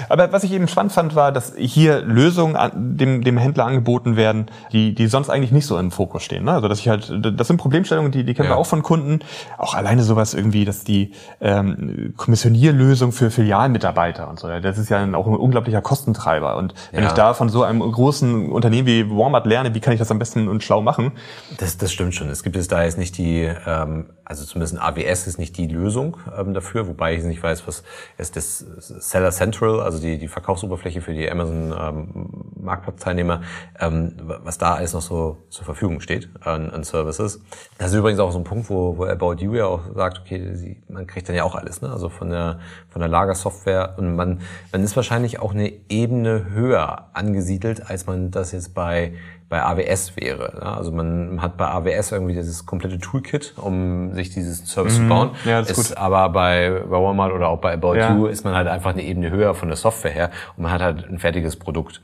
Aber 0.08 0.32
was 0.32 0.44
ich 0.44 0.52
eben 0.52 0.68
spannend 0.68 0.92
fand, 0.92 1.14
war, 1.14 1.32
dass 1.32 1.54
hier 1.56 2.00
Lösungen 2.00 2.56
dem, 2.74 3.22
dem 3.22 3.38
Händler 3.38 3.66
angeboten 3.66 4.16
werden, 4.16 4.46
die, 4.72 4.94
die 4.94 5.06
sonst 5.06 5.30
eigentlich 5.30 5.52
nicht 5.52 5.66
so 5.66 5.78
im 5.78 5.90
Fokus 5.90 6.22
stehen. 6.22 6.44
Ne? 6.44 6.52
Also 6.52 6.68
dass 6.68 6.80
ich 6.80 6.88
halt, 6.88 7.12
das 7.38 7.46
sind 7.46 7.58
Problemstellungen, 7.58 8.10
die, 8.10 8.24
die 8.24 8.34
kennen 8.34 8.48
ja. 8.48 8.54
wir 8.54 8.58
auch 8.58 8.66
von 8.66 8.82
Kunden. 8.82 9.20
Auch 9.56 9.74
alleine 9.74 10.02
sowas 10.02 10.34
irgendwie, 10.34 10.64
dass 10.64 10.84
die 10.84 11.12
ähm, 11.40 12.14
Kommissionierlösung 12.16 13.12
für 13.12 13.30
Filialmitarbeiter 13.30 14.28
und 14.28 14.40
so. 14.40 14.48
Das 14.60 14.78
ist 14.78 14.88
ja 14.88 15.02
auch 15.14 15.26
ein 15.26 15.34
unglaublicher 15.34 15.82
Kostentreiber. 15.82 16.56
Und 16.56 16.74
wenn 16.92 17.02
ja. 17.02 17.08
ich 17.08 17.14
da 17.14 17.34
von 17.34 17.48
so 17.48 17.62
einem 17.62 17.80
großen 17.80 18.50
Unternehmen 18.50 18.86
wie 18.86 19.08
Walmart 19.10 19.46
lerne, 19.46 19.74
wie 19.74 19.80
kann 19.80 19.92
ich 19.92 19.98
das 19.98 20.10
am 20.10 20.18
besten 20.18 20.48
und 20.48 20.62
schlau 20.62 20.80
machen? 20.80 21.12
Das, 21.58 21.78
das 21.78 21.92
stimmt 21.92 22.14
schon. 22.14 22.28
Es 22.28 22.42
gibt 22.42 22.56
es 22.56 22.68
da 22.68 22.82
jetzt 22.82 22.98
nicht 22.98 23.16
die, 23.18 23.48
ähm, 23.66 24.06
also 24.24 24.44
zumindest 24.44 24.76
ein 24.76 24.80
AWS 24.80 25.26
ist 25.26 25.38
nicht 25.38 25.56
die 25.56 25.66
Lösung 25.66 26.16
ähm, 26.36 26.54
dafür, 26.54 26.88
wobei 26.88 27.14
ich 27.14 27.22
nicht 27.22 27.42
weiß, 27.42 27.57
was 27.66 27.82
ist 28.16 28.36
das 28.36 28.58
Seller 28.58 29.30
Central, 29.30 29.80
also 29.80 29.98
die, 30.00 30.18
die 30.18 30.28
Verkaufsoberfläche 30.28 31.00
für 31.00 31.12
die 31.12 31.30
Amazon 31.30 31.74
ähm, 31.78 32.52
Marktplatzteilnehmer, 32.60 33.42
ähm, 33.80 34.14
was 34.18 34.58
da 34.58 34.74
alles 34.74 34.92
noch 34.92 35.02
so 35.02 35.38
zur 35.48 35.64
Verfügung 35.64 36.00
steht 36.00 36.28
an, 36.40 36.70
an 36.70 36.84
Services. 36.84 37.40
Das 37.78 37.90
ist 37.90 37.96
übrigens 37.96 38.20
auch 38.20 38.30
so 38.30 38.38
ein 38.38 38.44
Punkt, 38.44 38.68
wo, 38.70 38.98
wo 38.98 39.04
About 39.04 39.36
You 39.42 39.54
ja 39.54 39.66
auch 39.66 39.80
sagt, 39.94 40.20
okay, 40.20 40.54
sie, 40.54 40.82
man 40.88 41.06
kriegt 41.06 41.28
dann 41.28 41.36
ja 41.36 41.44
auch 41.44 41.54
alles, 41.54 41.82
ne? 41.82 41.90
also 41.90 42.08
von 42.08 42.30
der, 42.30 42.60
von 42.88 43.00
der 43.00 43.08
Lagersoftware 43.08 43.94
und 43.98 44.16
man, 44.16 44.40
man 44.72 44.82
ist 44.82 44.96
wahrscheinlich 44.96 45.40
auch 45.40 45.52
eine 45.52 45.72
Ebene 45.88 46.50
höher 46.50 47.08
angesiedelt, 47.12 47.88
als 47.88 48.06
man 48.06 48.30
das 48.30 48.52
jetzt 48.52 48.74
bei 48.74 49.14
bei 49.48 49.62
AWS 49.62 50.16
wäre. 50.16 50.62
Also 50.62 50.92
man 50.92 51.40
hat 51.40 51.56
bei 51.56 51.66
AWS 51.66 52.12
irgendwie 52.12 52.34
dieses 52.34 52.66
komplette 52.66 52.98
Toolkit, 52.98 53.54
um 53.56 54.12
sich 54.14 54.30
dieses 54.30 54.66
Service 54.66 54.98
mhm. 54.98 55.02
zu 55.02 55.08
bauen. 55.08 55.30
Ja, 55.44 55.60
das 55.60 55.70
ist, 55.70 55.78
ist 55.78 55.88
gut. 55.90 55.96
Aber 55.96 56.28
bei, 56.28 56.82
bei 56.84 56.96
Walmart 56.96 57.32
oder 57.32 57.48
auch 57.48 57.58
bei 57.58 57.72
About 57.72 57.94
ja. 57.94 58.14
You 58.14 58.26
ist 58.26 58.44
man 58.44 58.54
halt 58.54 58.68
einfach 58.68 58.90
eine 58.90 59.02
Ebene 59.02 59.30
höher 59.30 59.54
von 59.54 59.68
der 59.68 59.76
Software 59.76 60.10
her 60.10 60.30
und 60.56 60.64
man 60.64 60.72
hat 60.72 60.82
halt 60.82 61.08
ein 61.08 61.18
fertiges 61.18 61.56
Produkt. 61.56 62.02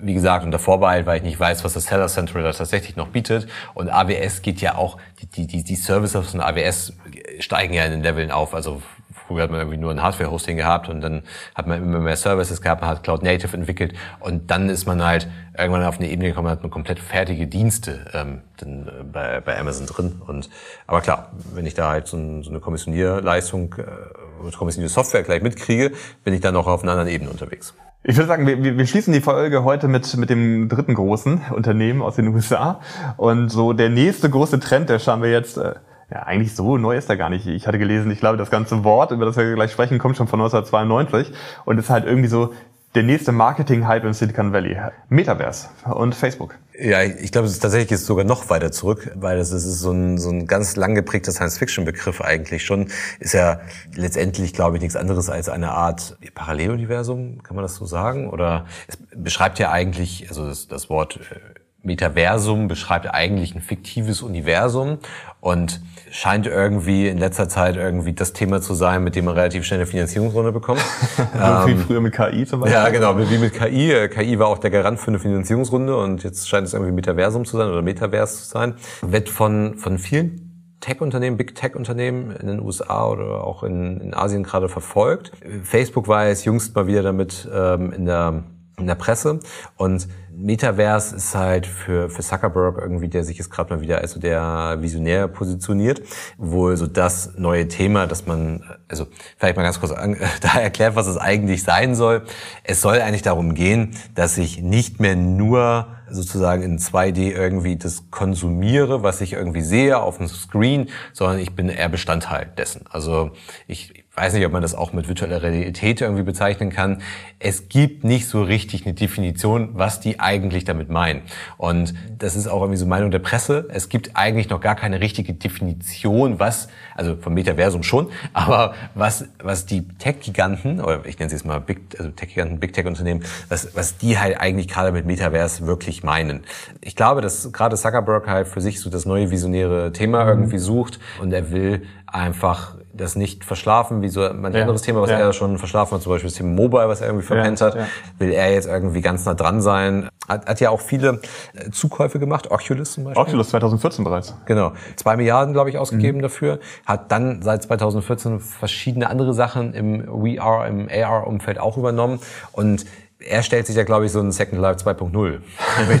Wie 0.00 0.14
gesagt, 0.14 0.44
unter 0.44 0.60
Vorbehalt, 0.60 1.04
weil 1.06 1.16
ich 1.16 1.24
nicht 1.24 1.40
weiß, 1.40 1.64
was 1.64 1.72
das 1.72 1.84
Seller 1.84 2.06
Central 2.06 2.44
da 2.44 2.52
tatsächlich 2.52 2.94
noch 2.94 3.08
bietet. 3.08 3.48
Und 3.74 3.90
AWS 3.90 4.42
geht 4.42 4.60
ja 4.60 4.76
auch, 4.76 4.98
die, 5.34 5.46
die, 5.46 5.64
die 5.64 5.76
Services 5.76 6.30
von 6.30 6.40
AWS 6.40 6.92
steigen 7.40 7.74
ja 7.74 7.84
in 7.84 7.90
den 7.90 8.02
Leveln 8.02 8.30
auf. 8.30 8.54
Also 8.54 8.82
Früher 9.26 9.42
hat 9.44 9.50
man 9.50 9.60
irgendwie 9.60 9.78
nur 9.78 9.90
ein 9.90 10.02
Hardware-Hosting 10.02 10.56
gehabt 10.56 10.88
und 10.88 11.00
dann 11.00 11.22
hat 11.54 11.66
man 11.66 11.82
immer 11.82 12.00
mehr 12.00 12.16
Services 12.16 12.60
gehabt, 12.60 12.82
man 12.82 12.90
hat 12.90 13.02
Cloud 13.02 13.22
Native 13.22 13.56
entwickelt 13.56 13.94
und 14.20 14.50
dann 14.50 14.68
ist 14.68 14.86
man 14.86 15.02
halt 15.02 15.28
irgendwann 15.56 15.84
auf 15.84 15.98
eine 15.98 16.08
Ebene 16.10 16.28
gekommen, 16.28 16.48
hat 16.48 16.62
man 16.62 16.70
komplett 16.70 16.98
fertige 16.98 17.46
Dienste 17.46 18.06
ähm, 18.12 18.42
dann, 18.58 18.88
äh, 18.88 19.04
bei, 19.04 19.40
bei 19.40 19.58
Amazon 19.58 19.86
drin. 19.86 20.20
Und 20.26 20.50
aber 20.86 21.00
klar, 21.00 21.32
wenn 21.54 21.64
ich 21.64 21.74
da 21.74 21.90
halt 21.90 22.06
so, 22.06 22.16
ein, 22.16 22.42
so 22.42 22.50
eine 22.50 22.60
Kommissionierleistung, 22.60 23.74
äh, 23.78 24.50
kommissionierte 24.56 24.92
Software 24.92 25.22
gleich 25.22 25.42
mitkriege, 25.42 25.92
bin 26.22 26.34
ich 26.34 26.40
dann 26.40 26.54
noch 26.54 26.66
auf 26.66 26.82
einer 26.82 26.92
anderen 26.92 27.10
Ebene 27.10 27.30
unterwegs. 27.30 27.74
Ich 28.06 28.16
würde 28.16 28.28
sagen, 28.28 28.46
wir, 28.46 28.62
wir 28.62 28.86
schließen 28.86 29.14
die 29.14 29.22
Folge 29.22 29.64
heute 29.64 29.88
mit, 29.88 30.14
mit 30.18 30.28
dem 30.28 30.68
dritten 30.68 30.92
großen 30.92 31.40
Unternehmen 31.52 32.02
aus 32.02 32.16
den 32.16 32.28
USA. 32.28 32.80
Und 33.16 33.48
so 33.48 33.72
der 33.72 33.88
nächste 33.88 34.28
große 34.28 34.60
Trend, 34.60 34.90
der 34.90 34.98
schauen 34.98 35.22
wir 35.22 35.30
jetzt. 35.30 35.56
Äh 35.56 35.76
ja, 36.10 36.22
eigentlich 36.24 36.54
so 36.54 36.76
neu 36.76 36.96
ist 36.96 37.08
er 37.08 37.16
gar 37.16 37.30
nicht. 37.30 37.46
Ich 37.46 37.66
hatte 37.66 37.78
gelesen, 37.78 38.10
ich 38.10 38.20
glaube, 38.20 38.36
das 38.36 38.50
ganze 38.50 38.84
Wort, 38.84 39.10
über 39.10 39.24
das 39.24 39.36
wir 39.36 39.54
gleich 39.54 39.72
sprechen, 39.72 39.98
kommt 39.98 40.16
schon 40.16 40.28
von 40.28 40.40
1992 40.40 41.32
und 41.64 41.78
ist 41.78 41.90
halt 41.90 42.04
irgendwie 42.04 42.28
so 42.28 42.52
der 42.94 43.02
nächste 43.02 43.32
Marketing-Hype 43.32 44.04
im 44.04 44.12
Silicon 44.12 44.52
Valley. 44.52 44.76
Metaverse 45.08 45.68
und 45.84 46.14
Facebook. 46.14 46.56
Ja, 46.78 47.02
ich 47.02 47.32
glaube, 47.32 47.46
es 47.46 47.54
ist 47.54 47.60
tatsächlich 47.60 47.90
jetzt 47.90 48.06
sogar 48.06 48.24
noch 48.24 48.50
weiter 48.50 48.70
zurück, 48.70 49.10
weil 49.16 49.36
das 49.36 49.50
ist 49.50 49.64
so 49.64 49.90
ein, 49.90 50.18
so 50.18 50.30
ein 50.30 50.46
ganz 50.46 50.76
lang 50.76 50.94
geprägter 50.94 51.32
Science-Fiction-Begriff 51.32 52.20
eigentlich 52.20 52.64
schon. 52.64 52.88
Ist 53.18 53.34
ja 53.34 53.60
letztendlich, 53.94 54.52
glaube 54.52 54.76
ich, 54.76 54.82
nichts 54.82 54.96
anderes 54.96 55.28
als 55.28 55.48
eine 55.48 55.72
Art 55.72 56.16
Paralleluniversum, 56.34 57.42
kann 57.42 57.56
man 57.56 57.64
das 57.64 57.74
so 57.74 57.86
sagen? 57.86 58.30
Oder 58.30 58.66
es 58.86 58.98
beschreibt 59.14 59.58
ja 59.58 59.72
eigentlich, 59.72 60.26
also 60.28 60.46
das, 60.46 60.68
das 60.68 60.88
Wort 60.88 61.18
äh, 61.18 61.53
Metaversum 61.84 62.68
beschreibt 62.68 63.12
eigentlich 63.12 63.54
ein 63.54 63.60
fiktives 63.60 64.22
Universum 64.22 64.98
und 65.40 65.80
scheint 66.10 66.46
irgendwie 66.46 67.08
in 67.08 67.18
letzter 67.18 67.48
Zeit 67.48 67.76
irgendwie 67.76 68.12
das 68.12 68.32
Thema 68.32 68.60
zu 68.60 68.74
sein, 68.74 69.02
mit 69.04 69.16
dem 69.16 69.26
man 69.26 69.34
relativ 69.34 69.64
schnell 69.64 69.80
eine 69.80 69.86
Finanzierungsrunde 69.86 70.52
bekommt. 70.52 70.80
wie 71.66 71.72
ähm, 71.72 71.78
früher 71.78 72.00
mit 72.00 72.14
KI 72.14 72.46
zum 72.46 72.60
Beispiel. 72.60 72.80
Ja, 72.80 72.88
genau, 72.88 73.18
wie 73.18 73.38
mit 73.38 73.52
KI. 73.52 74.08
KI 74.08 74.38
war 74.38 74.46
auch 74.46 74.58
der 74.58 74.70
Garant 74.70 75.00
für 75.00 75.08
eine 75.08 75.18
Finanzierungsrunde 75.18 75.96
und 75.96 76.22
jetzt 76.22 76.48
scheint 76.48 76.66
es 76.66 76.72
irgendwie 76.72 76.92
Metaversum 76.92 77.44
zu 77.44 77.56
sein 77.56 77.68
oder 77.68 77.82
Metaverse 77.82 78.38
zu 78.38 78.44
sein. 78.44 78.74
Wird 79.02 79.28
von, 79.28 79.76
von 79.76 79.98
vielen 79.98 80.44
Tech-Unternehmen, 80.80 81.36
Big 81.36 81.54
Tech-Unternehmen 81.54 82.30
in 82.30 82.46
den 82.46 82.60
USA 82.60 83.08
oder 83.08 83.44
auch 83.44 83.62
in, 83.62 84.00
in 84.00 84.14
Asien 84.14 84.42
gerade 84.42 84.68
verfolgt. 84.68 85.32
Facebook 85.62 86.08
war 86.08 86.28
jetzt 86.28 86.44
jüngst 86.44 86.74
mal 86.74 86.86
wieder 86.86 87.02
damit 87.02 87.48
ähm, 87.52 87.92
in 87.92 88.04
der 88.04 88.44
in 88.84 88.88
der 88.88 88.96
Presse 88.96 89.40
und 89.78 90.08
Metaverse 90.36 91.16
ist 91.16 91.34
halt 91.34 91.66
für, 91.66 92.10
für 92.10 92.22
Zuckerberg 92.22 92.78
irgendwie, 92.78 93.08
der 93.08 93.24
sich 93.24 93.38
jetzt 93.38 93.50
gerade 93.50 93.74
mal 93.74 93.80
wieder 93.80 93.98
als 93.98 94.12
so 94.12 94.20
der 94.20 94.76
Visionär 94.80 95.28
positioniert, 95.28 96.02
wohl 96.36 96.76
so 96.76 96.86
das 96.86 97.32
neue 97.38 97.66
Thema, 97.68 98.06
dass 98.06 98.26
man, 98.26 98.62
also 98.88 99.06
vielleicht 99.38 99.56
mal 99.56 99.62
ganz 99.62 99.80
kurz 99.80 99.92
an, 99.92 100.16
da 100.40 100.60
erklärt, 100.60 100.96
was 100.96 101.06
es 101.06 101.16
eigentlich 101.16 101.62
sein 101.62 101.94
soll. 101.94 102.24
Es 102.62 102.82
soll 102.82 103.00
eigentlich 103.00 103.22
darum 103.22 103.54
gehen, 103.54 103.96
dass 104.14 104.36
ich 104.36 104.60
nicht 104.60 105.00
mehr 105.00 105.16
nur 105.16 105.86
sozusagen 106.10 106.62
in 106.62 106.78
2D 106.78 107.32
irgendwie 107.32 107.76
das 107.76 108.10
konsumiere, 108.10 109.02
was 109.02 109.20
ich 109.22 109.32
irgendwie 109.32 109.62
sehe 109.62 109.98
auf 109.98 110.18
dem 110.18 110.28
Screen, 110.28 110.90
sondern 111.12 111.38
ich 111.38 111.54
bin 111.54 111.68
eher 111.68 111.88
Bestandteil 111.88 112.52
dessen. 112.58 112.84
Also 112.90 113.30
ich, 113.66 114.03
weiß 114.16 114.34
nicht, 114.34 114.46
ob 114.46 114.52
man 114.52 114.62
das 114.62 114.74
auch 114.74 114.92
mit 114.92 115.08
virtueller 115.08 115.42
Realität 115.42 116.00
irgendwie 116.00 116.22
bezeichnen 116.22 116.70
kann. 116.70 117.02
Es 117.40 117.68
gibt 117.68 118.04
nicht 118.04 118.28
so 118.28 118.42
richtig 118.42 118.86
eine 118.86 118.94
Definition, 118.94 119.70
was 119.72 119.98
die 119.98 120.20
eigentlich 120.20 120.64
damit 120.64 120.88
meinen. 120.88 121.22
Und 121.56 121.94
das 122.18 122.36
ist 122.36 122.46
auch 122.46 122.60
irgendwie 122.60 122.78
so 122.78 122.86
Meinung 122.86 123.10
der 123.10 123.18
Presse. 123.18 123.66
Es 123.70 123.88
gibt 123.88 124.12
eigentlich 124.14 124.48
noch 124.50 124.60
gar 124.60 124.76
keine 124.76 125.00
richtige 125.00 125.34
Definition, 125.34 126.38
was, 126.38 126.68
also 126.94 127.16
vom 127.16 127.34
Metaversum 127.34 127.82
schon, 127.82 128.10
aber 128.32 128.74
was, 128.94 129.26
was 129.42 129.66
die 129.66 129.88
Tech-Giganten, 129.98 130.80
oder 130.80 131.04
ich 131.06 131.18
nenne 131.18 131.30
sie 131.30 131.36
jetzt 131.36 131.44
mal 131.44 131.58
Big, 131.60 131.80
also 131.98 132.10
Tech-Giganten, 132.10 132.60
Big 132.60 132.72
Tech-Unternehmen, 132.72 133.24
was, 133.48 133.74
was 133.74 133.98
die 133.98 134.18
halt 134.18 134.40
eigentlich 134.40 134.68
gerade 134.68 134.92
mit 134.92 135.06
Metaverse 135.06 135.66
wirklich 135.66 136.04
meinen. 136.04 136.44
Ich 136.80 136.94
glaube, 136.94 137.20
dass 137.20 137.52
gerade 137.52 137.76
Zuckerberg 137.76 138.28
halt 138.28 138.46
für 138.46 138.60
sich 138.60 138.80
so 138.80 138.90
das 138.90 139.06
neue 139.06 139.30
visionäre 139.32 139.92
Thema 139.92 140.24
irgendwie 140.26 140.58
sucht 140.58 141.00
und 141.20 141.32
er 141.32 141.50
will 141.50 141.82
einfach 142.06 142.76
das 142.96 143.16
nicht 143.16 143.44
verschlafen, 143.44 144.02
wie 144.02 144.08
so 144.08 144.20
manch 144.34 144.54
ja. 144.54 144.62
anderes 144.62 144.82
Thema, 144.82 145.02
was 145.02 145.10
ja. 145.10 145.18
er 145.18 145.32
schon 145.32 145.58
verschlafen 145.58 145.96
hat, 145.96 146.02
zum 146.02 146.12
Beispiel 146.12 146.30
das 146.30 146.36
Thema 146.36 146.50
Mobile, 146.50 146.88
was 146.88 147.00
er 147.00 147.08
irgendwie 147.08 147.26
verpennt 147.26 147.60
ja. 147.60 147.66
hat, 147.66 147.76
will 148.18 148.30
er 148.32 148.52
jetzt 148.52 148.66
irgendwie 148.66 149.00
ganz 149.00 149.24
nah 149.24 149.34
dran 149.34 149.60
sein. 149.60 150.08
Hat, 150.28 150.46
hat 150.46 150.60
ja 150.60 150.70
auch 150.70 150.80
viele 150.80 151.20
äh, 151.54 151.70
Zukäufe 151.70 152.18
gemacht, 152.18 152.50
Oculus 152.50 152.92
zum 152.92 153.04
Beispiel. 153.04 153.22
Oculus 153.22 153.48
2014 153.50 154.04
bereits. 154.04 154.34
Genau. 154.46 154.72
Zwei 154.96 155.16
Milliarden, 155.16 155.52
glaube 155.52 155.70
ich, 155.70 155.78
ausgegeben 155.78 156.18
mhm. 156.18 156.22
dafür. 156.22 156.60
Hat 156.86 157.10
dann 157.10 157.42
seit 157.42 157.62
2014 157.64 158.40
verschiedene 158.40 159.10
andere 159.10 159.34
Sachen 159.34 159.74
im 159.74 160.04
VR, 160.06 160.66
im 160.66 160.88
AR-Umfeld 160.88 161.58
auch 161.58 161.76
übernommen 161.76 162.20
und 162.52 162.84
er 163.26 163.42
stellt 163.42 163.66
sich 163.66 163.76
ja, 163.76 163.84
glaube 163.84 164.06
ich, 164.06 164.12
so 164.12 164.20
ein 164.20 164.32
Second 164.32 164.60
Life 164.60 164.84
2.0 164.84 165.40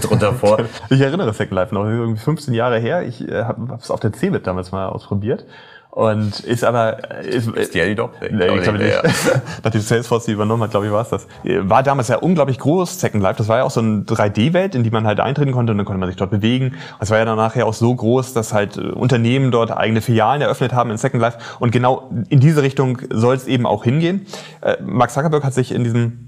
drunter 0.00 0.32
vor. 0.34 0.58
Ich 0.90 1.00
erinnere 1.00 1.32
Second 1.32 1.54
Life 1.54 1.74
noch, 1.74 1.84
irgendwie 1.84 2.20
15 2.20 2.54
Jahre 2.54 2.78
her. 2.78 3.02
Ich 3.02 3.26
äh, 3.26 3.44
habe 3.44 3.78
es 3.80 3.90
auf 3.90 4.00
der 4.00 4.12
CeBIT 4.12 4.46
damals 4.46 4.72
mal 4.72 4.86
ausprobiert. 4.86 5.46
Und 5.94 6.40
ist 6.40 6.64
aber... 6.64 7.22
Ist, 7.22 7.46
ist 7.46 7.72
die 7.72 7.78
ja 7.78 7.94
doch? 7.94 8.10
Nee, 8.20 8.48
ich 8.56 8.62
glaube 8.62 8.78
nicht. 8.78 9.00
Nachdem 9.62 9.80
Salesforce 9.80 10.24
die 10.24 10.32
übernommen 10.32 10.64
hat, 10.64 10.72
glaube 10.72 10.86
ich, 10.86 10.92
war 10.92 11.02
es 11.02 11.10
das. 11.10 11.28
War 11.44 11.84
damals 11.84 12.08
ja 12.08 12.16
unglaublich 12.16 12.58
groß, 12.58 12.98
Second 12.98 13.22
Life. 13.22 13.38
Das 13.38 13.46
war 13.46 13.58
ja 13.58 13.62
auch 13.62 13.70
so 13.70 13.78
eine 13.78 14.00
3D-Welt, 14.00 14.74
in 14.74 14.82
die 14.82 14.90
man 14.90 15.06
halt 15.06 15.20
eintreten 15.20 15.52
konnte 15.52 15.70
und 15.70 15.78
dann 15.78 15.86
konnte 15.86 16.00
man 16.00 16.08
sich 16.08 16.16
dort 16.16 16.32
bewegen. 16.32 16.74
Es 16.98 17.10
war 17.10 17.18
ja 17.18 17.24
dann 17.24 17.36
nachher 17.36 17.64
auch 17.64 17.74
so 17.74 17.94
groß, 17.94 18.34
dass 18.34 18.52
halt 18.52 18.76
Unternehmen 18.76 19.52
dort 19.52 19.70
eigene 19.70 20.00
Filialen 20.00 20.42
eröffnet 20.42 20.72
haben 20.72 20.90
in 20.90 20.96
Second 20.96 21.20
Life. 21.20 21.38
Und 21.60 21.70
genau 21.70 22.10
in 22.28 22.40
diese 22.40 22.62
Richtung 22.62 22.98
soll 23.10 23.36
es 23.36 23.46
eben 23.46 23.64
auch 23.64 23.84
hingehen. 23.84 24.26
Äh, 24.62 24.78
Mark 24.82 25.12
Zuckerberg 25.12 25.44
hat 25.44 25.54
sich 25.54 25.70
in 25.70 25.84
diesem 25.84 26.23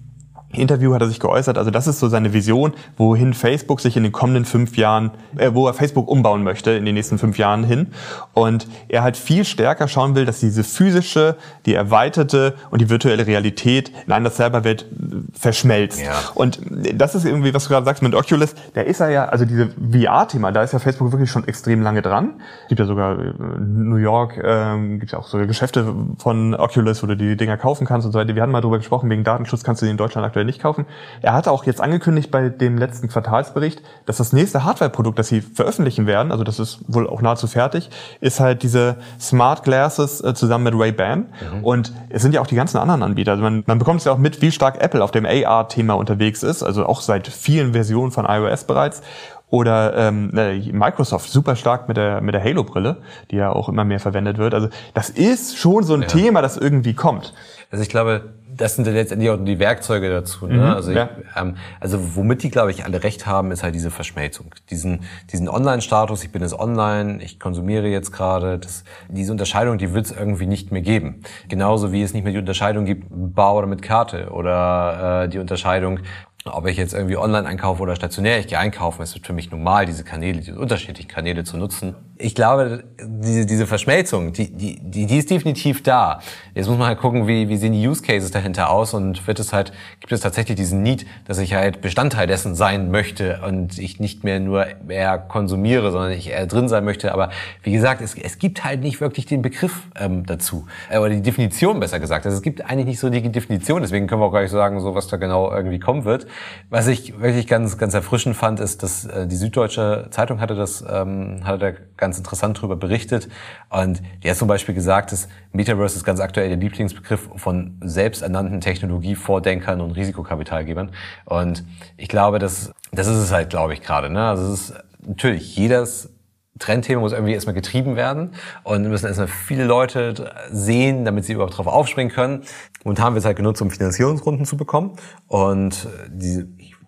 Interview 0.56 0.94
hat 0.94 1.02
er 1.02 1.08
sich 1.08 1.20
geäußert, 1.20 1.58
also 1.58 1.70
das 1.70 1.86
ist 1.86 1.98
so 1.98 2.08
seine 2.08 2.32
Vision, 2.32 2.72
wohin 2.96 3.34
Facebook 3.34 3.80
sich 3.80 3.96
in 3.96 4.02
den 4.02 4.12
kommenden 4.12 4.44
fünf 4.44 4.76
Jahren, 4.76 5.10
äh, 5.36 5.50
wo 5.52 5.66
er 5.66 5.74
Facebook 5.74 6.08
umbauen 6.08 6.42
möchte 6.42 6.72
in 6.72 6.84
den 6.84 6.94
nächsten 6.94 7.18
fünf 7.18 7.38
Jahren 7.38 7.64
hin. 7.64 7.88
Und 8.34 8.66
er 8.88 9.02
halt 9.02 9.16
viel 9.16 9.44
stärker 9.44 9.88
schauen 9.88 10.14
will, 10.14 10.24
dass 10.24 10.40
diese 10.40 10.64
physische, 10.64 11.36
die 11.66 11.74
erweiterte 11.74 12.54
und 12.70 12.80
die 12.80 12.90
virtuelle 12.90 13.26
Realität 13.26 13.92
in 14.06 14.12
einer 14.12 14.30
Serverwelt 14.30 14.86
verschmelzt. 15.32 16.00
Ja. 16.00 16.14
Und 16.34 16.60
das 16.94 17.14
ist 17.14 17.24
irgendwie, 17.24 17.54
was 17.54 17.64
du 17.64 17.70
gerade 17.70 17.84
sagst 17.84 18.02
mit 18.02 18.14
Oculus, 18.14 18.54
da 18.74 18.80
ist 18.80 19.00
er 19.00 19.10
ja, 19.10 19.26
also 19.26 19.44
diese 19.44 19.68
VR-Thema, 19.68 20.52
da 20.52 20.62
ist 20.62 20.72
ja 20.72 20.78
Facebook 20.78 21.12
wirklich 21.12 21.30
schon 21.30 21.46
extrem 21.46 21.82
lange 21.82 22.02
dran. 22.02 22.40
Gibt 22.68 22.78
ja 22.78 22.86
sogar 22.86 23.18
in 23.18 23.28
äh, 23.28 23.58
New 23.60 23.96
York, 23.96 24.40
ähm, 24.42 24.98
gibt 25.00 25.12
ja 25.12 25.18
auch 25.18 25.28
so 25.28 25.38
Geschäfte 25.38 25.94
von 26.18 26.54
Oculus, 26.54 27.02
wo 27.02 27.06
du 27.06 27.16
die 27.16 27.36
Dinger 27.36 27.56
kaufen 27.56 27.86
kannst 27.86 28.06
und 28.06 28.12
so 28.12 28.18
weiter. 28.18 28.34
Wir 28.34 28.42
hatten 28.42 28.52
mal 28.52 28.60
drüber 28.60 28.78
gesprochen, 28.78 29.10
wegen 29.10 29.24
Datenschutz 29.24 29.62
kannst 29.62 29.82
du 29.82 29.86
die 29.86 29.90
in 29.90 29.96
Deutschland 29.96 30.26
aktuell 30.26 30.45
nicht 30.46 30.60
kaufen. 30.60 30.86
Er 31.22 31.32
hatte 31.32 31.50
auch 31.50 31.64
jetzt 31.64 31.80
angekündigt 31.80 32.30
bei 32.30 32.48
dem 32.48 32.78
letzten 32.78 33.08
Quartalsbericht, 33.08 33.82
dass 34.06 34.16
das 34.16 34.32
nächste 34.32 34.64
Hardware-Produkt, 34.64 35.18
das 35.18 35.28
sie 35.28 35.40
veröffentlichen 35.40 36.06
werden, 36.06 36.32
also 36.32 36.44
das 36.44 36.58
ist 36.58 36.80
wohl 36.86 37.08
auch 37.08 37.20
nahezu 37.20 37.46
fertig, 37.46 37.90
ist 38.20 38.40
halt 38.40 38.62
diese 38.62 38.96
Smart 39.20 39.62
Glasses 39.64 40.22
äh, 40.22 40.34
zusammen 40.34 40.64
mit 40.64 40.74
Ray-Ban. 40.74 41.26
Mhm. 41.54 41.64
Und 41.64 41.92
es 42.08 42.22
sind 42.22 42.34
ja 42.34 42.40
auch 42.40 42.46
die 42.46 42.56
ganzen 42.56 42.78
anderen 42.78 43.02
Anbieter. 43.02 43.32
Also 43.32 43.42
man, 43.42 43.64
man 43.66 43.78
bekommt 43.78 44.00
es 44.00 44.04
ja 44.06 44.12
auch 44.12 44.18
mit, 44.18 44.40
wie 44.40 44.50
stark 44.50 44.82
Apple 44.82 45.02
auf 45.02 45.10
dem 45.10 45.26
AR-Thema 45.26 45.94
unterwegs 45.94 46.42
ist, 46.42 46.62
also 46.62 46.86
auch 46.86 47.00
seit 47.00 47.28
vielen 47.28 47.72
Versionen 47.72 48.12
von 48.12 48.24
iOS 48.24 48.64
bereits 48.64 49.02
oder 49.48 49.96
ähm, 49.96 50.36
äh, 50.36 50.58
Microsoft 50.72 51.30
super 51.30 51.54
stark 51.54 51.86
mit 51.88 51.96
der 51.96 52.20
mit 52.20 52.34
der 52.34 52.42
Halo-Brille, 52.42 52.96
die 53.30 53.36
ja 53.36 53.50
auch 53.50 53.68
immer 53.68 53.84
mehr 53.84 54.00
verwendet 54.00 54.38
wird. 54.38 54.54
Also 54.54 54.68
das 54.94 55.08
ist 55.08 55.56
schon 55.56 55.84
so 55.84 55.94
ein 55.94 56.02
ja. 56.02 56.08
Thema, 56.08 56.42
das 56.42 56.56
irgendwie 56.56 56.94
kommt. 56.94 57.32
Also 57.70 57.82
ich 57.82 57.88
glaube, 57.88 58.32
das 58.56 58.76
sind 58.76 58.86
letztendlich 58.86 59.28
auch 59.30 59.44
die 59.44 59.58
Werkzeuge 59.58 60.08
dazu. 60.08 60.46
Ne? 60.46 60.54
Mhm, 60.54 60.62
also, 60.62 60.90
ich, 60.90 60.96
ja. 60.96 61.10
ähm, 61.36 61.56
also 61.80 62.16
womit 62.16 62.42
die, 62.42 62.50
glaube 62.50 62.70
ich, 62.70 62.84
alle 62.84 63.02
recht 63.02 63.26
haben, 63.26 63.50
ist 63.50 63.62
halt 63.62 63.74
diese 63.74 63.90
Verschmelzung. 63.90 64.54
Diesen, 64.70 65.00
diesen 65.32 65.48
Online-Status, 65.48 66.22
ich 66.24 66.32
bin 66.32 66.42
jetzt 66.42 66.58
online, 66.58 67.22
ich 67.22 67.40
konsumiere 67.40 67.88
jetzt 67.88 68.12
gerade, 68.12 68.60
diese 69.08 69.32
Unterscheidung, 69.32 69.78
die 69.78 69.92
wird 69.92 70.06
es 70.06 70.12
irgendwie 70.12 70.46
nicht 70.46 70.70
mehr 70.72 70.82
geben. 70.82 71.22
Genauso 71.48 71.92
wie 71.92 72.02
es 72.02 72.14
nicht 72.14 72.22
mehr 72.22 72.32
die 72.32 72.38
Unterscheidung 72.38 72.84
gibt, 72.84 73.06
bar 73.10 73.56
oder 73.56 73.66
mit 73.66 73.82
Karte 73.82 74.30
oder 74.30 75.24
äh, 75.24 75.28
die 75.28 75.38
Unterscheidung, 75.38 76.00
ob 76.44 76.66
ich 76.66 76.76
jetzt 76.76 76.94
irgendwie 76.94 77.16
online 77.16 77.46
einkaufe 77.46 77.82
oder 77.82 77.96
stationär, 77.96 78.38
ich 78.38 78.46
gehe 78.46 78.58
einkaufen, 78.58 79.02
es 79.02 79.14
wird 79.14 79.26
für 79.26 79.32
mich 79.32 79.50
normal, 79.50 79.86
diese 79.86 80.04
Kanäle, 80.04 80.38
diese 80.38 80.58
unterschiedlichen 80.58 81.08
Kanäle 81.08 81.42
zu 81.42 81.56
nutzen. 81.56 81.96
Ich 82.18 82.34
glaube, 82.34 82.84
diese, 83.00 83.46
diese 83.46 83.66
Verschmelzung, 83.66 84.32
die, 84.32 84.50
die, 84.50 84.80
die, 84.80 85.06
die 85.06 85.18
ist 85.18 85.30
definitiv 85.30 85.82
da. 85.82 86.20
Jetzt 86.54 86.68
muss 86.68 86.78
man 86.78 86.88
halt 86.88 86.98
gucken, 86.98 87.26
wie, 87.26 87.48
wie 87.48 87.56
sehen 87.56 87.72
die 87.72 87.86
Use 87.86 88.02
Cases 88.02 88.30
dahinter 88.30 88.70
aus 88.70 88.94
und 88.94 89.26
wird 89.26 89.38
es 89.38 89.52
halt, 89.52 89.72
gibt 90.00 90.12
es 90.12 90.20
tatsächlich 90.20 90.56
diesen 90.56 90.82
Need, 90.82 91.06
dass 91.26 91.38
ich 91.38 91.54
halt 91.54 91.80
Bestandteil 91.80 92.26
dessen 92.26 92.54
sein 92.54 92.90
möchte 92.90 93.40
und 93.46 93.78
ich 93.78 94.00
nicht 94.00 94.24
mehr 94.24 94.40
nur 94.40 94.66
eher 94.88 95.18
konsumiere, 95.18 95.92
sondern 95.92 96.12
ich 96.12 96.30
eher 96.30 96.46
drin 96.46 96.68
sein 96.68 96.84
möchte. 96.84 97.12
Aber 97.12 97.30
wie 97.62 97.72
gesagt, 97.72 98.00
es, 98.00 98.16
es 98.16 98.38
gibt 98.38 98.64
halt 98.64 98.80
nicht 98.80 99.00
wirklich 99.00 99.26
den 99.26 99.42
Begriff 99.42 99.82
ähm, 99.98 100.24
dazu. 100.26 100.66
Äh, 100.90 100.98
oder 100.98 101.10
die 101.10 101.22
Definition 101.22 101.80
besser 101.80 102.00
gesagt. 102.00 102.24
Also 102.26 102.36
es 102.36 102.42
gibt 102.42 102.64
eigentlich 102.64 102.86
nicht 102.86 103.00
so 103.00 103.10
die 103.10 103.22
Definition, 103.30 103.82
deswegen 103.82 104.06
können 104.06 104.20
wir 104.20 104.26
auch 104.26 104.32
gar 104.32 104.42
nicht 104.42 104.50
sagen, 104.50 104.80
so 104.80 104.94
was 104.94 105.08
da 105.08 105.16
genau 105.16 105.52
irgendwie 105.52 105.78
kommen 105.78 106.04
wird. 106.04 106.26
Was 106.70 106.86
ich 106.86 107.20
wirklich 107.20 107.46
ganz, 107.46 107.78
ganz 107.78 107.94
erfrischend 107.94 108.36
fand, 108.36 108.60
ist, 108.60 108.82
dass 108.82 109.04
äh, 109.04 109.26
die 109.26 109.36
Süddeutsche 109.36 110.08
Zeitung 110.10 110.40
hatte 110.40 110.54
das, 110.54 110.84
ähm, 110.88 111.40
hatte 111.44 111.58
da 111.58 111.72
ganz 112.06 112.18
interessant 112.18 112.60
drüber 112.60 112.76
berichtet. 112.76 113.28
Und 113.68 114.00
die 114.22 114.30
hat 114.30 114.36
zum 114.36 114.46
Beispiel 114.46 114.76
gesagt, 114.76 115.10
dass 115.10 115.28
Metaverse 115.52 115.96
ist 115.96 116.04
ganz 116.04 116.20
aktuell 116.20 116.48
der 116.48 116.56
Lieblingsbegriff 116.56 117.28
von 117.34 117.78
selbsternannten 117.82 118.60
Technologievordenkern 118.60 119.80
und 119.80 119.90
Risikokapitalgebern. 119.90 120.92
Und 121.24 121.64
ich 121.96 122.08
glaube, 122.08 122.38
dass, 122.38 122.72
das 122.92 123.08
ist 123.08 123.16
es 123.16 123.32
halt, 123.32 123.50
glaube 123.50 123.74
ich, 123.74 123.82
gerade. 123.82 124.08
Ne? 124.08 124.24
Also 124.24 124.52
es 124.52 124.70
ist 124.70 124.74
natürlich 125.04 125.56
jedes 125.56 126.10
Trendthema 126.58 127.00
muss 127.00 127.12
irgendwie 127.12 127.34
erstmal 127.34 127.54
getrieben 127.54 127.96
werden 127.96 128.30
und 128.64 128.88
müssen 128.88 129.06
erstmal 129.06 129.28
viele 129.28 129.64
Leute 129.64 130.32
sehen, 130.50 131.04
damit 131.04 131.24
sie 131.24 131.34
überhaupt 131.34 131.58
drauf 131.58 131.66
aufspringen 131.66 132.12
können. 132.12 132.44
Und 132.82 133.00
haben 133.00 133.14
wir 133.14 133.18
es 133.18 133.24
halt 133.24 133.36
genutzt, 133.36 133.60
um 133.60 133.70
Finanzierungsrunden 133.70 134.46
zu 134.46 134.56
bekommen. 134.56 134.92
Und 135.26 135.88
die, 136.08 136.44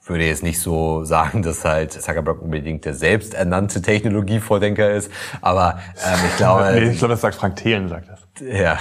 würde 0.09 0.25
jetzt 0.25 0.43
nicht 0.43 0.61
so 0.61 1.05
sagen, 1.05 1.43
dass 1.45 1.65
halt 1.65 1.93
Zuckerberg 1.93 2.41
unbedingt 2.43 2.85
der 2.85 2.95
selbsternannte 2.95 3.83
Technologievordenker 3.83 4.91
ist, 4.91 5.11
aber 5.41 5.79
ähm, 6.05 6.19
ich 6.29 6.37
glaube... 6.37 6.71
nee, 6.75 6.91
ich 6.91 6.99
glaube, 6.99 7.15
das 7.15 7.21
sagt 7.21 7.35
Frank 7.37 7.57
Thelen, 7.57 7.89
sagt 7.89 8.09
das. 8.09 8.21
Ja, 8.41 8.79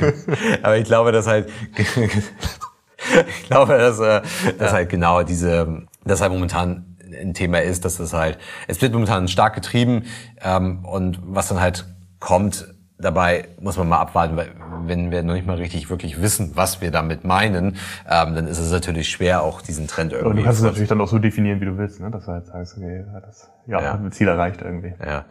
aber 0.62 0.76
ich 0.76 0.84
glaube, 0.84 1.12
dass 1.12 1.26
halt... 1.26 1.48
ich 1.76 3.46
glaube, 3.46 3.78
dass, 3.78 3.98
äh, 3.98 4.20
dass 4.58 4.72
halt 4.72 4.90
genau 4.90 5.22
diese, 5.22 5.82
dass 6.04 6.20
halt 6.20 6.32
momentan 6.32 6.90
ein 7.18 7.34
Thema 7.34 7.62
ist, 7.62 7.84
dass 7.84 7.96
das 7.96 8.12
halt, 8.12 8.38
es 8.68 8.80
wird 8.82 8.92
momentan 8.92 9.28
stark 9.28 9.54
getrieben 9.54 10.04
ähm, 10.42 10.84
und 10.84 11.18
was 11.22 11.48
dann 11.48 11.60
halt 11.60 11.86
kommt, 12.18 12.74
dabei 13.00 13.48
muss 13.60 13.76
man 13.76 13.88
mal 13.88 13.98
abwarten, 13.98 14.36
weil 14.36 14.50
wenn 14.86 15.10
wir 15.10 15.22
noch 15.22 15.34
nicht 15.34 15.46
mal 15.46 15.56
richtig 15.56 15.90
wirklich 15.90 16.20
wissen, 16.20 16.52
was 16.54 16.80
wir 16.80 16.90
damit 16.90 17.24
meinen, 17.24 17.76
ähm, 18.08 18.34
dann 18.34 18.46
ist 18.46 18.58
es 18.58 18.70
natürlich 18.70 19.08
schwer, 19.08 19.42
auch 19.42 19.62
diesen 19.62 19.86
Trend 19.86 20.12
irgendwie. 20.12 20.30
Und 20.30 20.36
du 20.36 20.42
kannst 20.44 20.60
es 20.60 20.64
natürlich 20.64 20.88
dann 20.88 21.00
auch 21.00 21.08
so 21.08 21.18
definieren, 21.18 21.60
wie 21.60 21.66
du 21.66 21.78
willst, 21.78 22.00
ne? 22.00 22.10
dass 22.10 22.26
du 22.26 22.32
halt 22.32 22.46
sagst, 22.46 22.76
okay, 22.76 23.04
das 23.22 23.50
ja, 23.66 23.80
ja. 23.80 24.10
Ziel 24.10 24.28
erreicht 24.28 24.62
irgendwie. 24.62 24.94
Ja. 25.04 25.24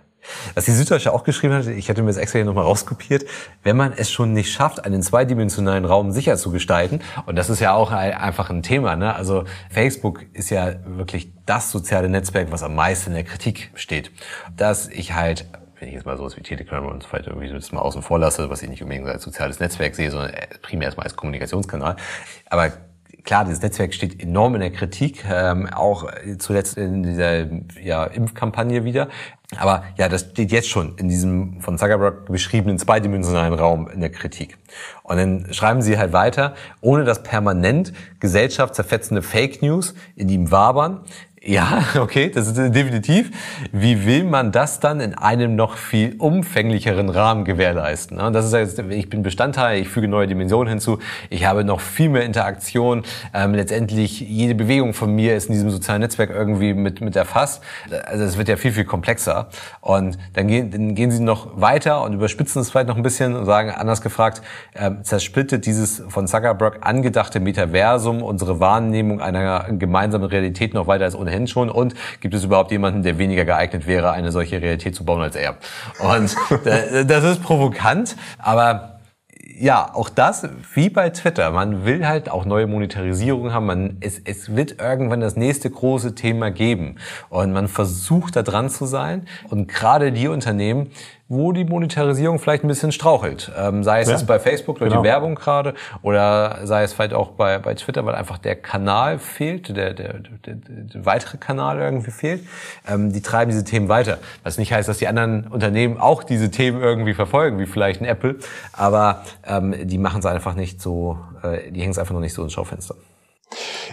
Was 0.54 0.66
die 0.66 0.72
Süddeutsche 0.72 1.14
auch 1.14 1.24
geschrieben 1.24 1.54
hat, 1.54 1.66
ich 1.68 1.90
hatte 1.90 2.02
mir 2.02 2.10
das 2.10 2.18
extra 2.18 2.38
hier 2.38 2.46
nochmal 2.46 2.66
rauskopiert, 2.66 3.26
wenn 3.64 3.78
man 3.78 3.94
es 3.94 4.12
schon 4.12 4.34
nicht 4.34 4.52
schafft, 4.52 4.84
einen 4.84 5.02
zweidimensionalen 5.02 5.86
Raum 5.86 6.12
sicher 6.12 6.36
zu 6.38 6.52
gestalten, 6.52 7.00
und 7.26 7.38
das 7.38 7.50
ist 7.50 7.62
ja 7.62 7.74
auch 7.74 7.92
einfach 7.92 8.50
ein 8.50 8.62
Thema, 8.62 8.96
ne? 8.96 9.16
also 9.16 9.46
Facebook 9.70 10.26
ist 10.34 10.50
ja 10.50 10.74
wirklich 10.86 11.32
das 11.46 11.72
soziale 11.72 12.10
Netzwerk, 12.10 12.52
was 12.52 12.64
am 12.64 12.76
meisten 12.76 13.12
in 13.12 13.16
der 13.16 13.24
Kritik 13.24 13.72
steht, 13.76 14.12
dass 14.56 14.88
ich 14.90 15.14
halt 15.14 15.46
wenn 15.80 15.88
ich 15.88 15.94
jetzt 15.94 16.06
mal 16.06 16.18
sowas 16.18 16.36
wie 16.38 16.42
Telegram 16.42 16.86
und 16.86 17.04
so 17.04 17.12
weiter 17.12 17.28
irgendwie 17.28 17.50
das 17.50 17.72
mal 17.72 17.82
außen 17.82 18.02
vor 18.02 18.20
lasse, 18.20 18.50
was 18.50 18.62
ich 18.62 18.70
nicht 18.70 18.84
unbedingt 18.84 19.08
als 19.08 19.24
soziales 19.24 19.60
Netzwerk 19.60 19.96
sehe, 19.96 20.12
sondern 20.12 20.32
primär 20.62 20.88
erstmal 20.88 21.06
als 21.06 21.16
Kommunikationskanal. 21.16 21.96
Aber 22.50 22.72
klar, 23.24 23.46
dieses 23.46 23.62
Netzwerk 23.62 23.94
steht 23.94 24.22
enorm 24.22 24.56
in 24.56 24.62
der 24.62 24.72
Kritik, 24.72 25.24
ähm, 25.30 25.68
auch 25.68 26.06
zuletzt 26.38 26.78
in 26.78 27.04
dieser 27.04 27.48
ja, 27.82 28.06
Impfkampagne 28.06 28.84
wieder. 28.84 29.08
Aber 29.58 29.84
ja, 29.98 30.10
das 30.10 30.22
steht 30.22 30.52
jetzt 30.52 30.70
schon 30.70 30.96
in 30.98 31.10
diesem 31.10 31.60
von 31.62 31.78
Zuckerberg 31.78 32.26
beschriebenen 32.26 32.78
zweidimensionalen 32.78 33.54
Raum 33.54 33.90
in 33.90 34.00
der 34.00 34.12
Kritik. 34.12 34.58
Und 35.02 35.18
dann 35.18 35.54
schreiben 35.54 35.82
sie 35.82 35.98
halt 35.98 36.14
weiter, 36.14 36.54
ohne 36.82 37.04
dass 37.04 37.24
permanent 37.24 37.92
gesellschaftszerfetzende 38.20 39.24
Fake 39.24 39.64
News 39.64 39.96
in 40.16 40.30
ihm 40.30 40.52
wabern, 40.52 41.02
ja, 41.42 41.84
okay, 42.00 42.30
das 42.30 42.48
ist 42.48 42.58
definitiv. 42.58 43.32
Wie 43.72 44.06
will 44.06 44.24
man 44.24 44.52
das 44.52 44.80
dann 44.80 45.00
in 45.00 45.14
einem 45.14 45.56
noch 45.56 45.78
viel 45.78 46.16
umfänglicheren 46.18 47.10
Rahmen 47.10 47.46
gewährleisten? 47.46 48.18
Das 48.34 48.46
ist 48.46 48.54
jetzt, 48.54 48.80
ich 48.80 49.10
bin 49.10 49.24
Bestandteil, 49.24 49.82
ich 49.82 49.88
füge 49.88 50.08
neue 50.08 50.28
Dimensionen 50.28 50.68
hinzu, 50.68 51.00
ich 51.30 51.46
habe 51.46 51.64
noch 51.64 51.80
viel 51.80 52.10
mehr 52.10 52.24
Interaktion. 52.24 53.04
Ähm, 53.34 53.54
letztendlich 53.54 54.20
jede 54.20 54.56
Bewegung 54.56 54.94
von 54.94 55.14
mir 55.14 55.36
ist 55.36 55.48
in 55.48 55.54
diesem 55.54 55.70
sozialen 55.70 56.02
Netzwerk 56.02 56.30
irgendwie 56.30 56.74
mit, 56.74 57.02
mit 57.02 57.16
erfasst. 57.16 57.64
Also 58.06 58.26
es 58.26 58.38
wird 58.38 58.50
ja 58.50 58.58
viel, 58.58 58.74
viel 58.74 58.86
komplexer. 58.86 59.48
Und 59.82 60.18
dann 60.34 60.48
gehen, 60.48 60.72
dann 60.72 60.96
gehen 60.96 61.12
sie 61.12 61.22
noch 61.22 61.60
weiter 61.62 62.04
und 62.04 62.14
überspitzen 62.14 62.62
es 62.62 62.70
vielleicht 62.70 62.88
noch 62.88 62.98
ein 62.98 63.04
bisschen 63.04 63.36
und 63.36 63.46
sagen, 63.46 63.72
anders 63.72 64.02
gefragt, 64.02 64.42
ähm, 64.76 65.04
zersplittet 65.04 65.66
dieses 65.66 66.04
von 66.10 66.28
Zuckerberg 66.28 66.80
angedachte 66.82 67.40
Metaversum 67.40 68.22
unsere 68.22 68.60
Wahrnehmung 68.60 69.22
einer 69.22 69.66
gemeinsamen 69.72 70.26
Realität 70.26 70.74
noch 70.74 70.88
weiter 70.88 71.06
als 71.06 71.16
ohnehin 71.30 71.48
schon 71.48 71.70
und 71.70 71.94
gibt 72.22 72.34
es 72.34 72.44
überhaupt 72.44 72.72
jemanden, 72.72 73.04
der 73.04 73.18
weniger 73.18 73.46
geeignet 73.46 73.88
wäre, 73.88 74.12
eine 74.12 74.32
solche 74.32 74.62
Realität 74.62 74.96
zu 74.96 75.06
bauen 75.06 75.22
als 75.22 75.36
er? 75.36 75.58
Und 76.00 76.36
das 77.08 77.24
ist 77.24 77.44
provokant, 77.44 78.16
aber 78.38 78.96
ja, 79.62 79.94
auch 79.94 80.08
das, 80.08 80.48
wie 80.74 80.90
bei 80.90 81.10
Twitter, 81.10 81.52
man 81.52 81.84
will 81.84 82.08
halt 82.08 82.30
auch 82.30 82.46
neue 82.46 82.66
Monetarisierung 82.66 83.52
haben. 83.52 83.66
Man, 83.66 83.98
es, 84.00 84.18
es 84.24 84.56
wird 84.56 84.80
irgendwann 84.80 85.20
das 85.20 85.36
nächste 85.36 85.70
große 85.70 86.16
Thema 86.16 86.50
geben. 86.50 86.96
Und 87.28 87.52
man 87.52 87.68
versucht 87.68 88.38
da 88.38 88.42
dran 88.42 88.70
zu 88.70 88.86
sein. 88.86 89.28
Und 89.50 89.68
gerade 89.68 90.14
die 90.14 90.30
Unternehmen, 90.30 90.92
wo 91.32 91.52
die 91.52 91.64
Monetarisierung 91.64 92.40
vielleicht 92.40 92.64
ein 92.64 92.68
bisschen 92.68 92.92
strauchelt. 92.92 93.52
Ähm, 93.56 93.84
sei 93.84 94.02
es 94.02 94.08
Ja. 94.08 94.16
jetzt 94.16 94.26
bei 94.26 94.40
Facebook 94.40 94.80
durch 94.80 94.90
Genau. 94.90 95.04
die 95.04 95.08
Werbung 95.08 95.36
gerade 95.36 95.76
oder 96.02 96.62
sei 96.64 96.82
es 96.82 96.94
vielleicht 96.94 97.14
auch 97.14 97.30
bei, 97.30 97.60
bei 97.60 97.76
Twitter, 97.76 98.04
weil 98.06 98.16
einfach 98.16 98.40
der 98.40 98.56
Kanal 98.56 99.20
fehlt, 99.20 99.70
der, 99.78 99.94
der, 99.94 100.14
der, 100.46 100.56
der 100.56 101.06
weitere 101.06 101.38
Kanal 101.38 101.80
irgendwie 101.80 102.10
fehlt. 102.12 102.44
Ähm, 102.88 103.14
die 103.14 103.22
treiben 103.22 103.52
diese 103.52 103.64
Themen 103.64 103.90
weiter. 103.90 104.18
Was 104.44 104.58
nicht 104.58 104.74
heißt, 104.74 104.90
dass 104.90 104.98
die 104.98 105.08
anderen 105.08 105.46
Unternehmen 105.48 106.00
auch 106.00 106.24
diese 106.24 106.50
Themen 106.50 106.82
irgendwie 106.82 107.14
verfolgen, 107.14 107.60
wie 107.60 107.68
vielleicht 107.68 108.02
ein 108.02 108.06
Apple. 108.06 108.38
Aber 108.74 109.22
ähm, 109.46 109.76
die 109.88 110.00
machen 110.00 110.20
es 110.20 110.26
einfach 110.26 110.56
nicht 110.56 110.82
so, 110.82 111.20
äh, 111.44 111.72
die 111.72 111.82
hängen 111.82 111.92
es 111.92 112.00
einfach 112.00 112.14
noch 112.16 112.22
nicht 112.22 112.34
so 112.34 112.42
ins 112.44 112.54
Schaufenster. 112.54 112.96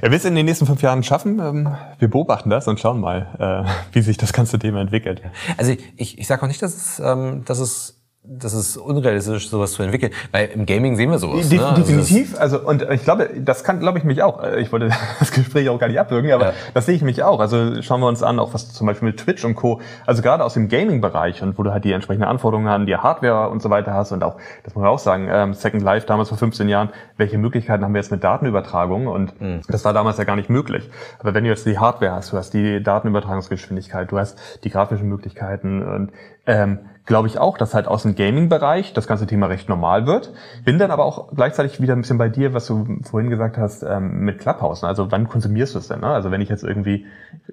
Er 0.03 0.11
will 0.11 0.19
es 0.19 0.25
in 0.25 0.35
den 0.35 0.47
nächsten 0.47 0.67
fünf 0.67 0.83
Jahren 0.83 1.03
schaffen. 1.03 1.39
Ähm, 1.39 1.75
Wir 1.99 2.09
beobachten 2.09 2.51
das 2.51 2.69
und 2.69 2.79
schauen 2.79 3.01
mal, 3.01 3.65
äh, 3.65 3.95
wie 3.95 4.03
sich 4.03 4.17
das 4.17 4.33
ganze 4.33 4.59
Thema 4.59 4.81
entwickelt. 4.81 5.23
Also 5.57 5.75
ich, 5.97 6.19
ich 6.19 6.27
sage 6.27 6.43
auch 6.43 6.49
nicht, 6.49 6.63
dass 6.63 6.75
es, 6.75 6.99
ähm, 6.99 7.45
dass 7.47 7.59
es 7.59 7.96
dass 8.29 8.53
es 8.55 8.77
unrealistisch 8.77 9.45
ist, 9.45 9.51
sowas 9.51 9.73
zu 9.73 9.83
entwickeln, 9.83 10.13
weil 10.33 10.47
im 10.49 10.67
Gaming 10.67 10.97
sehen 10.97 11.11
wir 11.11 11.19
sowas. 11.19 11.49
De 11.49 11.59
ne? 11.59 11.65
Also 11.67 11.77
das- 11.81 11.87
definitiv. 11.89 12.39
Also 12.41 12.61
und 12.61 12.83
ich 12.91 13.05
glaube, 13.05 13.31
das 13.39 13.63
kann, 13.65 13.79
glaube 13.81 13.99
ich, 13.99 14.05
mich 14.05 14.23
auch. 14.23 14.43
Äh, 14.43 14.61
Ich 14.61 14.73
wollte 14.73 14.89
das 15.19 15.31
Gespräch 15.33 15.69
auch 15.69 15.79
gar 15.79 15.89
nicht 15.89 16.01
abwürgen, 16.01 16.33
aber 16.33 16.47
Ja. 16.47 16.53
das 16.75 16.87
sehe 16.87 16.95
ich 16.95 17.03
mich 17.03 17.23
auch. 17.23 17.41
Also 17.41 17.81
schauen 17.83 18.01
wir 18.01 18.09
uns 18.09 18.23
an, 18.23 18.39
auch 18.39 18.53
was 18.55 18.73
zum 18.73 18.87
Beispiel 18.87 19.09
mit 19.09 19.19
Twitch 19.19 19.45
und 19.45 19.55
Co. 19.55 19.81
Also 20.07 20.23
gerade 20.23 20.45
aus 20.45 20.55
dem 20.55 20.69
Gaming-Bereich 20.69 21.43
und 21.43 21.57
wo 21.59 21.63
du 21.63 21.73
halt 21.73 21.85
die 21.85 21.93
entsprechenden 21.93 22.29
Anforderungen 22.29 22.69
an 22.69 22.87
die 22.87 22.97
Hardware 22.97 23.49
und 23.51 23.63
so 23.63 23.71
weiter 23.71 23.93
hast 23.95 24.13
und 24.13 24.25
auch, 24.25 24.37
das 24.65 24.75
muss 24.75 24.83
man 24.83 24.91
auch 24.91 24.99
sagen, 24.99 25.29
ähm, 25.31 25.55
Second 25.55 25.83
Life 25.83 26.07
damals 26.07 26.29
vor 26.29 26.39
15 26.39 26.69
Jahren, 26.69 26.91
welche 27.17 27.39
Möglichkeiten 27.39 27.85
haben 27.85 27.95
wir 27.95 28.01
jetzt 28.01 28.11
mit 28.11 28.25
Datenübertragung 28.25 29.07
und 29.07 29.35
das 29.69 29.85
war 29.85 29.93
damals 29.93 30.19
ja 30.19 30.25
gar 30.25 30.37
nicht 30.37 30.51
möglich. 30.51 30.91
Aber 31.19 31.35
wenn 31.35 31.45
du 31.45 31.51
jetzt 31.51 31.67
die 31.67 31.79
Hardware 31.79 32.13
hast, 32.13 32.33
du 32.33 32.37
hast 32.37 32.53
die 32.55 32.83
Datenübertragungsgeschwindigkeit, 32.83 34.11
du 34.11 34.19
hast 34.19 34.39
die 34.65 34.71
grafischen 34.71 35.09
Möglichkeiten 35.09 35.83
und 35.83 36.11
ähm, 36.47 36.79
glaube 37.07 37.29
ich 37.29 37.39
auch, 37.39 37.57
dass 37.57 37.73
halt 37.73 37.87
aus 37.87 38.03
dem 38.03 38.17
Gaming-Bereich 38.17 38.93
das 38.93 39.07
ganze 39.07 39.27
Thema 39.27 39.47
recht 39.47 39.69
normal 39.69 40.07
wird. 40.07 40.33
Bin 40.65 40.79
dann 40.79 40.91
aber 40.91 41.05
auch 41.05 41.33
gleichzeitig 41.35 41.81
wieder 41.81 41.95
ein 41.95 42.01
bisschen 42.01 42.19
bei 42.19 42.29
dir, 42.29 42.53
was 42.53 42.67
du 42.67 42.99
vorhin 43.03 43.31
gesagt 43.31 43.57
hast, 43.57 43.85
ähm, 43.85 44.21
mit 44.21 44.41
Clubhouse. 44.41 44.83
ne? 44.83 44.89
Also 44.89 45.11
wann 45.11 45.29
konsumierst 45.29 45.75
du 45.75 45.79
es 45.79 45.89
denn? 45.89 46.01
Ne? 46.01 46.09
Also 46.09 46.33
wenn 46.33 46.41
ich 46.41 46.49
jetzt 46.49 46.65
irgendwie, 46.65 47.07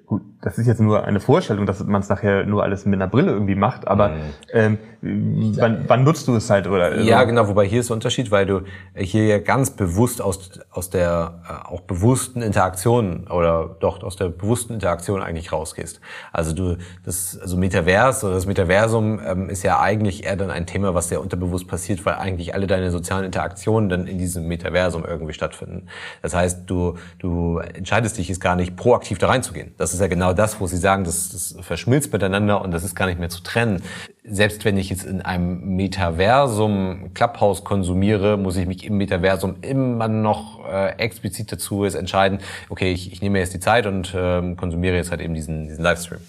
gut, 0.06 0.22
das 0.42 0.58
ist 0.58 0.66
jetzt 0.66 0.80
nur 0.80 1.04
eine 1.04 1.20
Vorstellung, 1.20 1.66
dass 1.66 1.82
man 1.84 2.02
es 2.02 2.08
nachher 2.08 2.44
nur 2.44 2.64
alles 2.64 2.84
mit 2.84 3.00
einer 3.00 3.08
Brille 3.08 3.30
irgendwie 3.30 3.54
macht, 3.54 3.86
aber 3.86 4.10
ähm, 4.52 4.78
wann, 5.00 5.84
wann 5.86 6.04
nutzt 6.04 6.26
du 6.26 6.34
es 6.34 6.50
halt? 6.50 6.66
Oder, 6.66 6.86
also 6.86 7.08
Ja, 7.08 7.22
genau, 7.22 7.46
wobei 7.48 7.66
hier 7.66 7.80
ist 7.80 7.90
der 7.90 7.94
Unterschied, 7.94 8.30
weil 8.32 8.46
du 8.46 8.62
hier 8.96 9.26
ja 9.26 9.38
ganz 9.38 9.70
bewusst 9.70 10.20
aus, 10.20 10.58
aus 10.70 10.90
der 10.90 11.40
äh, 11.48 11.72
auch 11.72 11.82
bewussten 11.82 12.42
Interaktion 12.42 13.28
oder 13.28 13.76
doch 13.78 14.02
aus 14.02 14.16
der 14.16 14.30
bewussten 14.30 14.74
Interaktion 14.74 15.22
eigentlich 15.22 15.52
rausgehst. 15.52 16.00
Also 16.32 16.54
du, 16.54 16.76
das, 17.04 17.38
also 17.40 17.56
Metavers 17.56 18.24
oder 18.24 18.34
das 18.34 18.46
Metaversum 18.46 19.20
ähm, 19.24 19.43
ist 19.48 19.62
ja 19.62 19.80
eigentlich 19.80 20.24
eher 20.24 20.36
dann 20.36 20.50
ein 20.50 20.66
Thema, 20.66 20.94
was 20.94 21.08
sehr 21.08 21.20
unterbewusst 21.20 21.68
passiert, 21.68 22.04
weil 22.06 22.14
eigentlich 22.14 22.54
alle 22.54 22.66
deine 22.66 22.90
sozialen 22.90 23.24
Interaktionen 23.24 23.88
dann 23.88 24.06
in 24.06 24.18
diesem 24.18 24.46
Metaversum 24.46 25.04
irgendwie 25.04 25.32
stattfinden. 25.32 25.88
Das 26.22 26.34
heißt, 26.34 26.68
du, 26.68 26.96
du 27.18 27.58
entscheidest 27.58 28.18
dich 28.18 28.28
jetzt 28.28 28.40
gar 28.40 28.56
nicht 28.56 28.76
proaktiv 28.76 29.18
da 29.18 29.28
reinzugehen. 29.28 29.74
Das 29.78 29.94
ist 29.94 30.00
ja 30.00 30.06
genau 30.06 30.32
das, 30.32 30.60
wo 30.60 30.66
sie 30.66 30.76
sagen, 30.76 31.04
das, 31.04 31.30
das 31.30 31.56
verschmilzt 31.60 32.12
miteinander 32.12 32.62
und 32.62 32.70
das 32.70 32.84
ist 32.84 32.94
gar 32.94 33.06
nicht 33.06 33.18
mehr 33.18 33.28
zu 33.28 33.42
trennen. 33.42 33.82
Selbst 34.24 34.64
wenn 34.64 34.76
ich 34.76 34.90
jetzt 34.90 35.04
in 35.04 35.20
einem 35.20 35.76
Metaversum 35.76 37.12
Clubhouse 37.14 37.64
konsumiere, 37.64 38.36
muss 38.36 38.56
ich 38.56 38.66
mich 38.66 38.84
im 38.84 38.96
Metaversum 38.96 39.56
immer 39.60 40.08
noch 40.08 40.66
äh, 40.66 40.96
explizit 40.98 41.52
dazu 41.52 41.84
entscheiden, 41.84 42.38
okay, 42.68 42.92
ich, 42.92 43.12
ich 43.12 43.20
nehme 43.20 43.38
jetzt 43.38 43.54
die 43.54 43.60
Zeit 43.60 43.86
und 43.86 44.14
ähm, 44.16 44.56
konsumiere 44.56 44.96
jetzt 44.96 45.10
halt 45.10 45.20
eben 45.20 45.34
diesen, 45.34 45.68
diesen 45.68 45.84
Livestream. 45.84 46.20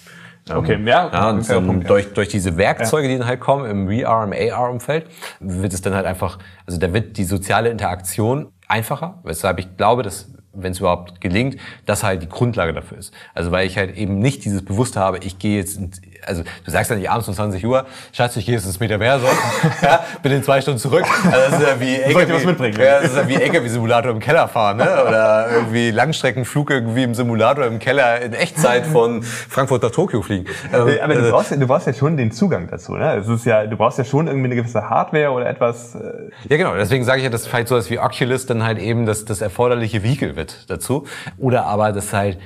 Ähm, 0.49 0.57
Okay, 0.57 0.79
ja, 0.85 1.09
ja, 1.11 1.29
und 1.29 1.43
fairer 1.43 1.59
ähm, 1.59 1.67
Punkt, 1.67 1.89
durch, 1.89 2.13
durch 2.13 2.27
diese 2.27 2.55
Werkzeuge, 2.57 3.07
die 3.07 3.17
dann 3.17 3.27
halt 3.27 3.39
kommen 3.39 3.65
im 3.69 3.87
VR, 3.87 4.23
im 4.23 4.33
AR-Umfeld, 4.33 5.07
wird 5.39 5.73
es 5.73 5.81
dann 5.81 5.95
halt 5.95 6.05
einfach, 6.05 6.37
also 6.65 6.79
da 6.79 6.93
wird 6.93 7.17
die 7.17 7.23
soziale 7.23 7.69
Interaktion 7.69 8.51
einfacher, 8.67 9.19
weshalb 9.23 9.59
ich 9.59 9.75
glaube, 9.77 10.03
dass 10.03 10.29
wenn 10.57 10.71
es 10.71 10.79
überhaupt 10.79 11.19
gelingt, 11.21 11.57
das 11.85 12.03
halt 12.03 12.23
die 12.23 12.29
Grundlage 12.29 12.73
dafür 12.73 12.97
ist. 12.97 13.13
Also 13.33 13.51
weil 13.51 13.67
ich 13.67 13.77
halt 13.77 13.97
eben 13.97 14.19
nicht 14.19 14.45
dieses 14.45 14.63
Bewusste 14.63 14.99
habe, 14.99 15.17
ich 15.19 15.37
gehe 15.37 15.57
jetzt, 15.57 15.79
also 16.25 16.43
du 16.63 16.71
sagst 16.71 16.89
ja 16.91 16.97
nicht 16.97 17.09
abends 17.09 17.27
um 17.27 17.33
20 17.33 17.65
Uhr, 17.65 17.85
Schatz, 18.13 18.35
ich 18.37 18.45
gehe 18.45 18.55
jetzt 18.55 18.65
ins 18.65 18.79
Metaversum, 18.79 19.29
ja, 19.81 20.03
bin 20.23 20.31
in 20.31 20.43
zwei 20.43 20.61
Stunden 20.61 20.79
zurück. 20.79 21.05
Also 21.25 21.51
das 21.51 21.59
ist 21.61 21.67
ja 21.67 21.79
wie 21.79 22.25
dir 22.25 22.33
was 22.35 22.45
mitbringen? 22.45 22.77
Ja, 22.79 23.01
das 23.01 23.11
ist 23.11 23.17
ja 23.17 23.27
wie 23.27 23.35
LKW-Simulator 23.35 24.11
im 24.11 24.19
Keller 24.19 24.47
fahren, 24.47 24.77
ne? 24.77 25.03
Oder 25.07 25.47
irgendwie 25.51 25.91
Langstreckenflug 25.91 26.69
irgendwie 26.71 27.03
im 27.03 27.13
Simulator 27.15 27.65
im 27.65 27.79
Keller 27.79 28.21
in 28.21 28.33
Echtzeit 28.33 28.85
von 28.87 29.21
Frankfurt 29.23 29.83
nach 29.83 29.91
Tokio 29.91 30.21
fliegen. 30.21 30.45
Äh, 30.71 30.99
Aber 30.99 31.13
du 31.15 31.27
äh, 31.27 31.31
brauchst, 31.31 31.51
ja- 31.51 31.57
du 31.57 31.67
brauchst 31.67 31.87
ja 31.87 31.93
schon 31.93 32.17
den 32.17 32.31
Zugang 32.31 32.67
dazu. 32.69 32.93
Ne? 32.95 33.15
Es 33.15 33.27
ist 33.27 33.45
ja, 33.45 33.65
du 33.65 33.77
brauchst 33.77 33.97
ja 33.97 34.03
schon 34.03 34.27
irgendwie 34.27 34.45
eine 34.47 34.55
gewisse 34.55 34.89
Hardware 34.89 35.31
oder 35.31 35.47
etwas. 35.47 35.95
Äh, 35.95 36.29
Ja, 36.49 36.57
genau. 36.57 36.75
Deswegen 36.75 37.03
sage 37.03 37.19
ich 37.19 37.23
ja, 37.23 37.29
dass 37.29 37.47
vielleicht 37.47 37.67
sowas 37.67 37.89
wie 37.89 37.99
Oculus 37.99 38.45
dann 38.45 38.63
halt 38.63 38.79
eben 38.79 39.05
das, 39.05 39.25
das 39.25 39.41
erforderliche 39.41 40.03
Vehikel 40.03 40.35
wird 40.35 40.69
dazu. 40.69 41.05
Oder 41.37 41.65
aber, 41.65 41.91
dass 41.91 42.13
halt, 42.13 42.37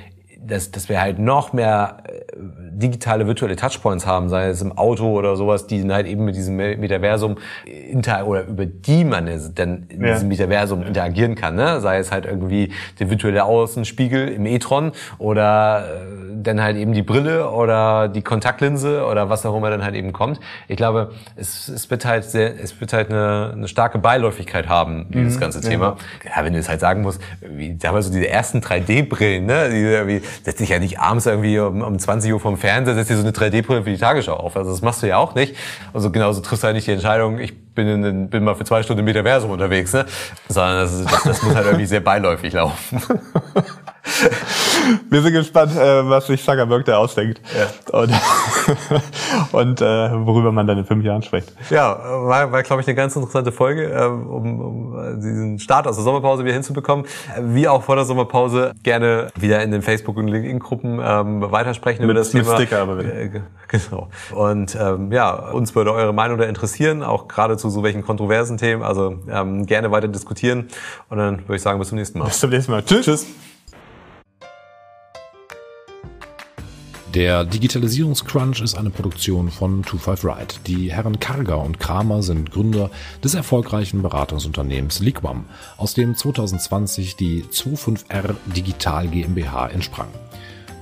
dass, 0.42 0.70
dass 0.70 0.88
wir 0.88 1.00
halt 1.00 1.18
noch 1.18 1.52
mehr 1.52 1.98
äh, 2.04 2.20
digitale 2.72 3.26
virtuelle 3.26 3.56
Touchpoints 3.56 4.06
haben, 4.06 4.28
sei 4.30 4.46
es 4.48 4.62
im 4.62 4.76
Auto 4.76 5.10
oder 5.16 5.36
sowas, 5.36 5.66
die 5.66 5.80
dann 5.82 5.92
halt 5.92 6.06
eben 6.06 6.24
mit 6.24 6.34
diesem 6.34 6.56
Metaversum 6.56 7.36
inter 7.66 8.26
oder 8.26 8.44
über 8.46 8.64
die 8.64 9.04
man 9.04 9.26
dann 9.54 9.86
in 9.90 10.04
Ja. 10.04 10.14
diesem 10.14 10.28
Metaversum 10.28 10.82
interagieren 10.82 11.34
kann. 11.34 11.56
Ne? 11.56 11.80
Sei 11.80 11.98
es 11.98 12.10
halt 12.10 12.24
irgendwie 12.24 12.72
der 12.98 13.10
virtuelle 13.10 13.44
Außenspiegel 13.44 14.28
im 14.28 14.46
e-tron 14.46 14.92
oder 15.18 15.84
äh, 15.84 16.42
dann 16.42 16.62
halt 16.62 16.76
eben 16.78 16.92
die 16.94 17.02
Brille 17.02 17.50
oder 17.50 18.08
die 18.08 18.22
Kontaktlinse 18.22 19.04
oder 19.04 19.28
was 19.28 19.44
auch 19.44 19.54
immer 19.56 19.68
dann 19.68 19.84
halt 19.84 19.94
eben 19.94 20.12
kommt. 20.14 20.40
Ich 20.68 20.76
glaube, 20.76 21.10
es, 21.36 21.68
es 21.68 21.90
wird 21.90 22.06
halt 22.06 22.24
sehr, 22.24 22.58
es 22.58 22.80
wird 22.80 22.94
halt 22.94 23.10
eine, 23.10 23.50
eine 23.54 23.68
starke 23.68 23.98
Beiläufigkeit 23.98 24.68
haben, 24.68 25.06
dieses 25.10 25.38
ganze 25.38 25.60
Thema. 25.60 25.96
Ja, 26.24 26.42
wenn 26.44 26.54
du 26.54 26.58
es 26.58 26.68
halt 26.70 26.80
sagen 26.80 27.02
musst, 27.02 27.20
wie 27.42 27.74
damals 27.76 28.06
so 28.06 28.12
diese 28.12 28.28
ersten 28.28 28.60
3D-Brillen, 28.60 29.44
ne? 29.44 29.68
Die, 29.68 30.22
irgendwie, 30.30 30.44
setz 30.44 30.58
dich 30.58 30.68
ja 30.68 30.78
nicht 30.78 30.98
abends 30.98 31.26
irgendwie 31.26 31.58
um, 31.58 31.82
um 31.82 31.98
20 31.98 32.32
Uhr 32.32 32.40
vom 32.40 32.56
Fernseher, 32.56 32.94
setz 32.94 33.08
dir 33.08 33.16
so 33.16 33.22
eine 33.22 33.32
3D-Brille 33.32 33.82
für 33.84 33.90
die 33.90 33.98
Tagesschau 33.98 34.34
auf. 34.34 34.56
Also 34.56 34.70
das 34.70 34.82
machst 34.82 35.02
du 35.02 35.08
ja 35.08 35.18
auch 35.18 35.34
nicht. 35.34 35.56
Also 35.92 36.10
genauso 36.10 36.40
triffst 36.40 36.62
du 36.62 36.66
halt 36.66 36.76
nicht 36.76 36.86
die 36.86 36.92
Entscheidung, 36.92 37.38
ich 37.38 37.58
bin, 37.74 38.04
in, 38.04 38.30
bin 38.30 38.44
mal 38.44 38.54
für 38.54 38.64
zwei 38.64 38.82
Stunden 38.82 39.00
im 39.00 39.04
Metaversum 39.06 39.50
unterwegs, 39.50 39.92
ne? 39.92 40.06
Sondern 40.48 40.82
das, 40.82 41.04
das, 41.04 41.22
das 41.22 41.42
muss 41.42 41.54
halt 41.54 41.66
irgendwie 41.66 41.86
sehr 41.86 42.00
beiläufig 42.00 42.52
laufen. 42.52 43.02
Wir 45.10 45.22
sind 45.22 45.32
gespannt, 45.32 45.76
äh, 45.76 46.08
was 46.08 46.26
sich 46.26 46.42
Zuckerberg 46.44 46.84
da 46.84 46.96
ausdenkt. 46.98 47.40
Und, 47.92 48.12
und 49.52 49.80
äh, 49.80 49.84
worüber 50.26 50.52
man 50.52 50.66
dann 50.66 50.78
in 50.78 50.84
fünf 50.84 51.04
Jahren 51.04 51.22
spricht. 51.22 51.52
Ja, 51.70 51.98
war, 52.24 52.50
war 52.52 52.62
glaube 52.62 52.82
ich, 52.82 52.88
eine 52.88 52.94
ganz 52.94 53.14
interessante 53.16 53.52
Folge, 53.52 53.84
ähm, 53.84 54.26
um, 54.28 54.60
um 54.60 55.20
diesen 55.20 55.58
Start 55.58 55.86
aus 55.86 55.96
der 55.96 56.04
Sommerpause 56.04 56.44
wieder 56.44 56.54
hinzubekommen. 56.54 57.06
Wie 57.40 57.68
auch 57.68 57.82
vor 57.82 57.96
der 57.96 58.04
Sommerpause 58.04 58.72
gerne 58.82 59.28
wieder 59.38 59.62
in 59.62 59.70
den 59.70 59.82
Facebook- 59.82 60.16
und 60.16 60.28
LinkedIn-Gruppen 60.28 61.00
ähm, 61.02 61.50
weitersprechen 61.52 62.04
über 62.04 62.12
Mit- 62.14 62.20
das 62.20 62.32
mit 62.32 62.44
Thema. 62.44 62.56
Sticker 62.56 62.80
aber 62.82 62.96
bitte. 62.96 63.12
Äh, 63.12 63.28
ge- 63.28 63.40
genau. 63.68 64.08
Und 64.34 64.76
ähm, 64.80 65.12
ja, 65.12 65.30
uns 65.50 65.74
würde 65.74 65.92
eure 65.92 66.12
Meinung 66.12 66.38
da 66.38 66.44
interessieren, 66.44 67.02
auch 67.02 67.28
gerade 67.28 67.56
zu 67.56 67.70
so 67.70 67.82
welchen 67.82 68.02
kontroversen 68.04 68.56
Themen. 68.58 68.82
Also 68.82 69.16
ähm, 69.30 69.66
gerne 69.66 69.90
weiter 69.90 70.08
diskutieren. 70.08 70.68
Und 71.08 71.18
dann 71.18 71.40
würde 71.40 71.56
ich 71.56 71.62
sagen, 71.62 71.78
bis 71.78 71.88
zum 71.88 71.98
nächsten 71.98 72.18
Mal. 72.18 72.26
Bis 72.26 72.40
zum 72.40 72.50
nächsten 72.50 72.72
Mal. 72.72 72.82
Tschüss. 72.82 73.04
Tschüss. 73.04 73.26
Der 77.14 77.44
Digitalisierungscrunch 77.44 78.60
ist 78.60 78.76
eine 78.76 78.90
Produktion 78.90 79.50
von 79.50 79.82
25 79.82 80.24
Right. 80.24 80.60
Die 80.68 80.92
Herren 80.92 81.18
Karger 81.18 81.60
und 81.60 81.80
Kramer 81.80 82.22
sind 82.22 82.52
Gründer 82.52 82.88
des 83.24 83.34
erfolgreichen 83.34 84.00
Beratungsunternehmens 84.00 85.00
Liquam, 85.00 85.46
aus 85.76 85.94
dem 85.94 86.14
2020 86.14 87.16
die 87.16 87.42
25R 87.42 88.36
Digital 88.54 89.08
GmbH 89.08 89.70
entsprang. 89.70 90.06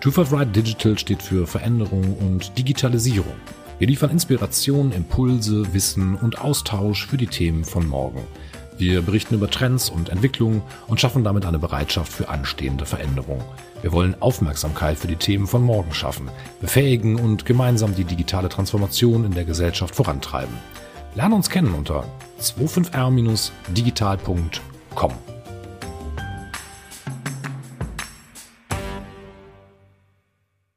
25 0.03 0.39
Right 0.39 0.55
Digital 0.55 0.99
steht 0.99 1.23
für 1.23 1.47
Veränderung 1.47 2.19
und 2.19 2.59
Digitalisierung. 2.59 3.33
Wir 3.79 3.87
liefern 3.87 4.11
Inspiration, 4.11 4.93
Impulse, 4.93 5.73
Wissen 5.73 6.15
und 6.15 6.43
Austausch 6.43 7.07
für 7.07 7.17
die 7.17 7.29
Themen 7.29 7.65
von 7.65 7.89
morgen. 7.89 8.21
Wir 8.77 9.01
berichten 9.01 9.35
über 9.35 9.51
Trends 9.51 9.89
und 9.89 10.11
Entwicklungen 10.11 10.61
und 10.89 11.01
schaffen 11.01 11.25
damit 11.25 11.47
eine 11.47 11.59
Bereitschaft 11.59 12.13
für 12.13 12.29
anstehende 12.29 12.85
Veränderung. 12.85 13.43
Wir 13.83 13.93
wollen 13.93 14.21
Aufmerksamkeit 14.21 14.99
für 14.99 15.07
die 15.07 15.17
Themen 15.17 15.47
von 15.47 15.63
morgen 15.63 15.95
schaffen, 15.95 16.31
befähigen 16.61 17.17
und 17.17 17.47
gemeinsam 17.47 17.95
die 17.95 18.05
digitale 18.05 18.49
Transformation 18.49 19.25
in 19.25 19.33
der 19.33 19.45
Gesellschaft 19.45 19.95
vorantreiben. 19.95 20.55
Lerne 21.15 21.35
uns 21.35 21.49
kennen 21.49 21.75
unter 21.75 22.05
25r-digital.com. 22.41 25.38